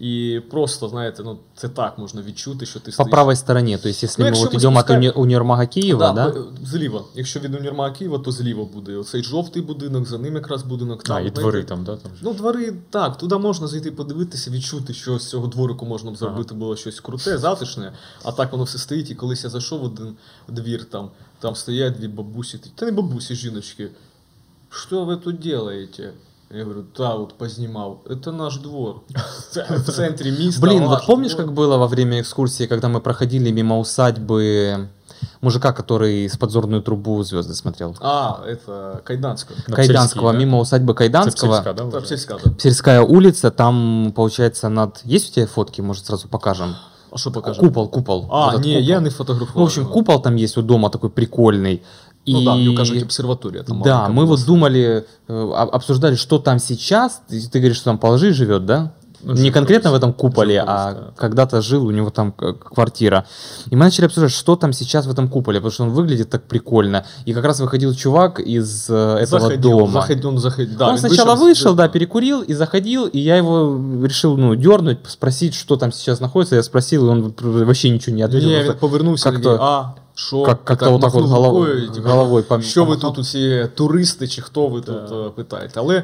[0.00, 3.10] І просто, знаєте, ну це так можна відчути, що ти По стоїш.
[3.10, 6.28] правой стороне, то есть если Ну, якщо ми от спускаем- уни- универмага Киева, да?
[6.28, 7.04] б- Зліва.
[7.14, 8.96] Якщо від універмага Києва, то зліва буде.
[8.96, 11.00] Оцей жовтий будинок, за ним якраз будинок.
[11.00, 11.96] А, і знаєте, двори там, да?
[11.96, 12.12] Там.
[12.22, 16.54] Ну, двори, так, туди можна зайти подивитися, відчути, що з цього дворику можна б зробити
[16.54, 17.92] було щось круте, затишне,
[18.24, 19.10] а так воно все стоїть.
[19.10, 20.16] І колись я зайшов в один
[20.48, 21.10] двір, там,
[21.40, 23.88] там стоять дві бабусі, та не бабусі, жіночки.
[24.69, 26.11] Що ви тут робите?
[26.55, 27.99] Я говорю, да, вот познімав.
[28.05, 28.95] Это наш двор.
[29.51, 30.61] Це в центрі міста.
[30.61, 31.45] Блин, ваш вот помнишь, двор».
[31.45, 34.87] как было во время экскурсии, когда мы проходили мимо усадьбы
[35.41, 37.95] мужика, который с подзорную трубу звезды смотрел.
[38.01, 39.55] А, это Кайданского.
[39.67, 40.45] На Кайданского, Псельский, да?
[40.45, 41.55] мимо усадьбы Кайданского.
[41.55, 42.07] Це Псельська, да, Там вже?
[42.07, 42.51] сільська, да.
[42.51, 45.03] Псельская улица, там, получается, над...
[45.05, 46.75] Есть у тебя фотки, может, сразу покажем?
[47.11, 47.67] А що покажемо?
[47.67, 48.27] Купол, купол.
[48.31, 48.89] А, Вот этот ні, купол.
[48.89, 49.55] я не фотографував.
[49.55, 49.93] Ну, в общем, його.
[49.93, 51.79] купол там есть у дома такой прикольный.
[52.27, 52.45] Ну И...
[52.45, 53.63] да, мне кажуть, обсерватория.
[53.63, 54.35] Там Да, маленькая мы была.
[54.37, 57.21] вот думали, э, об- обсуждали, что там сейчас.
[57.27, 58.93] Ты, ты говоришь, что там положи живет, да?
[59.25, 60.03] Ну, Не жил конкретно в колись.
[60.03, 61.11] этом куполе, Жил а колись, да.
[61.15, 63.23] когда-то жил, у него там э, квартира.
[63.71, 66.41] И мы начали обсуждать, что там сейчас в этом куполе, потому что он выглядит так
[66.47, 67.03] прикольно.
[67.27, 68.93] И как раз выходил чувак из э,
[69.23, 69.91] этого заходил, дома.
[70.01, 70.77] Заходил, он заходил.
[70.77, 74.55] Да, он він сначала з- вышел, да, перекурил и заходил, и я его решил, ну,
[74.55, 76.55] дернуть, спросить, что там сейчас находится.
[76.55, 78.49] Я спросил, и он вообще ничего не ответил.
[78.49, 79.83] Ні, просто він повернувся, как-то- такий, а,
[80.15, 80.43] що?
[80.43, 82.85] как- І как-то вот так вот махнув голов- рукою, і, типу, головой пом- Що ви
[82.95, 83.09] помахав.
[83.13, 84.93] тут усі туристи, чи хто ви Да.
[84.93, 85.79] тут е, питаєте?
[85.79, 86.03] Але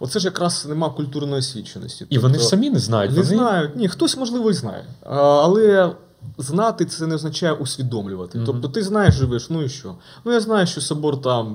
[0.00, 2.06] оце ж якраз нема культурної освіченості.
[2.10, 3.12] І вони ж Тобто- самі не знають.
[3.12, 3.36] Не вони...
[3.36, 3.76] знають.
[3.76, 4.84] Ні, хтось, можливо, і знає.
[5.06, 5.94] Але
[6.38, 8.38] знати це не означає усвідомлювати.
[8.38, 8.46] Мгм.
[8.46, 9.94] Тобто ти знаєш, живеш, ну і що?
[10.24, 11.46] Ну я знаю, що собор там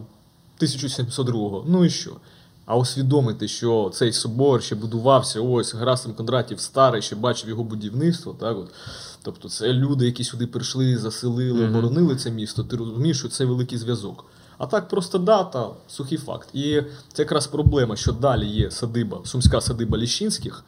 [0.58, 2.12] 1702, ну і що?
[2.66, 8.36] А усвідомити, що цей собор ще будувався, ось Герасим Кондратів старий, ще бачив його будівництво.
[8.40, 8.70] Так от.
[9.22, 12.64] Тобто це люди, які сюди прийшли, заселили, оборонили це місто.
[12.64, 14.26] Ти розумієш, що це великий зв'язок.
[14.58, 16.50] А так просто дата, сухий факт.
[16.54, 16.82] І
[17.14, 20.64] це якраз проблема, що далі є садиба, сумська садиба Ліщинських,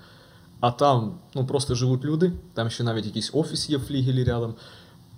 [0.59, 4.55] а там ну, просто живуть люди, там ще навіть якийсь офіс є в флігелі рядом.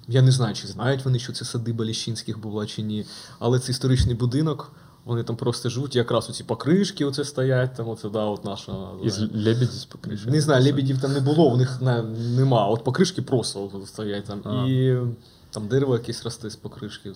[0.07, 3.05] Я не знаю, чи знають вони, що це садиба Ліщинських була чи ні.
[3.39, 4.71] Але це історичний будинок,
[5.05, 8.73] вони там просто живуть, якраз оці покришки оце стоять, там оце, да, от наша.
[9.03, 10.31] Із лебеді з покришки.
[10.31, 12.67] Не знаю, лебедів там не було, у них на, нема.
[12.67, 14.41] От покришки просто от стоять там.
[14.45, 14.67] А.
[14.67, 14.97] І
[15.49, 17.11] там дерево якесь росте з покришки.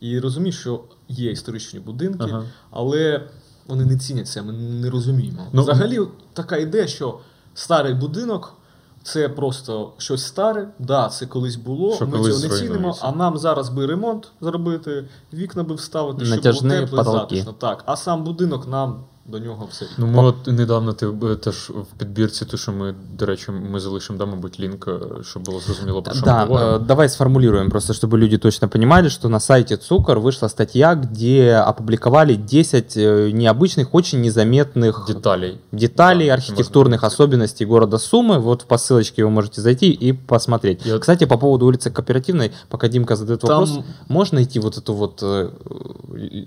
[0.00, 2.44] І розумієш, що є історичні будинки, Ага.
[2.70, 3.28] але
[3.66, 5.46] вони не ціняться, ми не розуміємо.
[5.52, 6.00] Ну, Взагалі,
[6.32, 7.18] така ідея, що
[7.54, 8.54] старий будинок.
[9.02, 11.94] Це просто щось старе, да, це колись було.
[11.94, 16.24] Що ми колись цього не цінимо, а нам зараз би ремонт зробити, вікна би вставити,
[16.24, 17.52] щоб було тепло і затишно.
[17.52, 19.85] Так, а сам будинок нам до нього все.
[19.97, 23.79] Ну, ми от недавно ти е, теж в підбірці, то що ми, до речі, ми
[23.79, 26.71] залишимо, да, мабуть, лінк, е, щоб було зрозуміло, про що Да, ми говоримо.
[26.77, 31.55] э, давай сформулируем, просто чтобы люди точно понимали, что на сайте Цукор вышла статья, где
[31.69, 35.57] опубликовали 10 э, необычных, очень незаметных Деталей.
[35.71, 37.15] деталей, Да, архитектурных можно найти.
[37.15, 38.39] особенностей города Сумы.
[38.39, 40.85] Вот по ссылочке вы можете зайти и посмотреть.
[40.85, 43.79] И вот- Кстати, по поводу улицы Кооперативной, пока Димка задает Там- вопрос,
[44.09, 45.49] можно найти вот эту вот э,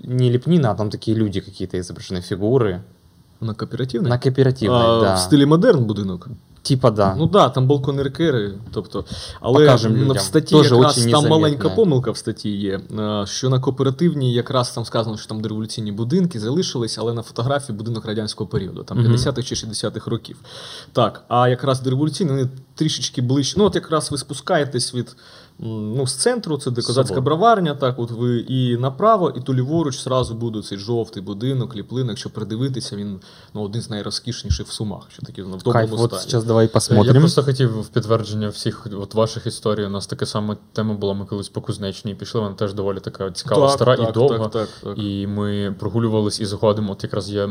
[0.03, 2.70] не лепнина, а там такие люди какие-то изображены, фигуры.
[3.40, 4.10] На кооперативний?
[4.10, 5.14] На Кооперативной, а, да.
[5.14, 6.28] В стилі модерн будинок.
[6.62, 7.14] Типа да.
[7.18, 9.04] Ну да, там балкони рекери, тобто,
[9.40, 10.16] але Покажемо м, людям.
[10.16, 11.30] в статті Тоже якраз там незаметно.
[11.38, 15.92] маленька помилка в статті є, е, що на кооперативній якраз там сказано, що там дореволюційні
[15.92, 20.36] будинки залишились, але на фотографії будинок радянського періоду, там 50-х чи 60-х років.
[20.92, 23.54] Так, а якраз дореволюційні вони трішечки ближче.
[23.58, 25.16] Ну, от якраз ви спускаєтесь від
[25.58, 27.24] ну, з центру, це де козацька Собор.
[27.24, 32.08] броварня, так, от ви і направо, і то ліворуч зразу буде цей жовтий будинок, ліплинок,
[32.08, 33.20] якщо придивитися, він
[33.54, 36.22] ну, один з найрозкішніших в Сумах, що такі ну, в доброму Кайф, стані.
[36.22, 36.70] сейчас давай
[37.14, 39.86] Я просто хотів в підтвердження всіх от ваших історій.
[39.86, 41.14] У нас така сама тема була.
[41.14, 42.40] Ми колись по Кузнечній пішли.
[42.40, 44.38] Вона теж доволі така цікава, стара і довга.
[44.38, 44.98] Так, так, так.
[44.98, 46.92] І ми прогулювались і заходимо.
[46.92, 47.48] От якраз є е,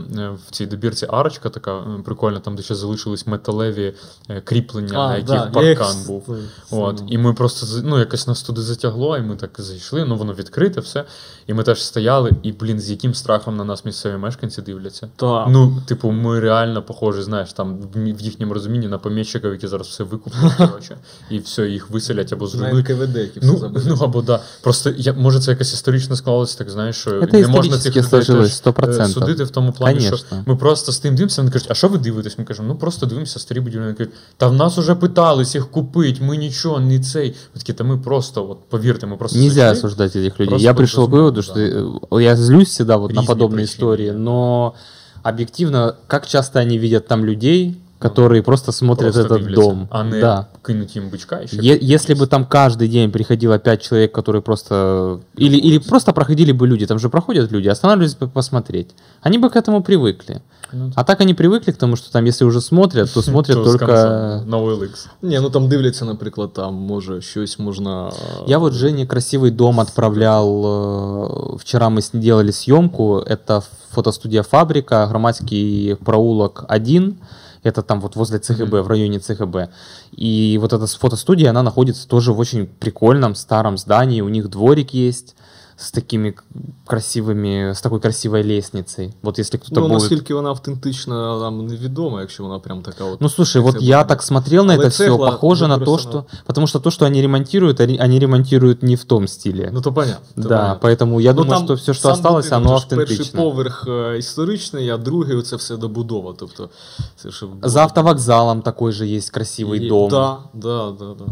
[0.47, 3.93] в цій добірці арочка така е, прикольна, там де ще залишились металеві
[4.29, 6.35] е, кріплення, на яких да, паркан с- був.
[6.71, 7.07] От, ну.
[7.09, 10.05] і ми просто з- ну, якось нас туди затягло, і ми так зайшли.
[10.05, 11.05] Ну воно відкрите, все.
[11.47, 15.09] І ми теж стояли, і блін, з яким страхом на нас місцеві мешканці дивляться.
[15.15, 15.47] Так.
[15.49, 20.03] Ну, типу, ми реально похожі, знаєш, там в їхньому розумінні на поміщиків, які зараз все
[20.03, 20.97] викуплять, коротше,
[21.29, 22.89] і все, їх виселять або на зруйнують.
[22.89, 24.41] НКВД, які все Ну, ну або да.
[24.61, 28.33] Просто я, може це якось історично склалося, так знаєш, що Это не можна цих исторически
[28.33, 31.67] людей теж, е, судити в тому плані, що ми просто з тим дивимося, вони кажуть,
[31.71, 32.37] а що ви дивитесь?
[32.37, 33.83] Ми кажемо, ну просто дивимося старі будівлі.
[33.83, 37.28] Вони кажуть, та в нас уже питались їх купити, ми нічого, не цей.
[37.54, 40.48] Ми такі, та ми просто, от повірте, ми просто Нельзя зайшли, осуждать этих людей.
[40.48, 42.16] Просто я пришел к возможно, выводу, что да.
[42.16, 44.18] э, я злюсь всегда вот на Призме подобные причины, истории, да.
[44.18, 44.74] но
[45.22, 49.88] объективно, как часто они видят там людей, которые просто смотрят просто этот дивляться, дом.
[49.90, 50.46] а не Да.
[50.62, 54.40] кинуть їм бичка і ще Е- если бы там каждый день приходило пять человек, которые
[54.40, 55.18] просто...
[55.38, 58.94] Или, или просто проходили бы люди, там же проходят люди, останавливались бы посмотреть.
[59.22, 60.40] Они бы к этому привыкли.
[60.72, 63.64] Ну, А так они привыкли к тому, что там, если уже смотрят, то смотрят то
[63.64, 63.86] з только...
[63.86, 65.06] конца, на OLX.
[65.22, 68.06] Ні, ну там дивляться, наприклад, там може щось можна.
[68.08, 70.48] е, Я вот Жене красивый дом отправлял.
[70.66, 73.22] э, Вчера мы с ней делали съемку.
[73.26, 73.62] Это
[73.94, 77.14] фотостудия Фабрика, Громадский проулок 1.
[77.63, 79.69] Это там вот возле ЦГБ, в районе ЦГБ.
[80.11, 84.21] И вот эта фотостудия, она находится тоже в очень прикольном старом здании.
[84.21, 85.35] У них дворик есть
[85.80, 86.44] с такими к-
[86.86, 89.12] красивыми, с такой красивой лестницей.
[89.22, 90.00] Вот если кто-то Ну, будет...
[90.00, 93.20] наскільки вона автентична, нам невідомо, якщо вона прям така от.
[93.20, 94.08] Ну слушай, як вот це я буде.
[94.08, 96.24] так смотрел на Але это все, цегла похоже на то, використана- что...
[96.46, 99.70] Потому что то, что они ремонтируют, они, они ремонтируют не в том стиле.
[99.72, 100.42] Ну то понятно.
[100.42, 100.88] то да, понятно.
[100.88, 103.02] поэтому я Ну, думаю, там что все, что сам осталось, будинок, оно же ж Перший
[103.04, 103.42] автентично.
[103.42, 106.34] поверх е, історичний, а другий це все добудова.
[106.38, 106.68] Тобто,
[107.16, 110.10] це ж За автовокзалом такой же есть красивый І- дом.
[110.10, 111.24] Да, да, да, да.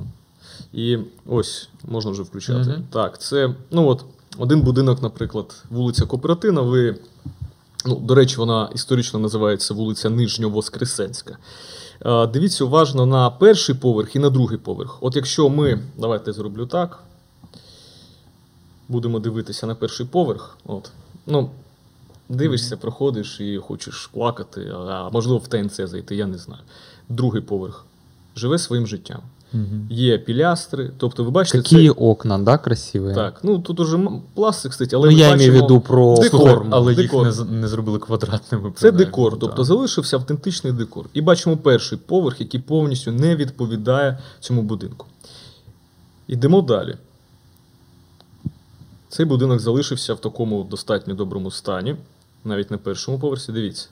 [0.73, 2.71] І ось можна вже включати.
[2.71, 2.83] Мгм.
[2.91, 4.05] Так, це, ну от,
[4.40, 6.62] Один будинок, наприклад, вулиця Кооперативна.
[6.62, 6.96] Ви,
[7.86, 11.38] ну, до речі, вона історично називається вулиця Нижньовоскресенська.
[12.34, 14.98] Дивіться уважно на перший поверх і на другий поверх.
[15.02, 17.04] От якщо ми, давайте зроблю так.
[18.88, 20.58] Будемо дивитися на перший поверх.
[20.66, 20.92] От.
[21.28, 21.50] Ну,
[22.30, 26.62] дивишся, проходиш і хочеш плакати, а можливо в ТНЦ зайти, я не знаю.
[27.10, 27.86] Другий поверх.
[28.36, 29.22] Живе своїм життям.
[29.54, 29.88] Мгм.
[29.90, 33.16] Є пілястри, тобто ви бачите, Какие окна, да, красивые?
[33.16, 34.00] так, ну тут уже
[34.34, 36.70] пластик стоїть, але Ну, ми я в бачимо- виду про Декор, форму.
[36.74, 38.72] Але їх не, не зробили квадратними.
[38.76, 39.40] Це декор, так.
[39.40, 41.06] тобто залишився автентичний декор.
[41.14, 45.06] І бачимо перший поверх, який повністю не відповідає цьому будинку.
[46.28, 46.96] Йдемо далі.
[49.10, 51.96] Цей будинок залишився в такому достатньо доброму стані,
[52.46, 53.52] навіть на першому поверсі.
[53.52, 53.88] Дивіться.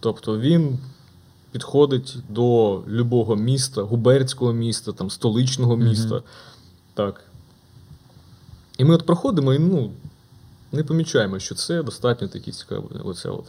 [0.00, 0.78] Тобто він
[1.54, 6.22] підходить до любого міста, губернського міста, там, столичного міста.
[6.94, 7.20] Так.
[8.78, 9.90] І ми от проходимо і ну,
[10.72, 13.00] не помічаємо, що це достатньо такий цікавий.
[13.04, 13.44] Оце от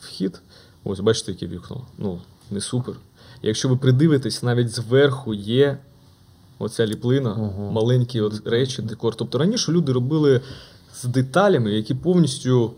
[0.00, 0.40] вхід.
[0.84, 1.86] Ось, бачите, яке вікно.
[1.98, 2.20] Ну,
[2.50, 2.94] не супер.
[3.42, 5.78] Якщо ви придивитесь, навіть зверху є
[6.58, 7.72] оця ліплина, Ого.
[7.72, 9.14] маленькі от речі, декор.
[9.14, 10.40] Тобто раніше люди робили
[10.94, 12.72] з деталями, які повністю.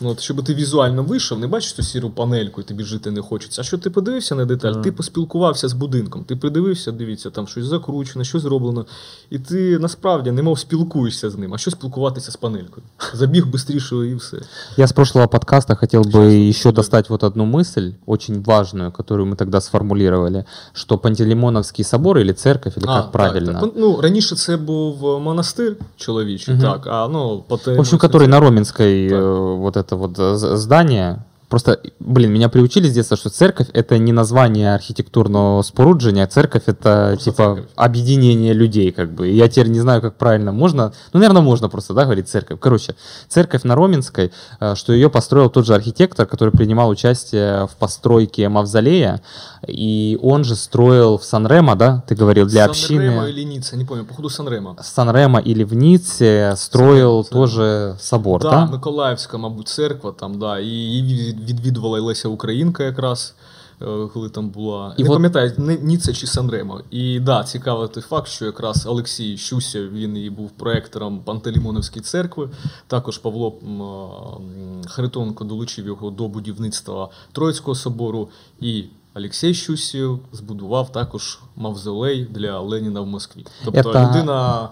[0.00, 3.22] Ну, от, щоб ти візуально вийшов, не бачиш ту сіру панельку, і тобі жити не
[3.22, 3.60] хочеться.
[3.60, 4.82] А що ти подивився на деталь, Так.
[4.82, 8.86] ти поспілкувався з будинком, ти придивився, дивіться, там щось закручено, щось зроблено.
[9.30, 12.86] І ти насправді немов спілкуєшся з ним, а що спілкуватися з панелькою.
[13.14, 14.36] Забіг швидше і все.
[14.76, 19.36] Я с прошлого подкаста хотел бы еще достать вот одну мысль, очень важную, которую мы
[19.36, 23.72] тогда сформулировали, что Пантелеймоновский собор или церковь, или как правильно, Так, так.
[23.76, 26.62] Ну, раніше це був монастир чоловічий, Мгм.
[26.62, 27.76] так, а ну, потім...
[27.76, 31.23] в общем, который на Роменской э, вот это вот э, здание.
[31.50, 36.64] Просто, блин, меня приучили с детства, что церковь это не название архитектурного споруджения, а церковь
[36.66, 37.64] это Просто типа церковь.
[37.76, 39.28] объединение людей, как бы.
[39.28, 40.92] И я теперь не знаю, как правильно можно.
[41.12, 42.58] Ну, наверное, можно просто, да, говорить церковь.
[42.58, 42.96] Короче,
[43.28, 48.48] церковь на Роменской, э, что ее построил тот же архитектор, который принимал участие в постройке
[48.48, 49.20] мавзолея,
[49.68, 53.30] и он же строил в Сан-Ремо, да, ты говорил, для Сан-Ремо общины.
[53.30, 54.76] или Ніцца, не пам'ятаю, походу Сан-Ремо.
[54.82, 57.46] Сан-Ремо или в Ницце строил Сан-Ремо.
[57.46, 58.66] тоже собор, Да, да?
[58.66, 61.02] Миколаївська, мабуть, церква там, да, і її
[61.36, 63.34] від- відвідувала і Леся Українка якраз.
[63.82, 63.84] е,
[64.14, 64.94] Коли там була.
[64.98, 66.80] І не от- пам'ятаю, не Ніце чи Санремо.
[66.90, 72.48] І да, цікавий той факт, що якраз Олексій Щуся, він і був проектором Пантелеймоновської церкви.
[72.86, 78.28] Також Павло м, м, Харитонко долучив його до будівництва Троїцького собору.
[78.60, 78.84] І
[79.14, 83.46] Олексій Щусів збудував також мавзолей для Леніна в Москві.
[83.64, 84.68] Тобто Это- людина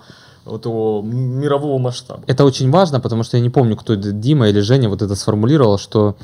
[0.60, 2.22] того мірового масштабу.
[2.26, 5.16] Это очень важно, потому что я не помню, кто это, Дима или Женя вот это
[5.16, 6.14] сформулировал, что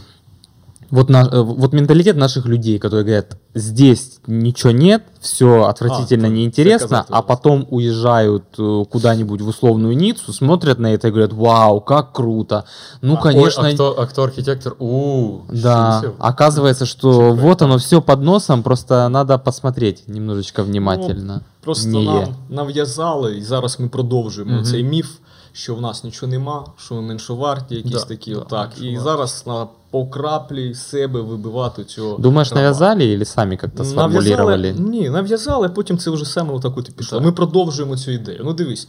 [0.90, 6.30] вот, на, э, вот менталитет наших людей, которые говорят, здесь ничего нет, все отвратительно А,
[6.30, 11.06] так, неинтересно, це а казав, потом уезжают э, куда-нибудь в условную Ниццу, смотрят на это
[11.08, 12.64] и говорят, вау, как круто.
[13.02, 14.76] Ну, А, конечно, Ой, а хто, а хто архітектор?
[14.78, 15.92] У, да.
[15.92, 16.14] Щусєв.
[16.18, 21.40] Оказывается, что Очень вот оно все под носом, просто надо посмотреть немножечко внимательно.
[21.64, 22.28] Просто Не нам є.
[22.48, 24.64] нав'язали, і зараз ми продовжуємо Мгм.
[24.64, 25.06] цей міф,
[25.55, 28.81] Що в нас нічого нема, що меншоварті, якісь Да, такі да, отак.
[28.81, 32.17] І зараз на по краплі себе вибивати цього.
[32.17, 32.61] Думаешь, раба.
[32.61, 34.57] навязали или сами как-то сформулировали?
[34.57, 37.21] Нав'язали, ні, нав'язали, потім це вже саме отак от і пішло.
[37.21, 38.41] Ми продовжуємо цю ідею.
[38.43, 38.87] Ну дивись.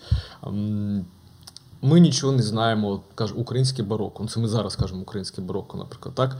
[1.82, 4.22] Ми нічого не знаємо, каже, українське бароко.
[4.22, 6.14] Ну, це ми зараз кажемо українське бароко, наприклад.
[6.14, 6.36] Так?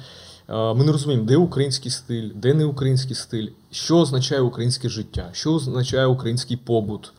[0.48, 5.55] Ми не розуміємо, де український стиль, де не український стиль, що означає українське життя, що
[5.55, 7.12] означає український побут,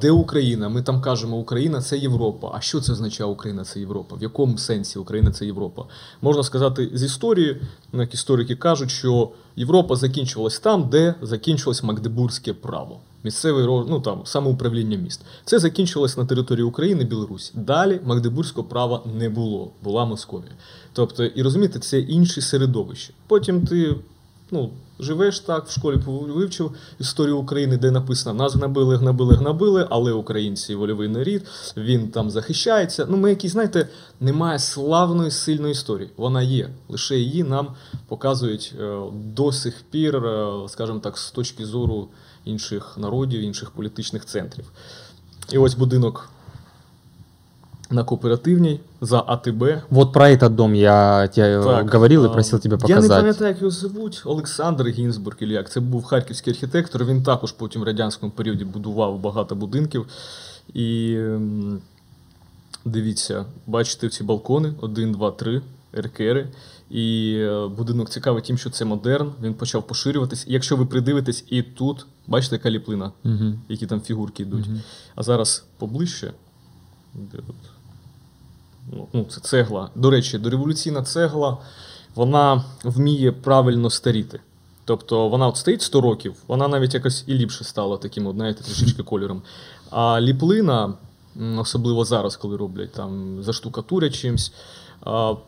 [0.00, 0.68] де Україна.
[0.68, 2.50] Ми там кажемо, Україна це Європа.
[2.54, 4.16] А що це означає Україна це Європа?
[4.16, 5.84] В якому сенсі Україна це Європа?
[6.22, 7.60] Можна сказати з історії,
[7.92, 12.98] ну, як історики кажуть, що Європа закінчувалась там, де закінчилось Магдебурзьке право.
[13.24, 15.20] Місцевий ро- ну там самоуправління міст.
[15.44, 17.52] Це закінчилось на території України, Білорусі.
[17.54, 20.52] Далі Магдебурзького права не було, була Московія.
[20.92, 23.12] Тобто, і розумієте, це інші середовище.
[23.26, 23.94] Потім ти
[24.50, 30.12] ну, живеш так, в школі вивчив історію України, де написано нас гнобили, гнобили, гнобили, але
[30.12, 31.46] українці вольовий нарід,
[31.76, 33.06] він там захищається.
[33.08, 33.88] Ну, ми якісь, знаєте,
[34.20, 36.10] немає славної сильної історії.
[36.16, 36.70] Вона є.
[36.88, 37.68] Лише її нам
[38.08, 42.08] показують е, до сих пір, е, скажімо так, з точки зору
[42.44, 44.64] інших народів, інших політичних центрів.
[45.52, 46.28] І ось будинок
[47.90, 49.62] на кооперативній за АТБ.
[49.90, 53.48] Вот про этот дом я тебе Так, говорил и а, просил тебе Я не пам'ятаю,
[53.48, 54.22] як його звуть.
[54.24, 55.70] Олександр Гінзбург, или як.
[55.70, 57.04] Це був харківський архітектор.
[57.04, 60.06] Він також потім в радянському періоді будував багато будинків.
[60.74, 61.80] І ем,
[62.84, 65.62] дивіться, бачите ці балкони: 1, 2, 3,
[65.92, 66.48] еркери.
[66.90, 69.32] І е, будинок цікавий тим, що це модерн.
[69.42, 70.44] Він почав поширюватись.
[70.48, 73.54] І якщо ви придивитесь, і тут, бачите, яка ліплина, Угу.
[73.68, 74.66] які там фігурки йдуть.
[75.14, 76.32] А зараз поближче.
[77.14, 77.56] Де тут?
[79.12, 79.90] Ну, це цегла.
[79.94, 81.58] До речі, дореволюційна цегла,
[82.14, 84.40] вона вміє правильно старіти.
[84.84, 89.02] Тобто вона от стоїть 100 років, вона навіть якось і ліпше стала таким, знаєте, трішечки
[89.02, 89.42] кольором.
[89.90, 90.94] А ліплина,
[91.58, 94.52] особливо зараз, коли роблять там заштукатурять чимось,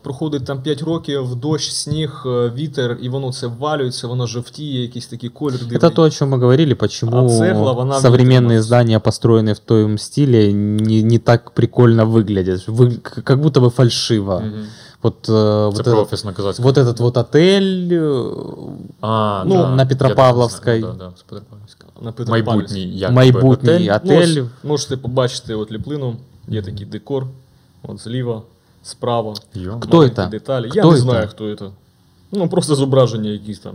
[0.02, 5.06] проходить там 5 років, дощ, сніг, е, вітер, і воно це ввалюється, воно жовтіє, якийсь
[5.06, 5.78] такий колір дивний.
[5.78, 8.62] Это то, о чем мы говорили, почему А цегла, она современные выдержалась.
[8.62, 12.68] здания, построенные в том стиле, не, не так прикольно выглядят.
[12.68, 14.42] Вы, к- как будто бы фальшиво.
[15.02, 16.62] Вот, э, Це вот, про этот, офісно казацьке.
[16.62, 18.32] вот этот вот отель, э,
[19.00, 19.70] А, ну, да.
[19.76, 20.70] на Петропавловській.
[20.70, 21.90] Я так знаю, Да, да, з Петропавловської.
[22.02, 22.50] На Петропавлівській.
[22.50, 24.42] Майбутній як майбутний би, Ну, ось отель.
[24.64, 26.16] можете побачити от ліплину,
[26.48, 27.26] є такий декор,
[27.82, 28.42] от зліва,
[28.86, 29.34] справа.
[29.54, 29.78] Йо.
[29.80, 30.26] Хто маленькі це?
[30.26, 30.70] деталі.
[30.74, 31.02] Я Хто не це?
[31.02, 31.64] знаю, хто це.
[32.32, 33.74] Ну, просто зображення якісь там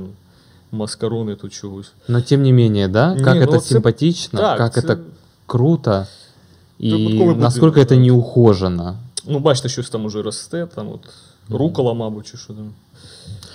[0.71, 1.91] маскарони тут чогось.
[2.07, 4.81] Но тем не менее, да, Не, как ну это вот це- симпатично, так, как це-
[4.81, 4.97] это
[5.45, 6.05] круто.
[6.83, 8.01] И Прибутковий насколько будинок, это да.
[8.01, 8.97] неухожено.
[9.27, 10.99] Ну, бачите, щось там уже росте, там от
[11.49, 12.71] рукола, мабуть, чи що там.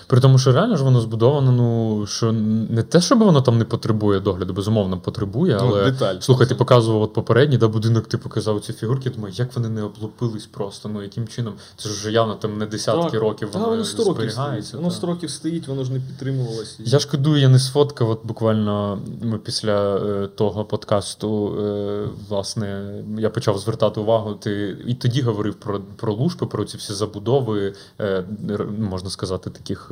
[0.07, 2.31] При тому, що реально ж воно збудовано, ну що
[2.69, 6.15] не те, щоб воно там не потребує догляду, безумовно, потребує, Ну, але деталь.
[6.19, 9.09] слухай, ти показував от попередній, да, будинок, ти показав ці фігурки.
[9.09, 11.53] Думаю, як вони не облупились просто, ну яким чином?
[11.77, 14.67] Це ж вже явно там не десятки років Та воно, воно 100 зберігається.
[14.67, 14.73] стоїть.
[14.83, 16.75] Воно 100 років стоїть, воно ж не підтримувалося.
[16.85, 18.09] Я шкодую, я не сфоткав.
[18.09, 24.33] От буквально ми після е, того подкасту, е, власне, я почав звертати увагу.
[24.33, 28.23] Ти і тоді говорив про, про лужпи, про ці всі забудови, е,
[28.79, 29.91] можна сказати, таких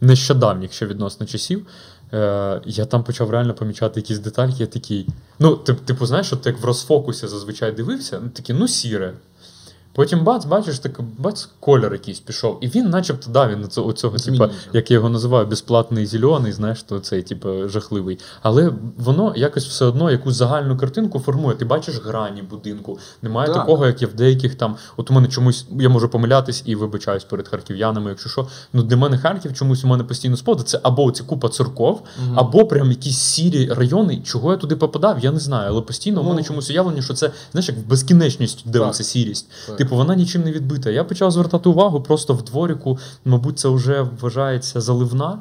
[0.00, 1.66] нещодавніх ще відносно часів.
[2.12, 5.08] Е, я там почав реально помічати якісь детальки, я такий.
[5.38, 9.14] Ну, тип, типу, знаєш, от як в розфокусі зазвичай дивився, ну такі, ну, сіре.
[9.94, 12.58] Потім бац, бачиш, так бац, колір якийсь пішов.
[12.60, 16.82] І він, начебто, да, він оцього, оцього типу, як я його називаю, безплатний зелений, знаєш,
[16.82, 18.18] то цей, типу, жахливий.
[18.42, 21.56] Але воно якось все одно якусь загальну картинку формує.
[21.56, 22.98] Ти бачиш грані будинку.
[23.22, 23.56] Немає Так.
[23.56, 24.76] такого, як є в деяких там.
[24.96, 28.46] От у мене чомусь, я можу помилятись і вибачаюсь перед харків'янами, якщо що.
[28.72, 30.62] Ну, для мене Харків чомусь у мене постійно споди.
[30.62, 32.02] Це або ці купа церков,
[32.34, 34.20] або прям якісь сірі райони.
[34.24, 35.68] Чого я туди попадав, я не знаю.
[35.70, 36.30] Але постійно у Ну.
[36.30, 38.72] мене чомусь уявлення, що це знаєш, як в безкінечність Так.
[38.72, 39.48] дивиться сірість.
[39.66, 39.81] Так.
[39.82, 40.90] Типу, вона нічим не відбита.
[40.90, 45.38] Я почав звертати увагу просто в дворіку, мабуть, це вже вважається заливна.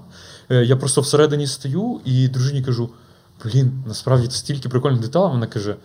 [0.49, 2.89] Е, Я просто всередині стою і дружині кажу:
[3.43, 5.31] блін, насправді це стільки прикольних деталей.
[5.31, 5.75] Вона каже: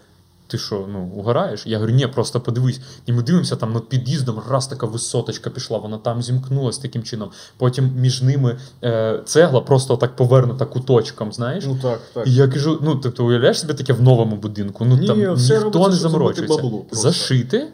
[0.47, 1.67] ти що, ну, угораєш?
[1.67, 2.81] Я говорю, ні, просто подивись.
[3.07, 7.31] І ми дивимося там над під'їздом, раз така висоточка пішла, вона там зімкнулась таким чином.
[7.57, 11.65] Потім між ними е, цегла просто так повернута куточком, знаєш?
[11.67, 12.27] Ну так, так.
[12.27, 14.85] І я кажу: ну, тобто, уявляєш собі таке в новому будинку?
[14.85, 16.63] Ну Ні, там все ніхто робиться, не заморочується.
[16.93, 17.69] Зашити.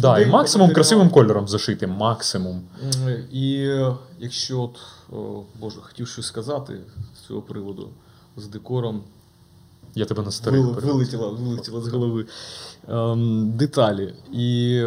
[0.00, 1.86] Да, і максимум красивим кольором зашити.
[1.86, 2.62] Максимум.
[3.32, 3.76] І
[4.18, 4.76] якщо от,
[5.12, 6.74] о, Боже, хотів щось сказати
[7.16, 7.88] з цього приводу
[8.36, 9.02] з декором,
[9.94, 12.26] Я тебе на старих вил- вилетіла, вилетіла з голови.
[12.88, 14.14] Ем, деталі.
[14.32, 14.82] І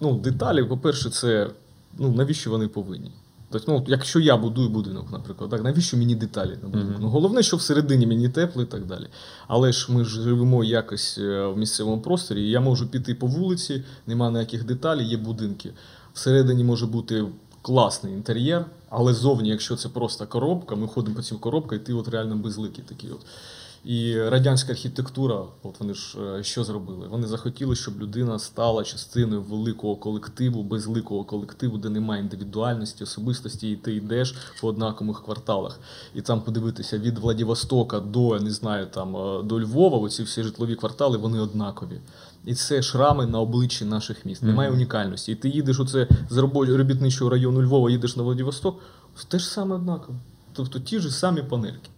[0.00, 1.50] ну, деталі, по-перше, це
[1.98, 3.12] ну, навіщо вони повинні?
[3.52, 6.92] Тобто, ну, якщо я будую будинок, наприклад, так, навіщо мені деталі на будинку?
[6.92, 7.02] Мгм.
[7.02, 9.06] Ну, головне, що всередині мені тепло і так далі.
[9.48, 13.26] Але ж ми ж живемо якось е, в місцевому просторі, і я можу піти по
[13.26, 15.70] вулиці, немає ніяких деталей, є будинки.
[16.12, 17.24] Всередині може бути
[17.62, 21.92] класний інтер'єр, але зовні, якщо це просто коробка, ми ходимо по цим коробкам, і ти
[21.92, 23.10] от реально безликий такий.
[23.10, 23.20] От.
[23.84, 27.08] І радянська архітектура, от вони ж е, що зробили?
[27.08, 33.76] Вони захотіли, щоб людина стала частиною великого колективу, безликого колективу, де немає індивідуальності, особистості, і
[33.76, 35.80] ти йдеш по однакових кварталах.
[36.14, 40.42] І там подивитися від Владивостока до я не знаю, там е, до Львова, оці всі
[40.42, 42.00] житлові квартали, вони однакові.
[42.44, 44.42] І це шрами на обличчі наших міст.
[44.42, 45.32] Немає унікальності.
[45.32, 48.82] І ти їдеш оце з робітничого району Львова, їдеш на Владивосток,
[49.28, 50.18] те ж саме однаково.
[50.52, 51.90] Тобто ті ж самі панельки.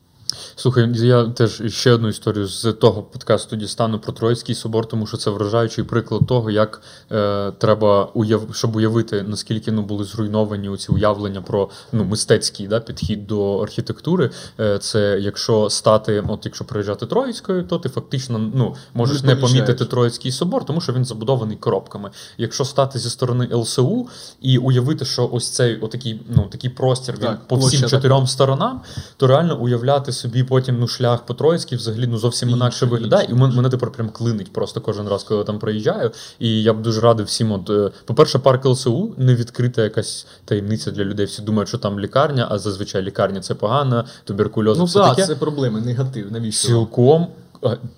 [0.57, 5.17] Слухай, я теж ще одну історію з того подкасту дістану про Троїцький собор, тому що
[5.17, 6.83] це вражаючий приклад того, як
[7.13, 8.49] е, треба уяв...
[8.53, 14.31] щоб уявити, наскільки ну, були зруйновані ці уявлення про ну, мистецький да, підхід до архітектури.
[14.61, 19.41] Е, це якщо стати, от якщо проїжджати Троїцькою, то ти фактично ну, можеш Не не,
[19.41, 22.11] помітити Троїцький собор, тому що він забудований коробками.
[22.39, 24.09] Якщо стати зі сторони ЛСУ
[24.41, 28.81] і уявити, що ось цей отакий, ну, такий простір він Так, по всім чотирьом сторонам,
[29.17, 33.29] то реально уявляти собі потім ну, шлях по Троїцькій взагалі ну, зовсім інакше виглядає.
[33.31, 36.11] І мене, мене тепер прям клинить просто кожен раз, коли я там проїжджаю.
[36.39, 37.53] І я б дуже радив всім.
[37.53, 41.27] От, е, по-перше, парк ЛСУ не відкрита якась таємниця для людей.
[41.27, 45.27] Всі думають, що там лікарня, а зазвичай лікарня це погано, туберкульоз, Ну все так, таке.
[45.27, 46.33] це проблеми, негатив.
[46.33, 46.69] Навіщо?
[46.69, 47.27] Цілком.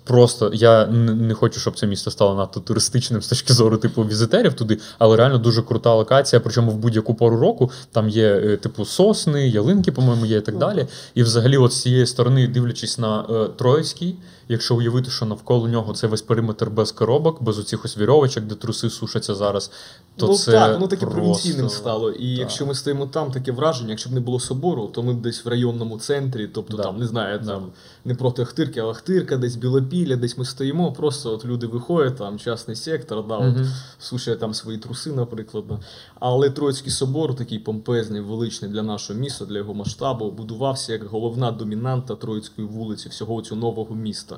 [0.03, 4.53] Просто я не хочу, щоб це місто стало надто туристичним з точки зору типу візитерів
[4.53, 6.39] туди, але реально дуже крута локація.
[6.39, 10.57] Причому в будь-яку пору року там є е, типу сосни, ялинки, по-моєму, є і так
[10.57, 10.87] далі.
[11.15, 14.15] І взагалі, от з цієї сторони, дивлячись на е, Троїцький,
[14.47, 18.55] якщо уявити, що навколо нього це весь периметр без коробок, без оцих ось вірьовочок, де
[18.55, 19.71] труси сушаться зараз,
[20.15, 21.21] то ну це так, воно таке просто...
[21.21, 22.11] провінційним стало.
[22.11, 22.39] І Так.
[22.39, 25.45] якщо ми стоїмо там, таке враження, якщо б не було собору, то ми б десь
[25.45, 26.83] в районному центрі, тобто Да.
[26.83, 27.61] там, не знаю, Да.
[28.05, 32.39] не проти Ахтирки, а Ахтирка, десь Білопілля, десь ми стоїмо, просто от люди виходять, там
[32.39, 33.55] частний сектор, да, от,
[33.99, 35.63] сушать там свої труси, наприклад.
[35.67, 35.79] да.
[36.19, 41.51] Але Троїцький собор, такий помпезний, величний для нашого міста, для його масштабу, будувався як головна
[41.51, 44.37] домінанта Троїцької вулиці, всього цього нового міста.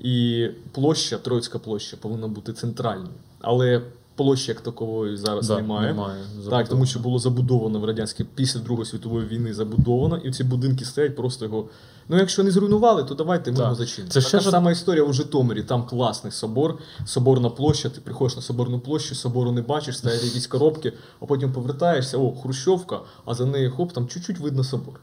[0.00, 3.14] І площа, Троїцька площа, повинна бути центральною.
[3.40, 3.82] Але
[4.18, 5.86] площі як такової зараз Да, немає.
[5.88, 6.22] немає.
[6.50, 10.84] Так, тому що було забудовано в радянській після Другої світової війни забудовано, і ці будинки
[10.84, 11.64] стоять просто його.
[12.08, 14.12] Ну, якщо не зруйнували, то давайте ми його зачинимо.
[14.12, 15.62] Це ще ж ж- сама історія у Житомирі.
[15.62, 17.88] Там класний собор, соборна площа.
[17.88, 22.32] Ти приходиш на соборну площу, собору не бачиш, стоять якісь коробки, а потім повертаєшся, о,
[22.32, 25.00] Хрущовка, а за нею хоп, там чуть-чуть видно собор.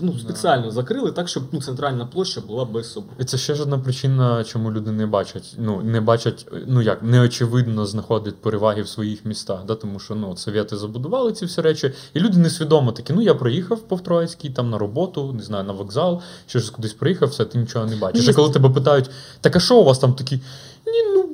[0.00, 3.14] Ну, спеціально закрили так, щоб ну, центральна площа була без собору.
[3.18, 5.54] І це ще ж одна причина, чому люди не бачать.
[5.58, 9.64] Ну, не бачать, ну як, неочевидно знаходять переваги в своїх містах.
[9.64, 9.74] Да?
[9.74, 13.80] Тому що ну, совєти забудували ці всі речі, і люди несвідомо такі, ну я проїхав
[13.80, 17.58] по Троїцькій, там на роботу, не знаю, на вокзал, що ж кудись приїхав, все, ти
[17.58, 18.28] нічого не бачиш.
[18.28, 19.10] А коли тебе питають,
[19.40, 20.36] так а що у вас там такі?
[20.86, 21.28] Ні, ну.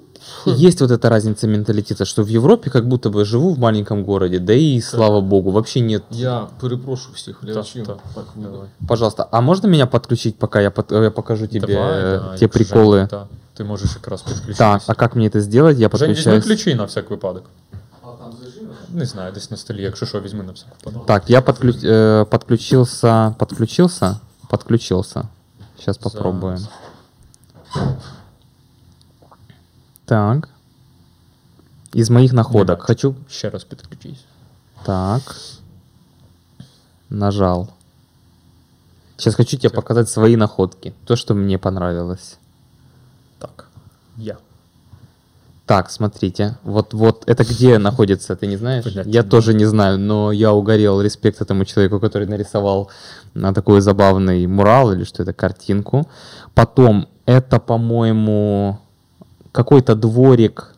[0.45, 4.39] Есть вот эта разница менталитета, что в Европе как будто бы живу в маленьком городе,
[4.39, 6.03] да и слава богу, вообще нет.
[6.11, 7.87] Я перепрошую всіх глядачів.
[7.87, 7.97] так.
[8.15, 8.67] Так, ну, Давай.
[8.87, 12.45] Пожалуйста, а можно меня подключить, пока я, под- я покажу тебе Давай, э, да, те
[12.45, 12.97] якщо приколы?
[12.99, 14.57] Жень, та, ти можеш якраз підключитися.
[14.57, 15.77] Так, а как мне это сделать?
[15.77, 16.45] Я Жень, візьми подключаюсь.
[16.45, 17.43] ключі на всяк випадок.
[18.93, 21.05] Не знаю, десь на столі, якщо що, візьми на всяк випадок.
[21.07, 24.15] Так, я подклю- э, подключился, подключился,
[24.49, 25.23] подключился.
[25.77, 26.13] Сейчас Зараз.
[26.13, 26.67] попробуем.
[30.06, 30.48] Так.
[31.94, 32.78] Из моих находок.
[32.78, 32.86] бачу.
[32.86, 33.14] Хочу.
[33.28, 34.24] Ще раз підключись.
[34.84, 35.36] Так.
[37.10, 37.68] Нажал.
[39.16, 40.92] Сейчас хочу тебе показать свои находки.
[41.04, 42.38] То, что мне понравилось.
[43.38, 43.68] Так.
[44.16, 44.36] Я.
[45.66, 46.56] Так, смотрите.
[46.64, 48.84] Вот, вот это где находится, ты не знаешь?
[48.84, 51.00] Понятия я тоже не знаю, но я угорел.
[51.00, 52.90] Респект этому человеку, который нарисовал
[53.34, 56.06] на такой забавный мурал или что это, картинку.
[56.54, 58.78] Потом это, по-моему,
[59.54, 60.74] какой-то дворик,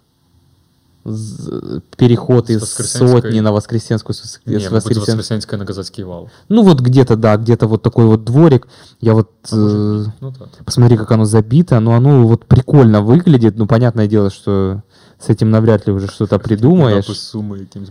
[1.97, 4.15] переход из сотни на Воскресенскую.
[4.15, 6.29] с Ні, с Воскресен- Воскресенська на Казацький вал.
[6.49, 8.69] Ну вот где-то, да, где-то вот такой вот дворик.
[9.01, 9.31] Я вот...
[9.53, 10.49] А э, ну так.
[10.65, 13.57] Посмотри, как оно забито, но оно вот прикольно выглядит.
[13.57, 14.83] Ну, понятное дело, что
[15.19, 17.07] с этим навряд ли уже что-то придумаешь.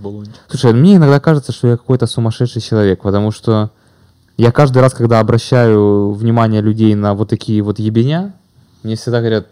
[0.02, 0.40] Балончиком.
[0.50, 3.70] Слушай, мне иногда кажется, что я какой-то сумасшедший человек, потому что
[4.38, 8.34] я каждый раз, когда обращаю внимание людей на вот такие вот ебеня,
[8.84, 9.48] мне всегда говорят,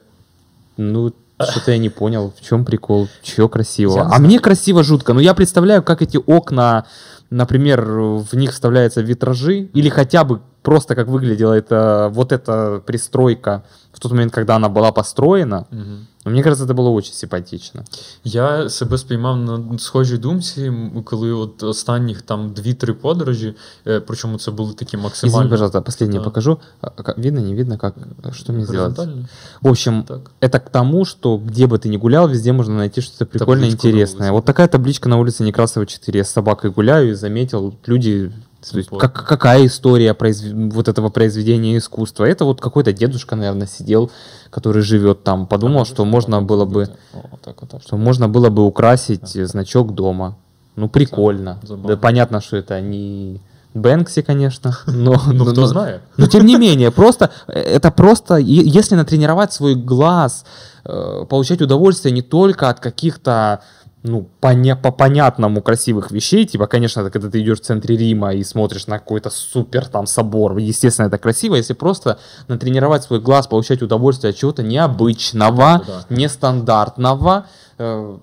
[0.78, 1.14] ну,
[1.52, 3.96] что-то я не понял, в чем прикол, чё красиво.
[3.96, 5.14] Я а мне красиво жутко.
[5.14, 6.86] Но я представляю, как эти окна,
[7.30, 13.64] например, в них вставляются витражи, или хотя бы просто как выглядела это, вот эта пристройка
[13.92, 15.68] в тот момент, когда она была построена.
[15.70, 16.08] Мгм.
[16.25, 17.85] Но мне кажется, это было очень симпатично.
[18.25, 23.55] Я себе спіймав на схожій думці, м, коли от останніх там дві-три подорожі,
[23.87, 25.37] е, причому це були такі максимально.
[25.39, 26.25] Извини, пожалуйста, последнее Да.
[26.25, 26.59] покажу.
[26.81, 27.95] А, как- Видно, не видно, как,
[28.33, 28.97] что мне сделать?
[28.97, 29.29] горизонтально.
[29.63, 30.31] В общем, Так.
[30.41, 33.87] это к тому, что где бы ты ни гулял, везде можно найти что-то прикольное, Табличку
[33.87, 34.21] на интересное.
[34.29, 34.33] улице.
[34.33, 36.19] Вот такая табличка на улице Некрасова 4.
[36.19, 38.33] Я с собакой гуляю и заметил, люди...
[38.72, 42.26] то есть, как, какая история произв- вот этого произведения искусства?
[42.26, 44.10] Это вот какой-то дедушка, наверное, сидел,
[44.50, 45.46] который живет там.
[45.48, 46.88] Подумал, Там что можно так было бы?
[47.14, 47.82] О, так, отак.
[47.82, 50.36] что можно было бы украсить э, значок дома.
[50.76, 51.60] Ну, прикольно.
[51.64, 51.88] забавно.
[51.90, 53.40] Да, понятно, что это не
[53.76, 55.22] Бэнкси, конечно, но...
[55.34, 56.00] Ну, хто но- знає.
[56.18, 60.46] но тем не менее, просто э, это просто, если натренировать свой глаз,
[60.86, 63.60] э, получать удовольствие не только от каких-то
[64.04, 68.34] ну, поня- по понятному красивых вещей, типа, конечно, это когда ты идешь в центре Рима
[68.34, 72.18] и смотришь на какой-то супер там собор, естественно, это красиво, если просто
[72.50, 76.06] натренировать свой глаз, получать удовольствие от чего-то необычного, Да.
[76.10, 77.46] нестандартного,
[77.78, 78.18] э,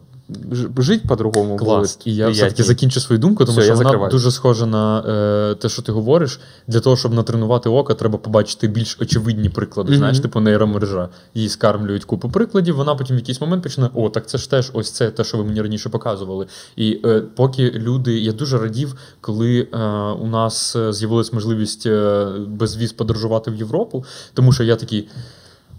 [0.78, 1.96] жить по-другому Клас.
[1.96, 4.10] будет І я все-таки закінчу свою думку, тому Все, що я вона закриваю.
[4.10, 5.04] дуже схожа на
[5.52, 6.40] е, те, що ти говориш.
[6.66, 9.90] Для того, щоб натренувати око, треба побачити більш очевидні приклади.
[9.90, 9.98] Мгм.
[9.98, 11.08] Знаєш, типу нейромережа.
[11.34, 14.70] Її скармлюють купу прикладів, вона потім в якийсь момент почне: о, так це ж теж
[14.74, 16.46] ось це те, що ви мені раніше показували.
[16.76, 19.78] І е, поки люди, я дуже радів, коли е,
[20.20, 24.04] у нас е, з'явилась можливість е, безвіз подорожувати в Європу,
[24.34, 25.08] тому що я такий.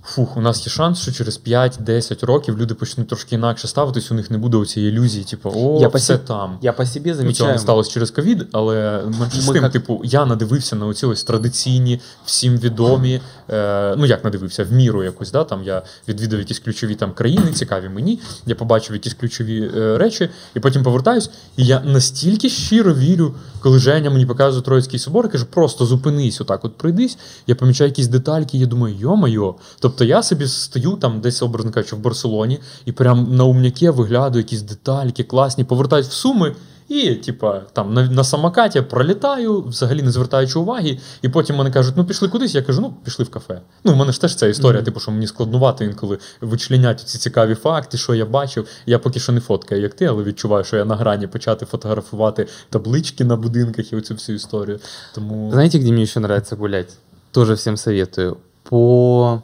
[0.04, 4.14] Фух, у нас є шанс, що через 5-10 років люди почнуть трошки інакше ставитись, у
[4.16, 6.58] них не буде оцієї ілюзії, типу, о, Я все посі- там.
[6.62, 10.02] Я по себе Ну, цього не сталося через ковід, але менше з тим, як- типу,
[10.04, 13.22] я надивився на оці ось традиційні, всім відомі.
[13.50, 17.52] Е, ну як надивився, в міру якусь, да, там я відвідав якісь ключові там країни,
[17.54, 18.20] цікаві мені.
[18.46, 21.30] Я побачив якісь ключові е, речі, і потім повертаюсь.
[21.58, 26.66] І я настільки щиро вірю, коли Женя мені показує Троїцький собор, каже, просто зупинись, отак,
[26.66, 27.18] от пройдись.
[27.48, 29.56] Я помічаю якісь детальки, я думаю, йо-майо.
[29.80, 34.38] Тобто я собі стою там десь, образно кажучи, в Барселоні, і прям на умняке виглядаю
[34.38, 36.56] якісь детальки класні, повертаюсь в суми.
[36.92, 41.94] І, типа, там на, на самокаті пролітаю, взагалі не звертаючи уваги, і потім мене кажуть,
[41.98, 42.56] ну пішли кудись.
[42.56, 43.62] Я кажу, ну пішли в кафе.
[43.84, 47.56] Ну, в мене ж теж ця історія, типу, що мені складнувато інколи вичленяти ці цікаві
[47.56, 48.68] факти, що я бачив.
[48.86, 52.48] Я поки що не фоткаю, як ти, але відчуваю, що я на грані почати фотографувати
[52.70, 54.80] таблички на будинках і оцю всю історію.
[55.16, 56.90] Тому Знаете, где мне еще нравится гулять?
[57.32, 58.38] Тоже всем советую.
[58.64, 59.42] По...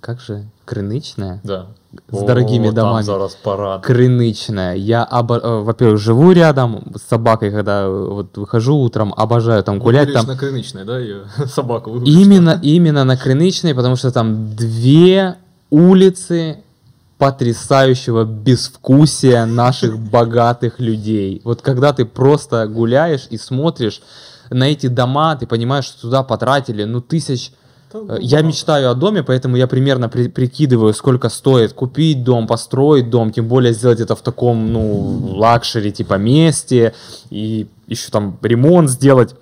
[0.00, 0.44] Как же?
[0.64, 1.40] Крынычная?
[1.44, 1.66] да.
[2.12, 2.96] З дорогими О, домами.
[2.96, 3.90] Там зараз парад.
[3.90, 4.74] Крынычная.
[4.76, 5.36] Я, обо...
[5.36, 10.08] э, во-первых, живу рядом с собакой, когда э, вот выхожу утром, обожаю там гулять.
[10.08, 11.16] Гуляєш Там на криничне, да, і
[11.48, 12.26] собаку вигуляєш.
[12.26, 15.34] именно, именно на Крынычной, потому что там две
[15.70, 16.56] улицы
[17.18, 21.40] потрясающего безвкусия наших богатых людей.
[21.44, 24.02] Вот когда ты просто гуляешь и смотришь
[24.50, 27.52] на эти дома, ты понимаешь, что туда потратили, ну, тысяч...
[27.93, 33.09] Э, Я мечтаю о доме, поэтому я примерно при- прикидываю, сколько стоит купить дом, построить
[33.09, 36.93] дом, тем более сделать это в таком, ну, лакшери типа месте,
[37.29, 39.35] и еще там ремонт сделать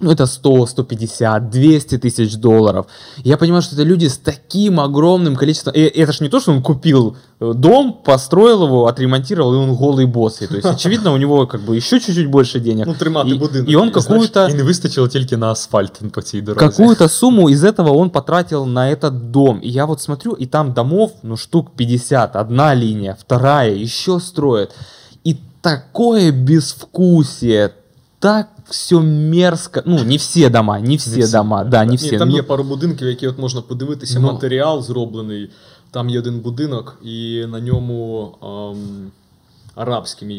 [0.00, 2.86] Ну, это 100, 150, 200 тысяч долларов.
[3.22, 5.74] Я понимаю, что это люди с таким огромным количеством...
[5.74, 9.76] И это же не то, что он купил э, дом, построил его, отремонтировал, и он
[9.76, 10.40] голый босс.
[10.40, 12.86] И, то есть, очевидно, у него как бы еще чуть-чуть больше денег.
[12.86, 13.68] Ну, тримати и, будинок.
[13.68, 14.48] и он І, знаєш, какую-то...
[14.48, 16.66] І не вистачило тільки на асфальт по цій дорозі.
[16.66, 19.60] Какую-то сумму из этого он потратил на этот дом.
[19.64, 22.36] И я вот смотрю, и там домов, ну, штук 50.
[22.36, 24.70] Одна линия, вторая, еще строят.
[25.26, 27.70] И такое безвкусие,
[28.25, 29.83] так все мерзко.
[29.85, 31.85] Ну, не все дома, не все, все, дома, да.
[31.85, 32.17] не Ні, все.
[32.17, 34.19] там Ну, є пару будинків, які от можна подивитися.
[34.19, 34.27] Ну.
[34.33, 35.49] Матеріал зроблений.
[35.91, 39.11] Там є один будинок, і на ньому ем,
[39.75, 40.33] арабськими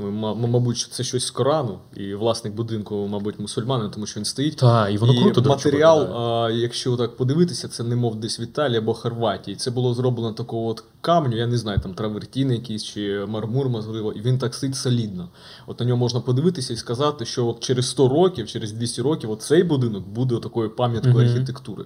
[0.00, 4.56] м- Мабуть, це щось з Корану, і власник будинку, мабуть, мусульманин, тому що він стоїть.
[4.56, 8.94] Та, і воно круто, матеріал, а, якщо так подивитися, це немов десь в Італії або
[8.94, 9.56] Хорватії.
[9.56, 14.12] Це було зроблено такого от камню, я не знаю, там травертін якийсь чи мармур, можливо,
[14.12, 15.28] і він так сидить солідно.
[15.66, 19.30] От на нього можна подивитися і сказати, що от через 100 років, через 200 років,
[19.30, 21.24] от цей будинок буде такою пам'яткою Мгм.
[21.34, 21.84] архітектури.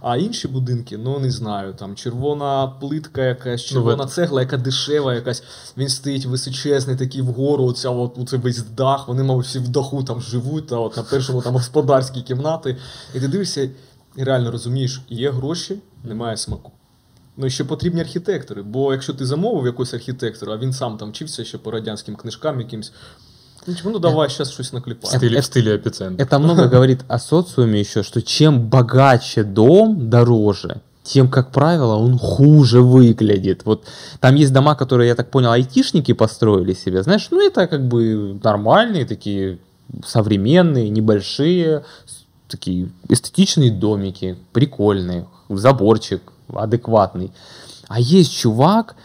[0.00, 4.56] А інші будинки, ну не знаю, там червона плитка якась, Ну, червона ви- цегла, яка
[4.56, 5.42] дешева, якась.
[5.76, 9.08] Він стоїть височезний, такий вгору, оця от, оце весь дах.
[9.08, 12.76] Вони, мабуть, всі в даху там живуть, та от на першому там господарські кімнати.
[13.14, 13.70] І ти дивишся
[14.16, 16.72] і реально розумієш, є гроші, немає смаку.
[17.37, 18.61] Ну і ще потрібні архітектори.
[18.61, 22.59] Бо якщо ти замовив якогось архітектора, а він сам там вчився ще по радянським книжкам
[22.59, 22.91] якимсь.
[23.67, 25.17] Ну, типу, ну давай зараз щось В накліпаємо.
[25.19, 26.23] стилі, Это- в стилі епіцентр.
[26.23, 32.17] Это много говорит о социуме еще, что чем богаче дом, дороже, тем, как правило, он
[32.19, 33.61] хуже выглядит.
[33.65, 33.87] Вот
[34.19, 37.03] там есть дома, которые, я так понял, айтишники построили себе.
[37.03, 39.57] Знаешь, ну это как бы нормальные такие
[40.05, 46.21] современные, небольшие, с- такие эстетичные домики, прикольные, заборчик
[46.52, 47.32] адекватный.
[47.88, 48.96] А есть чувак,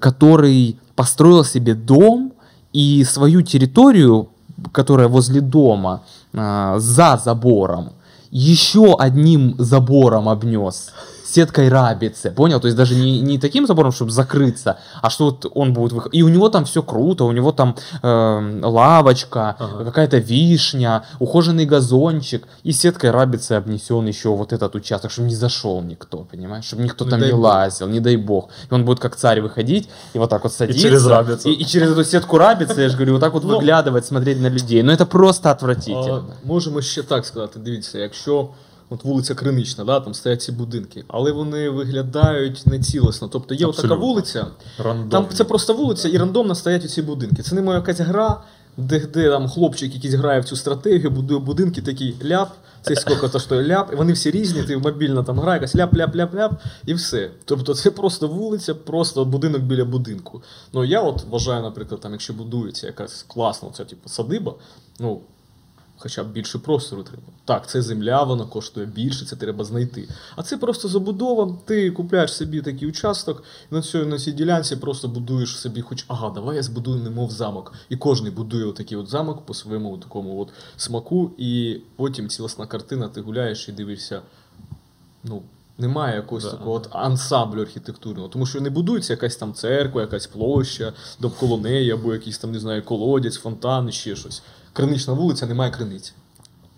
[0.00, 2.32] который построил себе дом
[2.72, 4.28] и свою территорию,
[4.72, 6.02] которая возле дома,
[6.32, 7.92] а, за забором,
[8.30, 10.92] еще одним забором обнес.
[11.36, 12.60] Сеткой рабицы, понял?
[12.60, 16.18] То есть даже не, не таким забором, чтобы закрыться, а что вот он будет выходить.
[16.20, 19.84] И у него там все круто, у него там эм, лавочка, Ага.
[19.84, 25.82] какая-то вишня, ухоженный газончик, и сеткой рабицы обнесен еще вот этот участок, чтобы не зашел
[25.82, 26.64] никто, понимаешь?
[26.64, 27.40] Чтобы никто Не там не бог.
[27.40, 28.48] лазил, не дай бог.
[28.70, 30.82] И он будет как царь выходить, и вот так вот садиться.
[30.82, 31.48] через рабицу.
[31.50, 33.48] И, и через эту сетку рабицы, я же говорю, вот так вот Ну.
[33.56, 34.82] выглядывать, смотреть на людей.
[34.82, 36.24] Но это просто отвратительно.
[36.42, 38.48] А, можемо ще так сказати: дивіться, якщо
[38.90, 43.28] от вулиця Кринична, да, там стоять ці будинки, але вони виглядають нецілісно.
[43.28, 43.96] Тобто є така Абсолютно.
[44.06, 44.46] вулиця,
[44.78, 45.10] Рандомно.
[45.10, 47.42] там це просто вулиця і рандомно стоять ці будинки.
[47.42, 48.40] Це не моя якась гра,
[48.76, 52.48] де, де там хлопчик якийсь грає в цю стратегію, будує будинки, такий ляп,
[52.82, 56.50] це скільки то що ляп, і вони всі різні, ти мобільно там грає, якась ляп-ляп-ляп-ляп,
[56.86, 57.30] і все.
[57.44, 60.42] Тобто це просто вулиця, просто будинок біля будинку.
[60.72, 64.54] Ну я от вважаю, наприклад, там, якщо будується якась класна, оця, типу, садиба,
[65.00, 65.20] ну.
[65.98, 67.22] Хоча б більше простору треба.
[67.44, 70.08] Так, це земля, вона коштує більше, це треба знайти.
[70.36, 71.58] А це просто забудова.
[71.64, 73.42] Ти купляєш собі такий участок,
[73.72, 77.30] і на цій, на цій ділянці просто будуєш собі, хоч ага, давай я збудую немов
[77.30, 77.72] замок.
[77.88, 83.08] І кожен будує отакий от замок по своєму такому от смаку, і потім цілісна картина,
[83.08, 84.20] ти гуляєш і дивишся.
[85.24, 85.42] Ну,
[85.78, 90.26] немає якогось Да, такого от ансамблю архітектурного, тому що не будується якась там церква, якась
[90.26, 94.42] площа довкола неї, або якийсь там, не знаю, колодязь, фонтан, ще щось.
[94.75, 96.11] Кринична вулиця, немає криниці.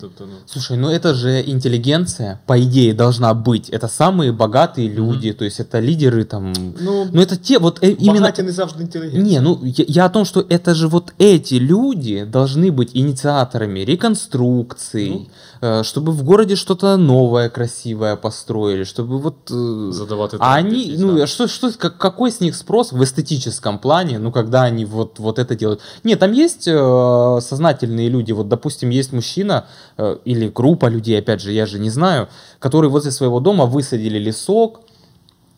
[0.03, 0.33] Тобто, ну.
[0.45, 3.69] Слушай, ну это же интеллигенция, по идее, должна быть.
[3.69, 6.51] Это самые богатые люди, то есть это лидеры там.
[6.79, 8.21] Ну, Ну это те, вот э, именно...
[8.21, 9.31] багаті не завжди інтелігентні.
[9.31, 13.85] Не, ну я, я о том, что это же вот эти люди должны быть инициаторами
[13.85, 19.50] реконструкций, э, чтобы в городе что-то новое, красивое построили, чтобы вот...
[19.50, 21.22] э, Задавати а тренди они, якісь, ну, да.
[21.22, 25.18] а что, что, как- какой с них спрос в эстетическом плане, ну, когда они вот,
[25.18, 25.80] вот это делают?
[26.04, 29.64] Нет, там есть э, сознательные люди, вот, допустим, есть мужчина
[29.96, 32.28] э, или группа людей, опять же, я же не знаю,
[32.60, 34.80] которые возле своего дома высадили лесок,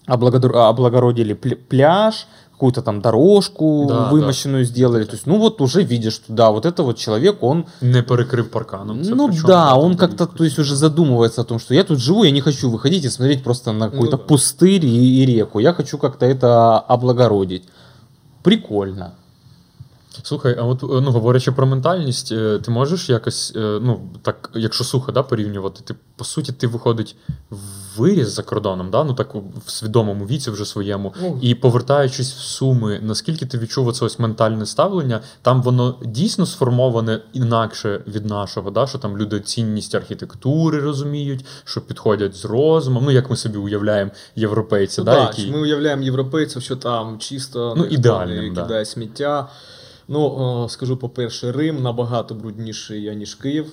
[0.06, 2.26] облагородили пля- пляж,
[2.60, 5.04] какую-то там дорожку Да, вымощенную сделали.
[5.04, 8.50] То есть, ну вот уже видишь, что да, вот это вот человек, он Не перекрив
[8.50, 9.00] парканом.
[9.02, 12.30] Ну да, он как-то, то есть уже задумывается о том, что я тут живу, я
[12.30, 14.22] не хочу выходить и смотреть просто на какой-то да.
[14.22, 15.58] пустырь и, и реку.
[15.58, 17.64] Я хочу как-то это облагородить.
[18.42, 19.14] Прикольно.
[20.22, 24.84] Слухай, а от ну говорячи про ментальність, е, ти можеш якось, е, ну так, якщо
[24.84, 27.16] сухо, да, порівнювати, ти по суті ти виходить
[27.96, 29.34] виріс за кордоном, да, ну так
[29.66, 31.38] в свідомому віці вже своєму, Ну.
[31.42, 37.20] і повертаючись в суми, наскільки ти відчув оце ось ментальне ставлення, там воно дійсно сформоване
[37.32, 43.10] інакше від нашого, да, що там люди цінність архітектури розуміють, що підходять з розумом, ну
[43.10, 47.74] як ми собі уявляємо європейці, Ну, да, так, які Ми уявляємо європейців, що там чисто
[47.76, 48.62] Ну, ніхто ідеальним, да.
[48.62, 49.48] кидає сміття.
[50.12, 53.72] Ну, скажу по-перше, Рим набагато брудніший, ніж Київ.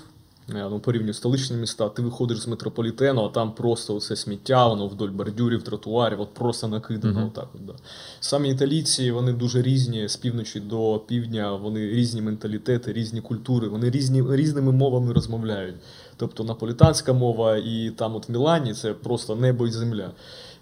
[0.49, 4.87] Е, Ну, порівнюю столичні міста, ти виходиш з метрополітену, а там просто оце сміття, воно
[4.87, 7.19] вдоль бордюрів, тротуарів, от просто накидано.
[7.19, 7.27] Мгм.
[7.27, 7.73] Отак от, да.
[8.19, 13.89] Самі італійці, вони дуже різні з півночі до півдня, вони різні менталітети, різні культури, вони
[13.89, 15.75] різні, різними мовами розмовляють.
[16.17, 20.11] Тобто наполітанська мова і там от в Мілані це просто небо і земля.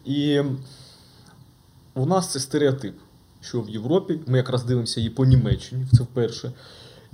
[0.05, 0.41] І
[1.95, 2.95] у нас це стереотип,
[3.47, 6.51] що в Європі ми якраз дивимося її по Німеччині, це вперше,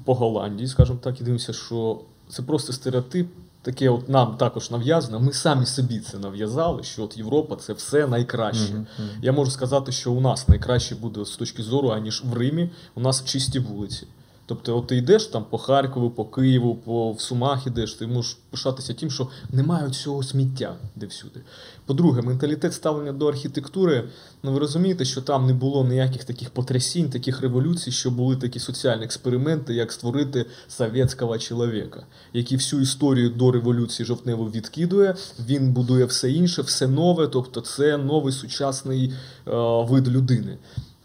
[0.05, 3.27] по Голландії, скажімо так, і дивимося, що це просто стереотип.
[3.63, 5.19] Таке от нам також нав'язано.
[5.19, 8.73] Ми самі собі це нав'язали, що от Європа це все найкраще.
[8.73, 8.85] Мгм.
[9.21, 12.69] Я можу сказати, що у нас найкраще буде з точки зору, аніж в Римі.
[12.95, 14.07] У нас чисті вулиці.
[14.45, 18.37] Тобто, от ти йдеш там по Харкову, по Києву, по в Сумах ідеш, ти можеш
[18.49, 21.39] пишатися тим, що немає цього сміття де всюди.
[21.85, 24.09] По-друге, менталітет ставлення до архітектури.
[24.43, 28.59] Ну ви розумієте, що там не було ніяких таких потрясінь, таких революцій, що були такі
[28.59, 32.03] соціальні експерименти, як створити совєтського чоловіка,
[32.33, 35.15] який всю історію до революції жовтнево відкидує.
[35.47, 37.27] Він будує все інше, все нове.
[37.27, 39.13] Тобто, це новий сучасний
[39.47, 39.51] е,
[39.89, 40.57] вид людини.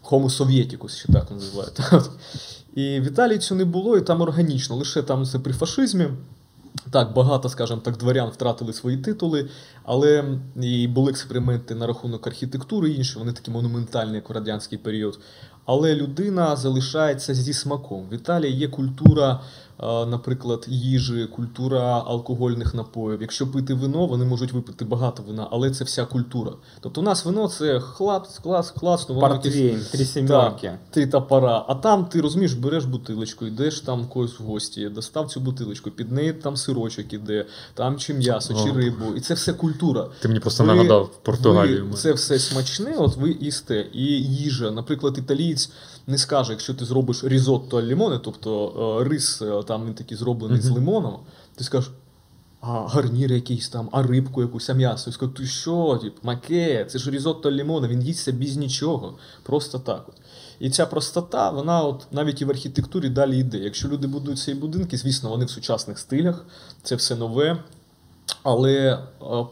[0.03, 1.79] Homo Sovieticus, ще так називають.
[2.75, 6.07] І в Італії цього не було, і там органічно, лише там це при фашизмі.
[6.91, 9.49] Так, багато, скажімо так, дворян втратили свої титули,
[9.83, 15.19] але і були експерименти на рахунок архітектури інші, вони такі монументальні, як у радянський період.
[15.67, 18.05] Але людина залишається зі смаком.
[18.11, 19.39] В Італії є культура,
[19.83, 23.21] е, наприклад, їжі, культура алкогольних напоїв.
[23.21, 26.51] Якщо пити вино, вони можуть випити багато вина, але це вся культура.
[26.79, 30.71] Тобто у нас вино це хлац, клас, класно, воно Портвейн, три семерки.
[30.91, 31.65] три топора.
[31.67, 36.11] А там ти розумієш, береш бутилочку, йдеш там когось в гості, достав цю бутилочку, під
[36.11, 39.05] неї там сирочок іде, там чи м'ясо, чи рибу.
[39.15, 40.07] І це все культура.
[40.19, 41.85] Ти мені просто Ви- нагадав Португалію.
[41.85, 43.85] Ви, це все смачне, от ви їсте.
[43.93, 44.71] І їжа.
[44.71, 45.17] Наприклад,
[45.57, 45.69] італієць
[46.07, 50.17] не скаже, якщо ти зробиш різотто аль лімоне, тобто е, рис е, там він такий
[50.17, 51.19] зроблений з лимоном,
[51.55, 51.91] ти скажеш.
[52.61, 55.09] А гарнір якийсь там, а рибку якусь, а м'ясо.
[55.09, 59.17] І скажу, ти що, тип, маке, це ж різотто лімона, він їсться без нічого.
[59.43, 60.05] Просто так.
[60.09, 60.15] От.
[60.59, 63.57] І ця простота, вона от навіть і в архітектурі далі йде.
[63.57, 66.45] Якщо люди будують ці будинки, звісно, вони в сучасних стилях,
[66.83, 67.63] це все нове.
[68.43, 68.99] Але е,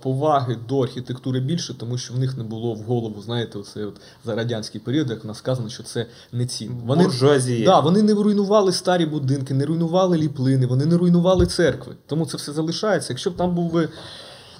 [0.02, 4.02] поваги до архітектури більше, тому що в них не було в голову, знаєте, оце от
[4.26, 6.82] за радянський період, як нас сказано, що це не цінно.
[6.86, 7.66] Вони, Буржуазия.
[7.66, 11.96] да, вони не руйнували старі будинки, не руйнували ліплини, вони не руйнували церкви.
[12.06, 13.14] Тому це все залишається.
[13.14, 13.90] Якщо б там був би,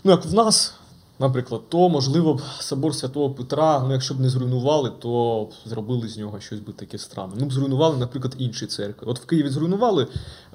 [0.04, 0.74] ну як в нас,
[1.20, 6.18] Наприклад, то, можливо, б собор Святого Петра, ну якщо б не зруйнували, то зробили з
[6.18, 7.34] нього щось би таке странне.
[7.40, 9.08] Ну б зруйнували, наприклад, інші церкви.
[9.12, 10.08] От в Києві зруйнували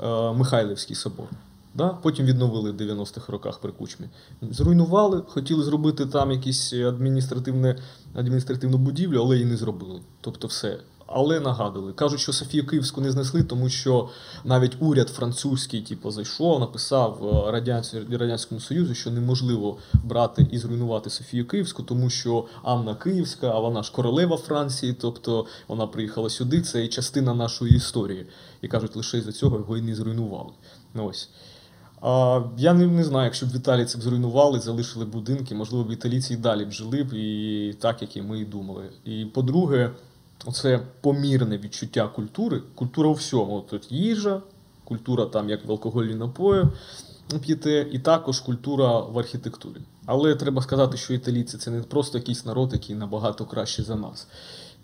[0.03, 1.27] е, Михайлівський собор.
[1.75, 1.89] Да?
[1.89, 4.07] Потім відновили в 90-х роках при кучмі.
[4.43, 7.79] Зруйнували, хотіли зробити там якісь адміністративне,
[8.15, 10.01] адміністративну будівлю, але її не зробили.
[10.21, 10.79] Тобто все.
[11.13, 11.93] Але нагадали.
[11.93, 14.09] Кажуть, що Софію Київську не знесли, тому що
[14.45, 17.51] навіть уряд французький, типу, зайшов, написав е,
[18.19, 23.83] Радянському Союзу, що неможливо брати і зруйнувати Софію Київську, тому що Анна Київська, а вона
[23.83, 28.27] ж королева Франції, тобто вона приїхала сюди, це і частина нашої історії.
[28.63, 30.51] І кажуть, лише за цього його і не зруйнували.
[30.95, 31.29] Ну, ось.
[32.03, 35.85] А, я не, не знаю, якщо б в Італії це б зруйнували, залишили будинки, можливо,
[35.85, 38.85] б італійці і далі б жили б і так, як і ми і думали.
[39.05, 39.91] І по-друге,
[40.45, 43.65] оце помірне відчуття культури, культура у всьому.
[43.71, 44.43] Тут їжа,
[44.85, 46.65] культура там, як в алкогольні напої
[47.39, 49.81] п'єте, і також культура в архітектурі.
[50.07, 54.27] Але треба сказати, що італійці це не просто якийсь народ, який набагато краще за нас.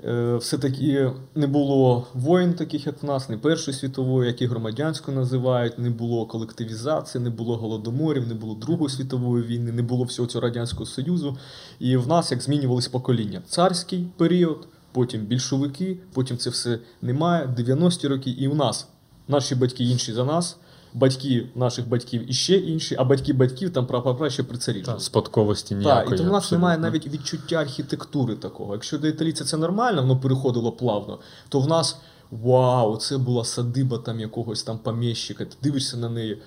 [0.05, 5.79] Е, Все-таки не було воїн, таких як в нас, не Першої світової, які громадянську називають,
[5.79, 10.43] не було колективізації, не було голодоморів, не було Другої світової війни, не було всього цього
[10.43, 11.37] Радянського Союзу.
[11.79, 13.43] І в нас як змінювались покоління.
[13.49, 18.89] Царський період, потім більшовики, потім це все немає, 90-ті роки, і в нас
[19.29, 20.57] наші батьки інші за нас.
[20.95, 24.85] Батьки наших батьків іще інші, а батьки батьків там прапра ще при царі.
[24.99, 28.73] Спадковості Так, і тому в нас немає навіть відчуття архітектури такого.
[28.73, 31.19] Якщо для італійця це нормально, воно переходило плавно,
[31.49, 31.97] то в нас
[32.31, 36.43] вау, це була садиба там якогось там поміщика, ти дивишся на неї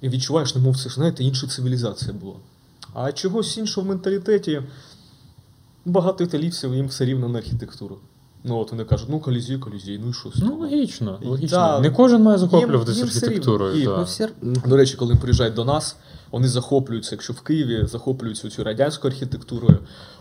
[0.00, 2.36] і відчуваєш, немов це ж знаєте, інша цивілізація була.
[2.94, 4.62] А чогось іншого в менталітеті
[5.84, 7.98] багато італійців їм все рівно на архітектуру.
[8.48, 10.60] Ну от вони кажуть, ну колізій, колізій, ну і що з Ну, того?
[10.60, 11.56] логічно, логічно.
[11.58, 13.28] та, Не кожен має захоплюватися їм все рівно.
[13.28, 13.82] архітектурою.
[13.82, 13.84] І.
[13.84, 14.28] Ну, все...
[14.66, 15.96] До речі, коли приїжджають до нас,
[16.30, 19.78] вони захоплюються, якщо в Києві захоплюються цю радянською архітектурою.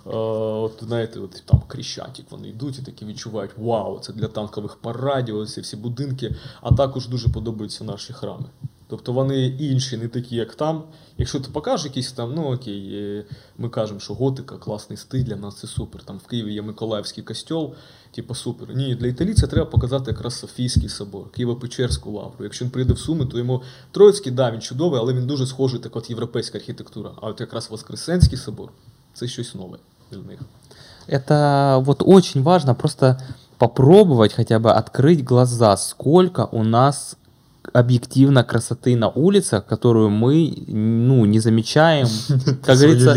[0.08, 0.10] Е,
[0.58, 5.38] от знаєте, от там Кріщатик вони йдуть і такі відчувають, вау, це для танкових парадів,
[5.38, 6.36] ось ці всі будинки.
[6.62, 8.46] А також дуже подобаються наші храми.
[8.88, 10.84] Тобто вони інші, не такі, як там.
[11.18, 13.26] Якщо ти покажеш якісь там, ну окей, е,
[13.58, 16.04] ми кажемо, що готика, класний стиль, для нас це супер.
[16.04, 17.74] Там в Києві є Миколаївський костьол,
[18.15, 18.77] типу супер.
[18.77, 22.45] Ні, для італійця треба показати якраз Софійський собор, Києво-Печерську лавру.
[22.45, 25.81] Якщо він прийде в Суми, то йому Троїцький, да, він чудовий, але він дуже схожий,
[25.81, 27.11] так от європейська архітектура.
[27.23, 28.73] А от якраз Воскресенський собор
[29.15, 29.79] це щось нове
[30.11, 30.41] для них.
[31.09, 33.17] Это вот очень важно просто
[33.59, 37.17] попробовать хотя бы открыть глаза, сколько у нас
[37.74, 42.08] объективно красоты на улицах, которую мы ну, не замечаем,
[42.64, 43.16] как говорится,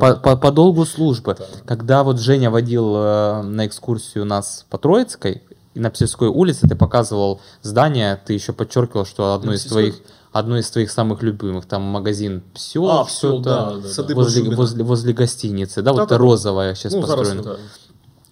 [0.00, 1.36] по, по- по долгу службы.
[1.64, 5.42] Когда вот Женя водил э, на экскурсию нас по Троицкой,
[5.74, 9.94] и на Псельской улице ты показывал здание, ты еще подчеркивал, что одно из твоих
[10.32, 14.56] одно из твоих самых любимых, там магазин Псел, А, что-то да, да, возле, Бажубина.
[14.56, 16.14] возле, возле гостиницы, да, вот Да-да-да.
[16.14, 17.40] это розовая сейчас Ну, построена.
[17.40, 17.58] это-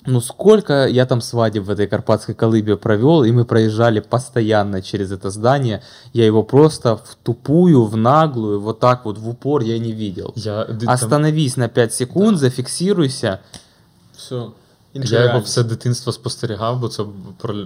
[0.06, 5.12] Ну сколько я там свадеб в этой карпатской колыбе провел, и мы проезжали постоянно через
[5.12, 5.82] это здание.
[6.14, 10.32] Я его просто в тупую, в наглую, вот так вот в упор я не видел.
[10.36, 13.40] Я, ди- там- Остановись на 5 секунд, зафиксируйся.
[14.16, 14.54] Все.
[14.94, 17.04] Я його все дитинство спостерігав, бо це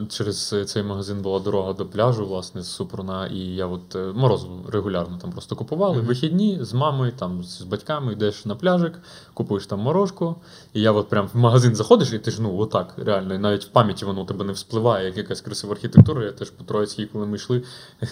[0.09, 3.27] через цей магазин була дорога до пляжу, власне, з Супруна.
[3.27, 5.97] І я от е, морозиво регулярно там просто купували.
[5.97, 6.07] Мгм.
[6.07, 9.01] Вихідні з мамою, там з батьками йдеш на пляжик,
[9.35, 10.37] купуєш там морожку.
[10.75, 13.65] І я от прям в магазин заходиш, і ти ж ну отак, реально, і навіть
[13.65, 16.25] в пам'яті воно у тебе не вспливає, як якась красива архітектура.
[16.25, 17.63] Я теж по Троїцькій, коли ми йшли,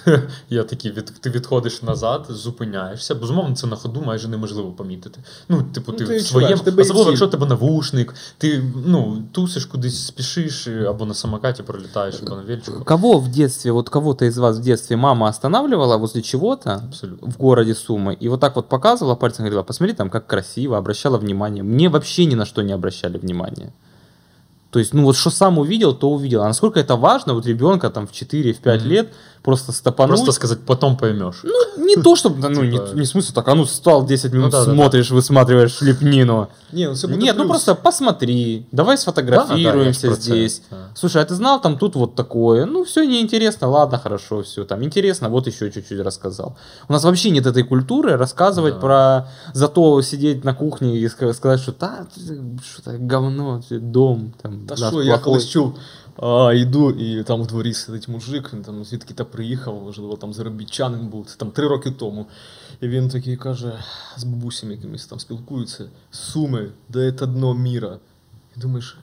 [0.50, 3.14] я такий від, ти відходиш назад, зупиняєшся.
[3.14, 5.20] Безумовно, це на ходу майже неможливо помітити.
[5.48, 9.01] Ну, типу, Ну, ти, в своєму, особливо, якщо тебе навушник, ти ну,
[9.31, 12.83] тусиш кудись, спішиш, і- або на самокаті пролітаєш, або на вельчику.
[12.85, 17.31] Кого в детстве, вот кого-то из вас в детстве мама останавливала возле чего-то Абсолютно.
[17.31, 21.17] в городе Сумы и вот так вот показывала пальцем, говорила, посмотри там, как красиво, обращала
[21.17, 21.63] внимание.
[21.63, 23.71] Мне вообще ни на что не обращали внимания.
[24.69, 26.41] То есть, ну вот что сам увидел, то увидел.
[26.41, 28.89] А насколько это важно, вот ребенка там в 4-5 Мгм.
[28.89, 29.07] лет
[29.42, 30.16] просто стопануть.
[30.16, 31.44] Просто сказати, потім поймеш.
[31.44, 34.32] Ну, не то, чтобы, ну, не, Типа- не в смысле так, а ну, стал 10
[34.32, 36.46] минут, Ну да, да, смотришь, высматриваешь лепнину.
[36.72, 40.62] Ну Нет, ну просто посмотри, давай сфотографируемся Да, да, здесь.
[40.70, 40.76] да.
[40.94, 42.66] Слушай, а ты знал, там тут вот такое?
[42.66, 44.64] Ну, все неинтересно, ладно, хорошо, все.
[44.64, 46.56] Там интересно, вот еще чуть-чуть рассказал.
[46.88, 48.80] У нас вообще нет этой культуры рассказывать Да.
[48.80, 49.28] про...
[49.54, 52.06] Зато сидеть на кухне и ска- сказать, что да,
[52.72, 54.32] что-то говно, дом.
[54.42, 55.40] Там, Та наш що, я плохой».
[56.16, 61.08] А, йду, і там у дворі сидить мужик, він там звідки-то приїхав, можливо, там заробітчанин
[61.08, 62.26] був, це там три роки тому.
[62.80, 63.84] І він такий каже,
[64.16, 67.98] з бабусям якимись там спілкуються, суми, де це дно міра.
[68.56, 68.96] І думаєш,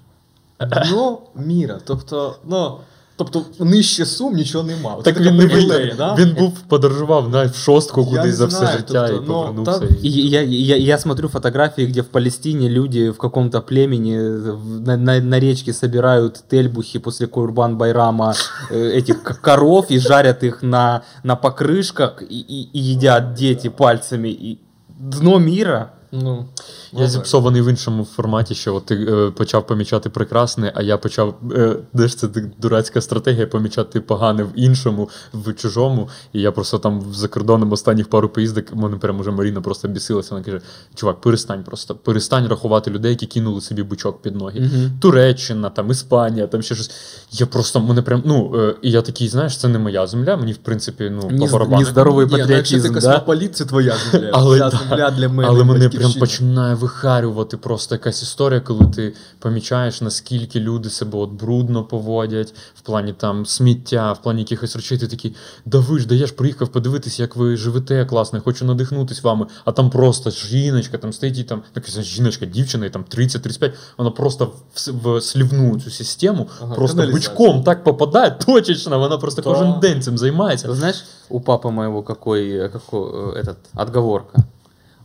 [0.59, 1.79] дно міра.
[1.85, 2.79] Тобто, ну,
[3.18, 4.94] Тобто нижче сум нічого нема.
[4.94, 6.14] От Так така він не привілея, він, да?
[6.14, 9.26] він був подорожував навіть в шостку Я кудись не за все знаю, життя тобто, і
[9.28, 9.78] ну, повернувся.
[9.78, 14.18] та- і- И я, я, я смотрю фотографии, где в Палестине люди в каком-то племени
[14.38, 18.34] в- на, на, на речке собирают тельбухи после Курбан Байрама
[18.70, 23.68] э, этих к- коров и жарят их на, на покрышках и, и, и едят дети
[23.70, 24.28] пальцами.
[24.28, 24.58] И
[24.98, 25.90] дно мира.
[26.12, 26.46] Ну,
[26.93, 31.35] Я зіпсований в іншому форматі, що от ти е, почав помічати прекрасне, а я почав.
[31.51, 36.09] Е, де ж це ду- дурацька стратегія помічати погане в іншому, в чужому.
[36.33, 39.87] І я просто там за кордоном останніх пару поїздок, в мене прямо вже Маріна просто
[39.87, 40.29] бісилася.
[40.31, 40.61] Вона каже:
[40.95, 44.59] чувак, перестань просто, перестань рахувати людей, які кинули собі бичок під ноги.
[44.59, 44.91] Мгм.
[45.01, 46.91] Туреччина, там Іспанія, там ще щось.
[47.31, 48.21] Я просто мене прям.
[48.25, 51.39] Ну, е, і я такий, знаєш, це не моя земля, мені в принципі, ну, Не,
[51.39, 51.79] по з- барабану.
[51.81, 52.93] нездоровий Ні, ну, якщо ти да?
[52.93, 54.29] космополіт, це твоя земля.
[54.33, 55.49] Але, Ця земля для мене.
[55.49, 61.30] але мене прям починає вихарювати просто якась історія, коли ти помічаєш, наскільки люди себе от
[61.30, 64.98] брудно поводять в плані там сміття, в плані якихось речей.
[64.98, 65.34] Ти такий,
[65.64, 69.22] да ви ж, да я ж приїхав подивитись, як ви живете класно, я хочу надихнутись
[69.22, 69.46] вами.
[69.64, 74.10] А там просто жіночка, там стоїть і там така жіночка, дівчина, і там 30-35, вона
[74.10, 77.30] просто в, с- в слівну цю систему Ага, просто каналізація.
[77.36, 79.50] бичком так попадає, точечно, вона просто Да.
[79.50, 80.68] кожен день цим займається.
[80.68, 84.38] Ты знаешь, у папы моего какой, э, какой э, этот, отговорка.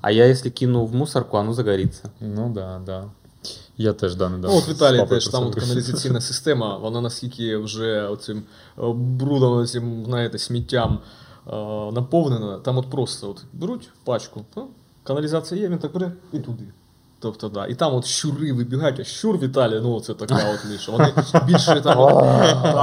[0.05, 2.11] А я если кину в мусорку, оно загорится.
[2.21, 3.11] Ну да, да.
[3.79, 4.49] Я теж да, недавно.
[4.49, 8.43] Ну, от в Італії з папою теж там от каналізаційна система, вона наскільки вже оцим
[8.79, 10.99] е, брудом, цим, знаєте, сміттям
[11.47, 11.51] е,
[11.93, 14.69] наповнена, там от просто от беруть пачку, ну,
[15.05, 16.65] каналізація є, він так бере і туди.
[17.25, 17.67] Тобто, да.
[17.67, 20.93] І там от щури вибігають, а щур в Італії, ну це така от ниша.
[20.93, 21.13] Вони
[21.47, 21.99] більше там,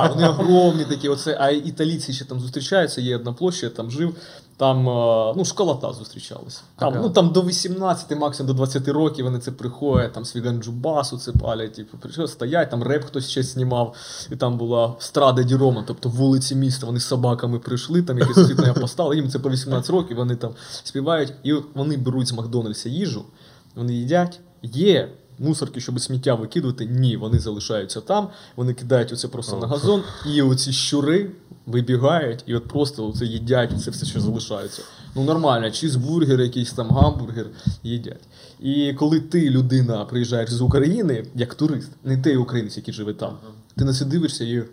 [0.09, 4.15] вони огромні такі, оце, а італійці ще там зустрічаються, є одна площа, я там жив,
[4.57, 6.61] там е, ну, школота зустрічалися.
[6.75, 7.01] Там, Ага.
[7.03, 11.31] ну, там до 18, максимум до 20 років вони це приходять, там свій ганджубасу це
[11.31, 13.95] палять, типу, прийшли, стоять, там реп хтось ще знімав,
[14.31, 18.45] і там була страда Ді Рома, тобто вулиці міста, вони з собаками прийшли, там якесь
[18.47, 20.51] світлення поставили, їм це по 18 років, вони там
[20.83, 23.25] співають, і вони беруть з Макдональдса їжу,
[23.75, 25.09] вони їдять, є.
[25.39, 30.03] Мусорки, щоб сміття викидувати, ні, вони залишаються там, вони кидають оце просто на газон,
[30.35, 31.31] і оці щури
[31.65, 34.81] вибігають і от просто оце їдять це все, що залишається.
[35.15, 37.45] Ну нормально, чізбургер, якийсь там гамбургер
[37.83, 38.21] їдять.
[38.59, 43.37] І коли ти, людина, приїжджаєш з України як турист, не той українець, який живе там,
[43.77, 44.63] ти на це дивишся і.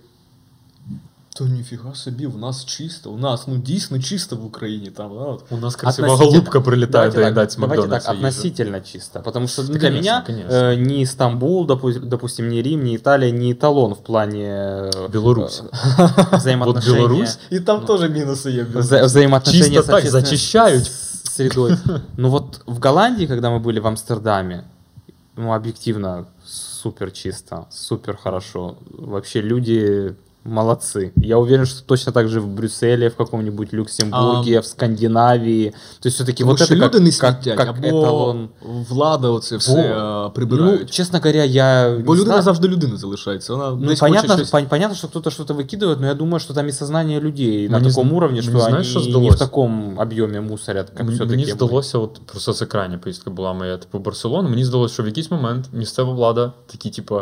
[1.37, 4.89] То ніфіга собі, у нас чисто, у нас ну дійсно чисто в Україні.
[4.89, 5.43] Там, да, от.
[5.49, 8.11] У нас красива Относительно- голубка прилетает Давайте так, доедать с давайте так, Макдональдса.
[8.13, 8.27] їжу.
[8.27, 9.19] относительно чисто.
[9.19, 10.51] Потому что Да, для конечно, меня конечно.
[10.53, 14.45] э, ни Стамбул, допу- допустим, не Рим, не Италия, не эталон в плане
[14.93, 15.61] э, Беларусь.
[15.61, 16.99] э, взаимоотношения.
[17.01, 18.63] Вот Беларусь І там теж мінуси є.
[18.63, 20.83] вза- взаимоотношения Чисто с так общественной зачищают.
[20.83, 21.77] с- средой.
[22.17, 24.63] Ну вот в Голландии, когда мы были в Амстердаме,
[25.37, 28.75] ну объективно супер чисто, супер хорошо.
[28.97, 30.13] Вообще люди
[30.47, 31.13] молодцы.
[31.15, 35.69] Я уверен, что точно так же в Брюсселе, в каком-нибудь Люксембурге, в Скандинавии.
[36.01, 38.47] То есть все-таки Тому вот що это как, люди не как, смітять, как або эталон.
[38.89, 40.91] влада оце все е, Ну, прибирають.
[40.91, 42.41] честно говоря, я Бо не людина знаю.
[42.41, 43.53] завжди людина залишається.
[43.53, 44.53] Вона Ну, десь понятно, хоче щось...
[44.53, 47.79] пон- понятно, что кто-то что-то выкидывает, но я думаю, что там и сознание людей на
[47.79, 49.37] Мені таком з- уровне, мені что знаєш, они що не в здалося?
[49.37, 51.53] таком объеме мусорят, как Мені, все-таки мені мы.
[51.55, 54.49] здалося, от просто це крайня поїздка була моя, типу, в Барселону.
[54.49, 57.19] Мені здалося, що в якийсь момент місцева влада такі, типу,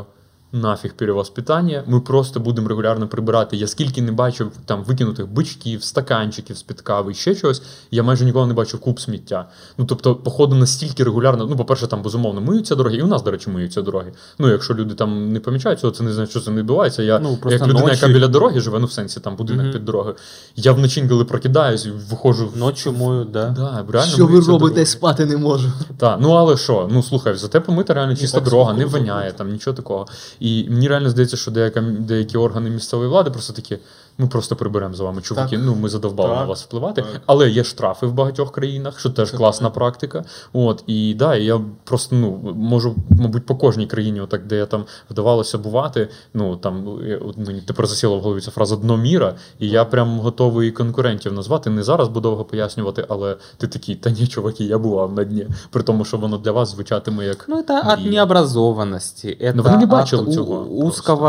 [0.57, 3.57] нафіг перевоспитання, ми просто будемо регулярно прибирати.
[3.57, 8.47] Я скільки не бачив там викинутих бичків, стаканчиків з-під кави, ще чогось, я майже ніколи
[8.47, 9.49] не бачив куб сміття.
[9.79, 11.47] Ну тобто, походу, настільки регулярно.
[11.51, 14.13] Ну, по-перше, там безумовно миються дороги, і у нас, до речі, миються дороги.
[14.39, 17.03] Ну, якщо люди там не помічають цього, це не значить, що це не відбувається.
[17.03, 19.73] Я Ну, як людина, ночі- яка біля дороги живе, ну в сенсі там будинок Мгм.
[19.73, 20.15] під дорогою.
[20.57, 23.49] Я вночі, коли прокидаюсь, виходжу в Ночью моют, да.
[23.49, 24.87] Да, реально Що ви робите, дороги.
[24.87, 25.69] спати не можу.
[25.99, 26.89] Так, ну але що?
[26.93, 30.07] Ну слухай, зате помита реально чиста дорога, не воняє, там нічого такого.
[30.41, 31.51] І мені реально здається, що
[31.81, 33.79] деякі органи місцевої влади просто такі
[34.18, 35.56] Ми просто приберемо за вами, чуваки.
[35.56, 35.66] Так.
[35.66, 36.40] Ну ми задовбали Так.
[36.40, 37.02] на вас впливати.
[37.02, 37.22] Так.
[37.26, 40.24] Але є штрафи в багатьох країнах, що теж Це класна практика.
[40.54, 44.66] От і да, і я просто ну можу, мабуть, по кожній країні, отак, де я
[44.66, 46.10] там вдавалося бувати.
[46.34, 49.86] Ну там я- от мені тепер засіла в голові ця фраза дно міра, і я
[49.86, 51.70] прям готовий конкурентів назвати.
[51.70, 55.48] Не зараз буду довго пояснювати, але ти такий, та ні, чуваки, я бував на дні.
[55.70, 58.12] При тому, що воно для вас звучатиме як Ну, это от мрія.
[58.12, 61.28] необразованности, это Но вы не от бачили у- цього узкого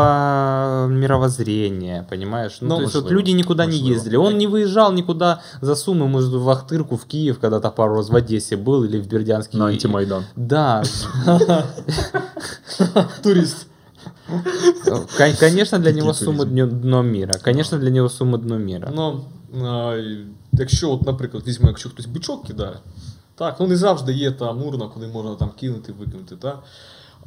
[0.89, 2.57] мировоззрения, понимаешь?
[2.61, 3.93] Ну, Ну, то есть вот можливо, люди никуда не можливо.
[3.95, 4.15] ездили.
[4.17, 8.15] Он не выезжал никуда за суммы, может, в Ахтырку, в Киев, когда-то пару раз в
[8.15, 9.57] Одессе был, или в Бердянске.
[9.57, 10.23] на антимайдан.
[10.35, 10.83] Да,
[13.23, 13.67] Турист.
[15.17, 16.55] Кон- конечно, для него Какие сумма туризм?
[16.55, 17.33] днё- дно мира.
[17.41, 18.91] Конечно, для него сумма дно мира.
[18.95, 19.25] Ну,
[19.63, 22.75] а, і якщо, от, наприклад, візьмемо, якщо хтось бичок кидає,
[23.35, 26.59] так, ну не завжди є та урна, куди можна там кинути, викинути, так?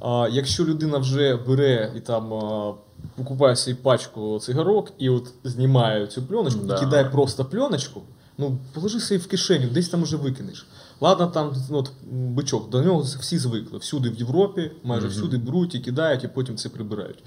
[0.01, 2.73] А, якщо людина вже бере і там а,
[3.15, 6.79] покупає собі пачку цигарок і от знімає цю пленочку, Да.
[6.79, 8.01] кидає просто пленочку,
[8.37, 10.65] ну положи собі в кишеню, десь там уже викинеш.
[11.01, 13.79] Ладно, там ну, от, бичок, до нього всі звикли.
[13.79, 15.15] Всюди в Європі, майже Мгм.
[15.15, 17.23] всюди беруть і кидають, і потім це прибирають.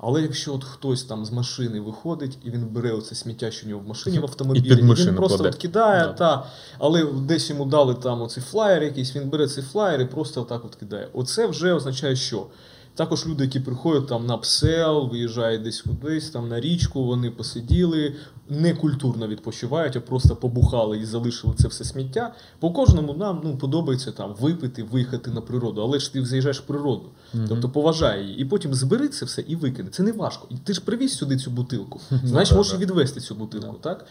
[0.00, 3.70] Але якщо от хтось там з машини виходить і він бере оце сміття, що у
[3.70, 5.48] нього в машині в автомобілі, під він просто кладе.
[5.48, 6.12] от кидає, Да.
[6.12, 6.46] та,
[6.78, 10.64] але десь йому дали там оцей флаєр якийсь, він бере цей флаєр і просто отак
[10.64, 11.08] от кидає.
[11.12, 12.46] Оце вже означає, що.
[12.94, 18.14] Також люди, які приходять там на псел, виїжджають десь кудись, там на річку, вони посиділи,
[18.48, 22.34] не культурно відпочивають, а просто побухали і залишили це все сміття.
[22.58, 26.64] По кожному нам ну, подобається там випити, виїхати на природу, але ж ти заїжджаєш в
[26.64, 27.06] природу,
[27.48, 29.90] тобто поважай її, і потім збери це все і викине.
[29.90, 30.46] Це не важко.
[30.50, 32.00] І ти ж привіз сюди цю бутилку.
[32.24, 34.06] Значить, да, можеш і відвести цю бутилку, так?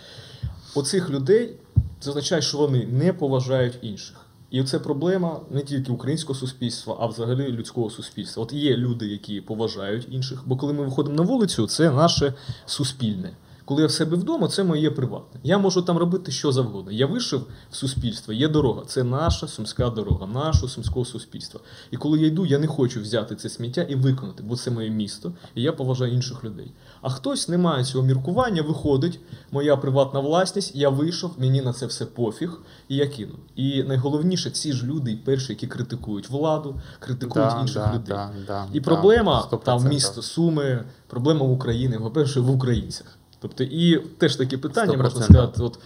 [0.76, 1.56] Оцих людей
[2.00, 4.16] це означає, що вони не поважають інших.
[4.52, 8.44] І це проблема не тільки українського суспільства, а взагалі людського суспільства.
[8.44, 12.34] От є люди, які поважають інших, бо коли ми виходимо на вулицю, це наше
[12.66, 13.32] суспільне.
[13.66, 15.40] Коли я в себе вдома, це моє приватне.
[15.44, 16.92] Я можу там робити що завгодно.
[16.92, 18.84] Я вийшов в суспільство, є дорога.
[18.88, 21.60] Це наша сумська дорога, нашого сумського суспільства.
[21.92, 24.90] І коли я йду, я не хочу взяти це сміття і виконати, бо це моє
[24.90, 26.72] місто, і я поважаю інших людей.
[27.02, 29.20] А хтось не має цього міркування, виходить,
[29.52, 32.60] моя приватна власність, я вийшов, мені на це все пофіг,
[32.90, 33.34] і я кину.
[33.56, 38.04] І найголовніше, ці ж люди, перші, які критикують владу, критикують Да, інших да, людей.
[38.08, 39.64] да, да, І да, проблема 100%.
[39.64, 43.18] там місто Суми, проблема України, по-перше, в українцях.
[43.40, 45.24] Тобто, і теж таке питання, можна 100%.
[45.24, 45.80] сказати, от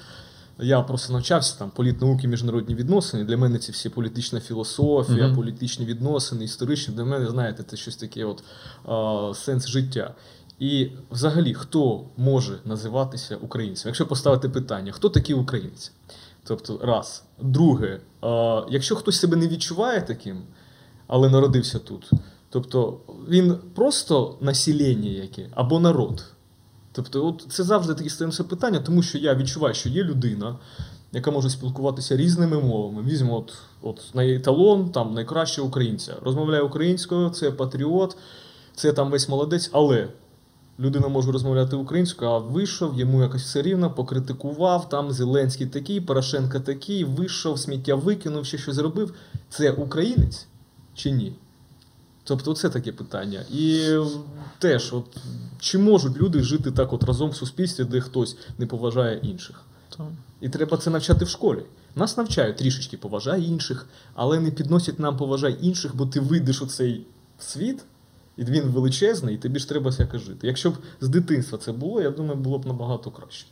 [0.62, 3.24] я просто навчався там політнауки, міжнародні відносини.
[3.24, 5.36] Для мене ці всі політична філософія, Мгм.
[5.36, 8.44] політичні відносини, історичні, для мене, знаєте, це щось таке, от
[8.86, 10.16] а, сенс життя.
[10.60, 13.90] І взагалі, хто може називатися українцем?
[13.90, 15.92] Якщо поставити питання, хто такий українець?
[16.44, 17.24] Тобто, раз.
[17.42, 20.42] Друге, а, якщо хтось себе не відчуває таким,
[21.08, 22.10] але народився тут,
[22.50, 23.00] тобто
[23.30, 26.26] він просто населення яке або народ.
[27.02, 30.56] Тобто, от це завжди таке стається питання, тому що я відчуваю, що є людина,
[31.12, 33.02] яка може спілкуватися різними мовами.
[33.04, 36.16] Візьмо от, от на еталон, там найкраще українця.
[36.22, 38.18] Розмовляє українською, це патріот,
[38.76, 40.08] це там весь молодець, але
[40.80, 46.60] людина може розмовляти українською, а вийшов, йому якось все рівно, покритикував, там Зеленський такий, Порошенко
[46.60, 49.14] такий, вийшов, сміття викинув, ще щось зробив.
[49.50, 50.48] Це українець
[50.94, 51.34] чи ні?
[52.30, 53.44] Тобто, це таке питання.
[53.52, 53.96] І
[54.60, 55.18] теж, от,
[55.60, 59.62] чи можуть люди жити так от разом в суспільстві, де хтось не поважає інших?
[60.42, 61.60] І треба це навчати в школі.
[61.96, 66.66] Нас навчають трішечки поважай інших, але не підносять нам поважай інших, бо ти вийдеш у
[66.66, 67.06] цей
[67.40, 67.84] світ,
[68.38, 70.48] і він величезний, і тобі ж треба всяке жити.
[70.48, 73.46] Якщо б з дитинства це було, я думаю, було б набагато краще.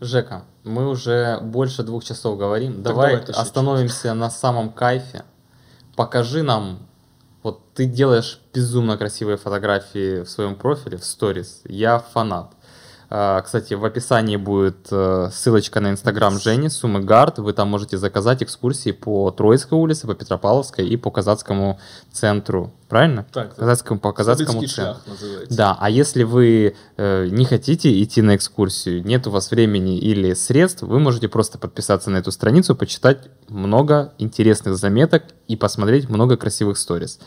[0.00, 2.72] Жека, мы уже больше двух часов говорим.
[2.72, 5.22] Так давай давай, остановимся на самом кайфе.
[5.94, 6.78] Покажи нам,
[7.42, 11.62] вот ты делаешь безумно красивые фотографии в своем профиле, в сторис.
[11.64, 12.54] Я фанат.
[13.12, 17.40] А, Кстати, в описании будет э, ссылочка на инстаграм Жени, Сумы Гард.
[17.40, 21.80] Вы там можете заказать экскурсии по Троицкой улице, по Петропавловской и по Казацкому
[22.12, 22.72] центру.
[22.88, 23.26] Правильно?
[23.32, 23.56] Так.
[23.56, 24.68] Казацкому, по Казацкому центру.
[24.68, 25.56] шлях називається.
[25.56, 30.34] Да, а если вы э, не хотите идти на экскурсию, нет у вас времени или
[30.34, 36.36] средств, вы можете просто подписаться на эту страницу, почитать много интересных заметок и посмотреть много
[36.36, 37.18] красивых сторис.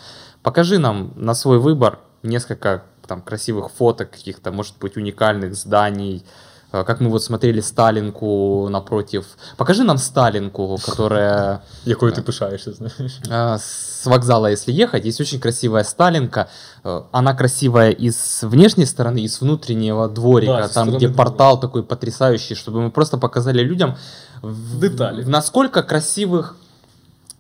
[0.44, 6.24] Покажи нам на свой выбор несколько там красивых фоток каких-то, может быть, уникальных зданий,
[6.72, 9.26] э, как мы вот смотрели Сталинку напротив.
[9.58, 13.20] Покажи нам Сталинку, которая Якою ти пишаєшся, знаєш?
[13.30, 16.46] а, с вокзала, если ехать, есть очень красивая Сталинка.
[16.84, 21.18] Э, Она красивая и с внешней стороны, и с внутреннего дворика, Да, там, где двора.
[21.18, 23.96] портал такой потрясающий, чтобы мы просто показали людям,
[24.42, 25.24] в, Детали.
[25.24, 26.56] в насколько красивых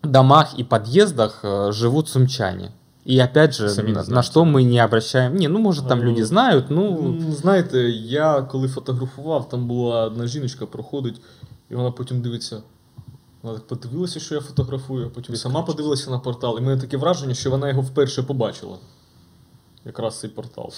[0.03, 2.71] домах и подъездах э, живут сумчане.
[3.05, 5.35] И опять же, Сами на, на что мы не обращаем...
[5.35, 6.97] Не, ну, может, там Ну, люди знают, ну...
[6.97, 11.21] М, Знаєте, я коли фотографував, там була одна жіночка, проходить,
[11.69, 12.61] і вона потім дивиться.
[13.41, 16.57] Вона так подивилася, що я фотографую, а потім сама подивилася на портал.
[16.57, 18.77] І мене таке враження, що вона його вперше побачила.
[19.85, 20.73] Якраз цей портал.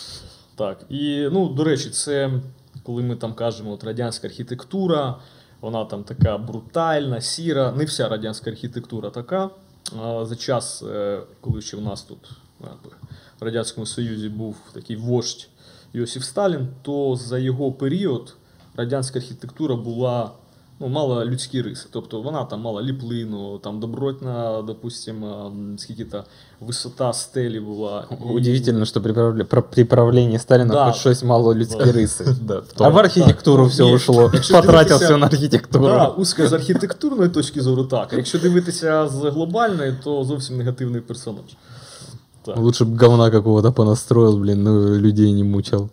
[0.55, 0.85] Так.
[0.89, 2.31] І, ну, до речі, це
[2.83, 5.15] коли ми там кажемо, от радянська архітектура,
[5.61, 7.71] вона там така брутальна, сіра.
[7.71, 9.49] Не вся радянська архітектура така.
[10.23, 12.29] За час, е, коли ще в нас тут
[12.61, 12.89] якби,
[13.39, 15.49] в Радянському Союзі був такий вождь
[15.93, 18.35] Йосиф Сталін, то за його період
[18.75, 20.31] радянська архітектура була
[20.80, 21.88] ну, мала людські риси.
[21.92, 26.24] Тобто вона там мала ліплину, там добротна, допустимо, м, скільки-то
[26.60, 28.04] висота стелі була.
[28.10, 30.84] І- Удивительно, что при, правле- про- при правлении Сталина Да.
[30.86, 31.92] хоть щось мало людські Да.
[31.92, 32.36] риси.
[32.42, 33.72] Да, в А тому- в архітектуру Так.
[33.72, 34.30] все Ні, ушло.
[34.34, 35.84] якщо Потратив дивитися- все на архітектуру.
[35.84, 38.12] Да, узко з архітектурної точки зору так.
[38.12, 41.44] А якщо дивитися з глобальної, то зовсім негативний персонаж.
[42.44, 42.56] Так.
[42.56, 45.88] Лучше бы говна какого-то понастроил, блин, ну людей не мучил.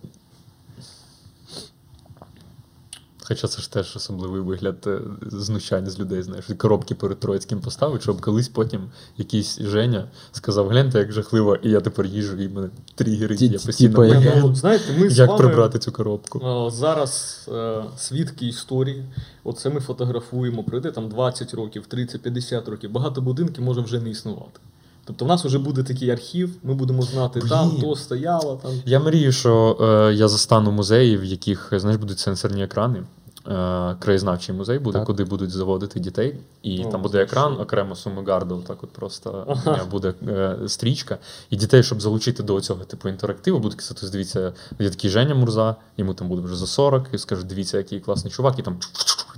[3.34, 8.02] Хоча це ж теж особливий вигляд е, знущання з людей, знаєш, коробки перед Троїцьким поставить,
[8.02, 8.80] щоб колись потім
[9.18, 13.58] якийсь Женя сказав: гляньте, як жахливо, і я тепер їжу, і мене тригери, Ті- я
[13.58, 16.38] постійно як- Ну, знаєте, ми з як вами прибрати цю коробку.
[16.66, 19.04] е, зараз е, свідки історії.
[19.44, 22.90] Оце ми фотографуємо, пройде там 20 років, 30-50 років.
[22.92, 24.60] Багато будинків може вже не існувати.
[25.04, 27.80] Тобто в нас вже буде такий архів, ми будемо знати там, Блін.
[27.80, 28.70] то стояло, там.
[28.86, 29.76] Я мрію, що
[30.10, 33.02] е, я застану музеї, в яких знаєш, будуть сенсорні екрани.
[33.51, 35.07] Е, краєзнавчий музей буде, Так.
[35.07, 37.61] куди будуть заводити дітей, і О, там буде це екран, що?
[37.63, 41.17] окремо Сумигарду, так от просто е, буде е, стрічка.
[41.49, 45.35] І дітей, щоб залучити до цього типу інтерактиву, буде казати, «Ось дивіться, є такий Женя
[45.35, 48.77] Мурза, йому там буде вже за 40, і скажуть, дивіться, який класний чувак, і там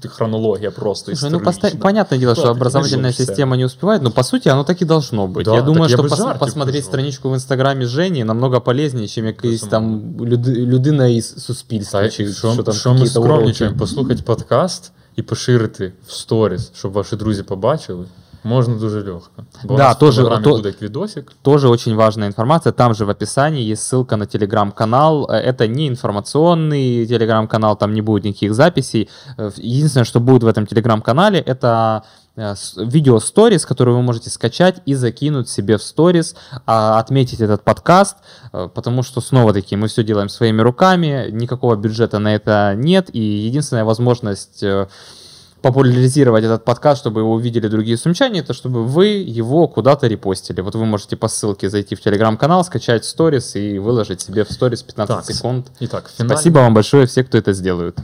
[0.08, 1.80] хронологія просто Слушай, ну поста- історична.
[1.80, 3.26] понятное дело, Да, что так образовательная вышел, всё.
[3.26, 5.44] система не успевает, но по сути оно так и должно быть.
[5.44, 6.88] Да, я так думаю, я что без пос- жартів посмотреть кажу.
[6.88, 12.02] страничку в инстаграме Жени намного полезнее, чем якийсь там люди, людина із суспільства.
[12.02, 13.90] Та, чи що, що там що ми какие-то скромнічаємо, уроки.
[13.94, 18.06] послухати подкаст і поширити в сторіс, щоб ваші друзі побачили,
[18.44, 19.44] можна дуже легко.
[19.64, 21.32] Бо Да, у нас тоже- в Телеграмі то- буде квідосик.
[21.42, 22.74] Тоже очень важная информация.
[22.74, 25.28] Там же в описании есть ссылка на телеграм-канал.
[25.30, 29.10] Э, Это не информационный телеграм-канал, там не будет никаких записей.
[29.38, 32.04] Э, Единственное, что будет в этом телеграм-канале, это э, с-
[32.37, 36.35] видео сторис, которые вы можете скачать и закинуть себе в сторис,
[36.67, 38.17] а, отметить этот подкаст,
[38.53, 43.21] э, потому что снова-таки мы все делаем своими руками, никакого бюджета на это нет, и
[43.21, 44.89] единственная возможность э,
[45.63, 50.61] популяризировать этот подкаст, чтобы его увидели другие сумчане, это чтобы вы его куда-то репостили.
[50.61, 54.83] Вот вы можете по ссылке зайти в телеграм-канал, скачать сторис и выложить себе в сторис
[54.83, 55.67] 15 Так, секунд.
[55.81, 57.99] І так, фінальний Спасибо вам большое, все, кто это сделают.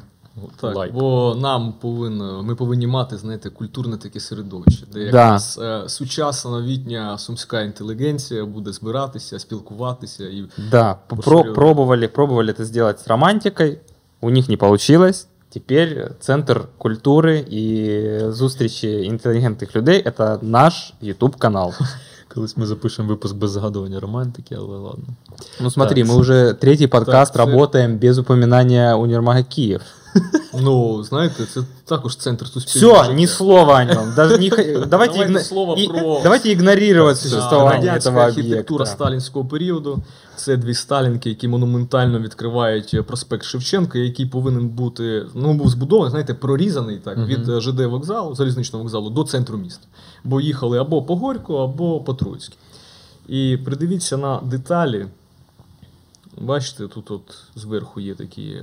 [0.62, 0.94] Так, лайк.
[0.94, 5.06] бо нам повинно, ми повинні мати, знаєте, культурне таке середовище, де Да.
[5.06, 11.54] якраз е, сучасна новітня сумська інтелігенція буде збиратися, спілкуватися і Да, п- про- Пошли.
[11.54, 13.80] пробовали, пробовали это сделать с романтикой,
[14.22, 15.28] у них не получилось.
[15.50, 21.74] Теперь центр культуры и зустрічі інтелігентних людей это наш YouTube канал.
[22.34, 25.04] Колись ми запишемо випуск без згадування романтики, але ладно.
[25.62, 26.12] Ну смотри, Так.
[26.12, 29.82] мы уже третий подкаст Так, це- работаем без упоминания универмага Киев.
[30.61, 32.95] ну, знаєте, це також центр суспільного.
[32.95, 33.17] Все, життя.
[33.21, 34.13] ни слова о нем.
[34.17, 34.49] Даже не...
[34.49, 40.03] Давайте, Давайте игно- слово и- про- Давайте игнорировать А, существование Радянська этого архітектура сталінського періоду.
[40.37, 46.11] Це дві сталінки, які монументально відкривають е, проспект Шевченка, який повинен бути ну, був збудований,
[46.11, 47.27] знаєте, прорізаний так, Мгм.
[47.27, 49.87] від е, ЖД вокзалу, залізничного вокзалу до центру міста.
[50.25, 52.57] Бо їхали або по Горьку, або по Троїцькій.
[53.29, 55.07] І придивіться на деталі.
[56.39, 57.23] Бачите, тут от
[57.57, 58.63] зверху є такі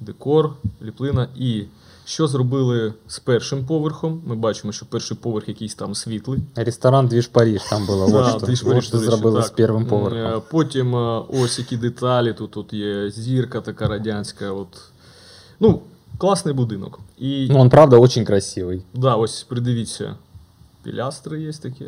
[0.00, 0.50] декор,
[0.82, 1.28] ліплина.
[1.36, 1.64] І
[2.04, 4.22] що зробили з першим поверхом?
[4.26, 6.40] Ми бачимо, що перший поверх якийсь там світлий.
[6.54, 8.10] Ресторан Движ Париж там было.
[8.10, 9.54] Да, Париж, что до речі, зробили так.
[9.54, 10.42] первим Е, поверхом.
[10.50, 12.32] Потім е, ось які деталі.
[12.32, 14.52] Тут, тут є зірка така радянська.
[14.52, 14.68] От.
[15.60, 15.82] Ну,
[16.18, 17.00] класний будинок.
[17.18, 18.82] І Ну, он правда очень красивый.
[18.94, 20.16] да, ось придивіться.
[20.82, 21.84] Пілястри є такі.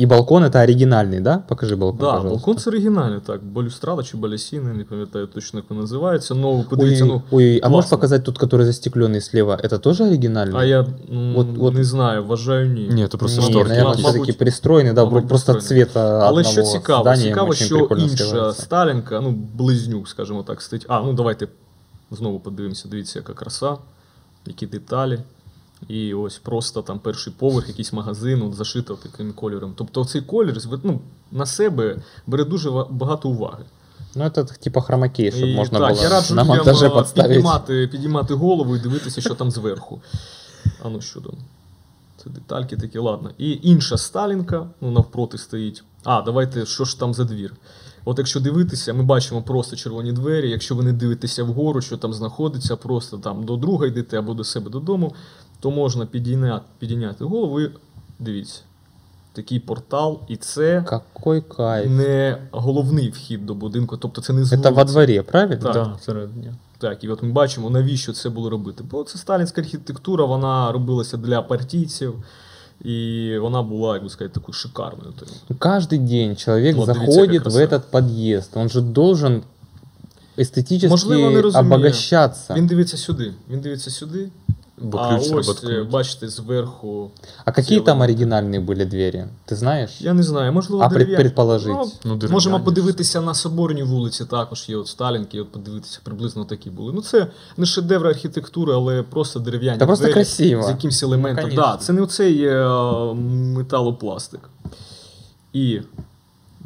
[0.00, 1.38] И балкон это оригинальный, да?
[1.48, 2.28] Покажи балкон, Да, пожалуйста.
[2.28, 3.44] балкон це оригінальний, так.
[3.44, 6.34] Балюстрада чи балясіни, не пам'ятаю точно, як він називається.
[6.34, 7.22] Ну, ви подивіться, Ой, ну.
[7.30, 7.96] ой, а можешь класно.
[7.96, 9.56] показать тот, который застекленный слева?
[9.64, 10.56] Это тоже оригинальный?
[10.56, 10.80] А я
[11.12, 12.88] м, От- от- не знаю, вважаю ні.
[12.92, 13.68] Ні, то просто Не, шторки.
[13.68, 15.84] наверное, Мабуть, все-таки пристроенный, да, мабуть, просто пристроєний.
[15.86, 18.62] цвета Але одного що цікаво, здания цікаво, очень що прикольно інша сливается.
[18.62, 20.86] Сталінка, ну, близнюк, скажімо так, стоїть.
[20.88, 21.48] А, ну давайте
[22.10, 23.76] знову подивимося, дивіться, яка краса,
[24.46, 25.18] які деталі.
[25.88, 29.72] І ось просто там перший поверх, якийсь магазин, от зашито таким кольором.
[29.76, 31.00] Тобто цей колір зв- ну,
[31.32, 31.96] на себе
[32.26, 33.64] бере дуже ва- багато уваги.
[34.14, 36.90] Ну, это типа хромакей, чтобы І, можно так, было я раджу на людям монтаже е,
[36.90, 37.30] подставить.
[37.30, 40.00] піднімати, піднімати голову і дивитися, що там зверху.
[40.82, 41.32] А ну що там?
[42.24, 43.30] Це детальки такі, ладно.
[43.38, 45.84] І інша Сталінка, ну навпроти стоїть.
[46.04, 47.54] А, давайте, що ж там за двір?
[48.04, 50.50] От якщо дивитися, ми бачимо просто червоні двері.
[50.50, 54.44] Якщо ви не дивитеся вгору, що там знаходиться, просто там до друга йдете або до
[54.44, 55.14] себе додому,
[55.62, 57.70] то можна підійняти, підійняти голову і
[58.18, 58.60] дивіться.
[59.32, 61.90] Такий портал, і це Какой кайф.
[61.90, 64.92] не головний вхід до будинку, тобто це не з Это во вулиці.
[64.92, 65.62] дворе, правильно?
[65.62, 65.72] Так.
[65.72, 66.52] Да, всередині.
[66.78, 68.84] Так, і от ми бачимо, навіщо це було робити.
[68.90, 72.14] Бо це сталінська архітектура, вона робилася для партійців,
[72.84, 75.12] і вона була, як би сказати, такою шикарною.
[75.18, 77.76] Тобто, Ну, Каждый день человек Вот видите, заходит как в красиво.
[77.76, 78.48] этот подъезд.
[78.54, 79.42] Он же должен
[80.38, 81.74] эстетически Можливо, не розуміє.
[81.74, 82.54] обогащаться.
[82.54, 83.34] Він дивиться сюди.
[83.50, 84.28] Він дивиться сюди,
[84.82, 85.82] Бо а ключ ось, треба е, ткнути.
[85.82, 87.10] бачите, зверху.
[87.44, 88.08] А какие Все там вот.
[88.10, 89.28] оригинальные были двери?
[89.48, 89.90] Ты знаешь?
[90.00, 91.22] Я не знаю, можливо, А пред- дерев'яні.
[91.24, 91.68] предположить?
[91.68, 92.64] Ну, Ну, дерев'яні можемо ж.
[92.64, 96.92] подивитися на Соборній вулиці, також є от Сталінки, от подивитися, приблизно такі були.
[96.92, 97.26] Ну, це
[97.56, 99.78] не шедевр архітектури, але просто дерев'яні.
[99.78, 100.62] Та просто двері красиво.
[100.62, 101.44] З якимось елементом.
[101.50, 101.82] Ну, да, конечно.
[101.86, 102.68] це не оцей е,
[103.56, 104.40] металопластик.
[105.52, 105.80] І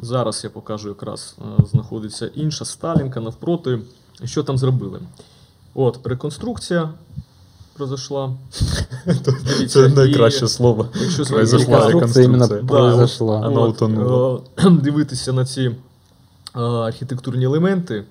[0.01, 3.79] зараз я покажу якраз е, знаходиться інша Сталінка навпроти.
[4.23, 4.99] Що там зробили?
[5.73, 6.89] От, реконструкція
[7.78, 8.36] произошла.
[9.68, 10.88] Це найкраще слово.
[11.00, 12.60] Якщо Произошла реконструкція.
[13.48, 14.40] Вона утонула.
[14.58, 15.74] е, дивитися на ці е,
[16.60, 18.04] архітектурні елементи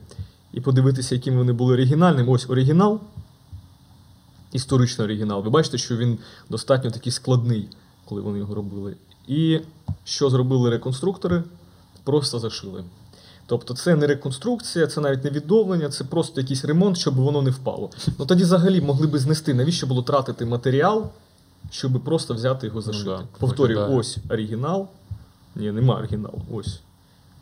[0.53, 2.33] і подивитися, якими вони були оригінальними.
[2.33, 2.99] Ось оригінал,
[4.53, 5.43] історичний оригінал.
[5.43, 6.17] Ви бачите, що він
[6.49, 7.67] достатньо такий складний,
[8.05, 8.95] коли вони його робили.
[9.27, 9.59] І
[10.03, 11.43] що зробили реконструктори?
[12.03, 12.83] Просто зашили.
[13.49, 17.49] Тобто це не реконструкція, це навіть не відновлення, це просто якийсь ремонт, щоб воно не
[17.49, 17.89] впало.
[18.19, 21.09] Ну тоді взагалі могли би знести, навіщо було тратити матеріал,
[21.71, 23.05] щоб просто взяти його зашити.
[23.05, 23.99] да, Повторюю, виглядає.
[23.99, 24.87] ось оригінал.
[25.55, 26.41] Ні, нема оригіналу.
[26.53, 26.79] Ось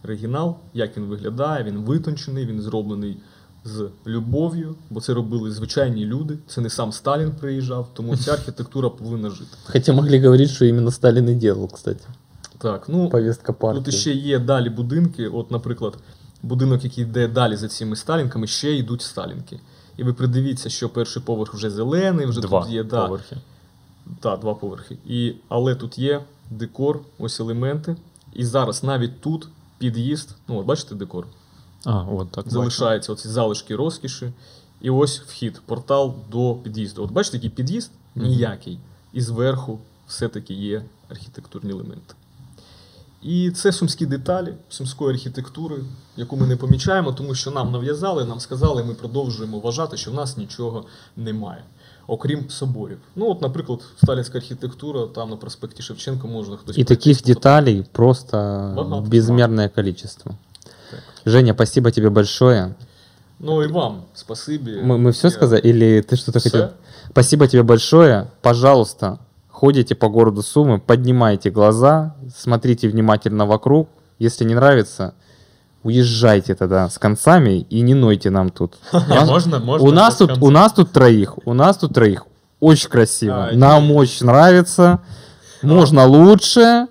[0.03, 3.17] оригінал, як він виглядає, він витончений, він зроблений
[3.63, 6.37] з любов'ю, бо це робили звичайні люди.
[6.47, 9.57] Це не сам Сталін приїжджав, тому ця архітектура повинна жити.
[9.71, 12.03] Хотя могли говорить, что именно Сталин и делал, кстати.
[12.65, 13.83] Так, ну Повестка партии.
[13.83, 15.27] Тут ще є далі будинки.
[15.27, 15.97] От, наприклад,
[16.43, 19.59] будинок, який йде далі за цими сталінками, ще йдуть сталінки.
[19.97, 23.37] І ви придивіться, що перший поверх вже зелений, вже Два тут є да, поверхи.
[24.19, 24.97] та, два поверхи.
[25.07, 26.21] І, але тут є
[26.51, 27.95] декор, ось елементи.
[28.33, 29.47] І зараз навіть тут
[29.77, 30.35] під'їзд.
[30.47, 31.27] Ну, от бачите декор?
[31.85, 32.45] А, от так.
[32.49, 34.31] Залишаються оці залишки розкіші.
[34.81, 37.03] І ось вхід, портал до під'їзду.
[37.03, 37.91] От бачите, який під'їзд?
[38.15, 38.79] Ніякий.
[39.13, 42.15] І зверху все-таки є архітектурні елементи.
[43.22, 45.76] І це сумські деталі сумської архітектури,
[46.16, 50.14] яку ми не помічаємо, тому що нам нав'язали, нам сказали, ми продовжуємо вважати, що в
[50.14, 50.84] нас нічого
[51.16, 51.62] немає,
[52.06, 52.98] окрім соборів.
[53.16, 56.78] Ну, от, наприклад, сталінська архітектура, там на проспекті Шевченка можна хтось.
[56.78, 57.64] И пройти, таких сфотографувати.
[57.70, 58.36] деталей просто
[58.76, 59.00] Богато.
[59.10, 60.32] безмерное количество.
[60.90, 61.00] Так.
[61.26, 62.74] Женя, спасибо тебе большое.
[63.40, 64.70] Ну і вам спасибі.
[64.70, 65.60] Мы, мы все Я- сказали?
[65.64, 66.42] Или ты что-то Всё.
[66.50, 66.68] хотел?
[67.10, 68.26] Спасибо тебе большое.
[68.40, 69.18] Пожалуйста,
[69.55, 73.87] ходите по городу Сумы, поднимайте глаза, смотрите внимательно вокруг.
[74.19, 75.13] Если не нравится,
[75.83, 78.75] уезжайте тогда с концами и не нойте нам тут.
[78.91, 79.87] Можна, можна.
[79.87, 82.25] у нас тут, у нас тут троих, у нас тут троих.
[82.59, 83.47] Очень красиво.
[83.49, 84.99] А, Нам очень нравится.
[85.61, 86.87] Можно лучше,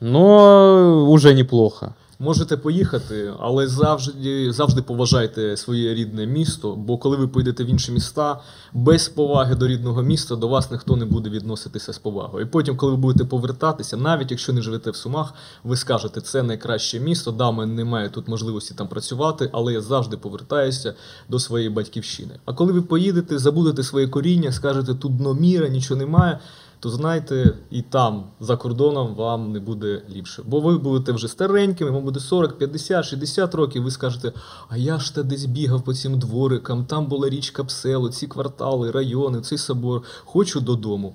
[0.00, 1.94] но уже неплохо.
[2.22, 7.92] Можете поїхати, але завжди, завжди поважайте своє рідне місто, бо коли ви поїдете в інші
[7.92, 8.40] міста,
[8.72, 12.46] без поваги до рідного міста до вас ніхто не буде відноситися з повагою.
[12.46, 15.34] І потім, коли ви будете повертатися, навіть якщо не живете в Сумах,
[15.64, 20.16] ви скажете, це найкраще місто, да, мене немає тут можливості там працювати, але я завжди
[20.16, 20.94] повертаюся
[21.28, 22.34] до своєї батьківщини.
[22.44, 26.38] А коли ви поїдете, забудете своє коріння, скажете, тут дно міра, нічого немає.
[26.80, 30.42] То знайте, і там, за кордоном, вам не буде ліпше.
[30.46, 34.32] Бо ви будете вже старенькими, вам буде 40, 50, 60 років, ви скажете,
[34.68, 38.90] а я ж та десь бігав по цим дворикам, там була річка Псело, ці квартали,
[38.90, 40.02] райони, цей собор.
[40.24, 41.14] Хочу додому.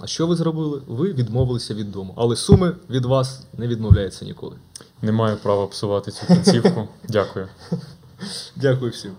[0.00, 0.82] А що ви зробили?
[0.86, 2.14] Ви відмовилися від дому.
[2.16, 4.56] Але суми від вас не відмовляються ніколи.
[5.02, 6.88] Не маю права псувати цю кінцівку.
[7.08, 7.48] Дякую.
[8.56, 9.12] Дякую всім.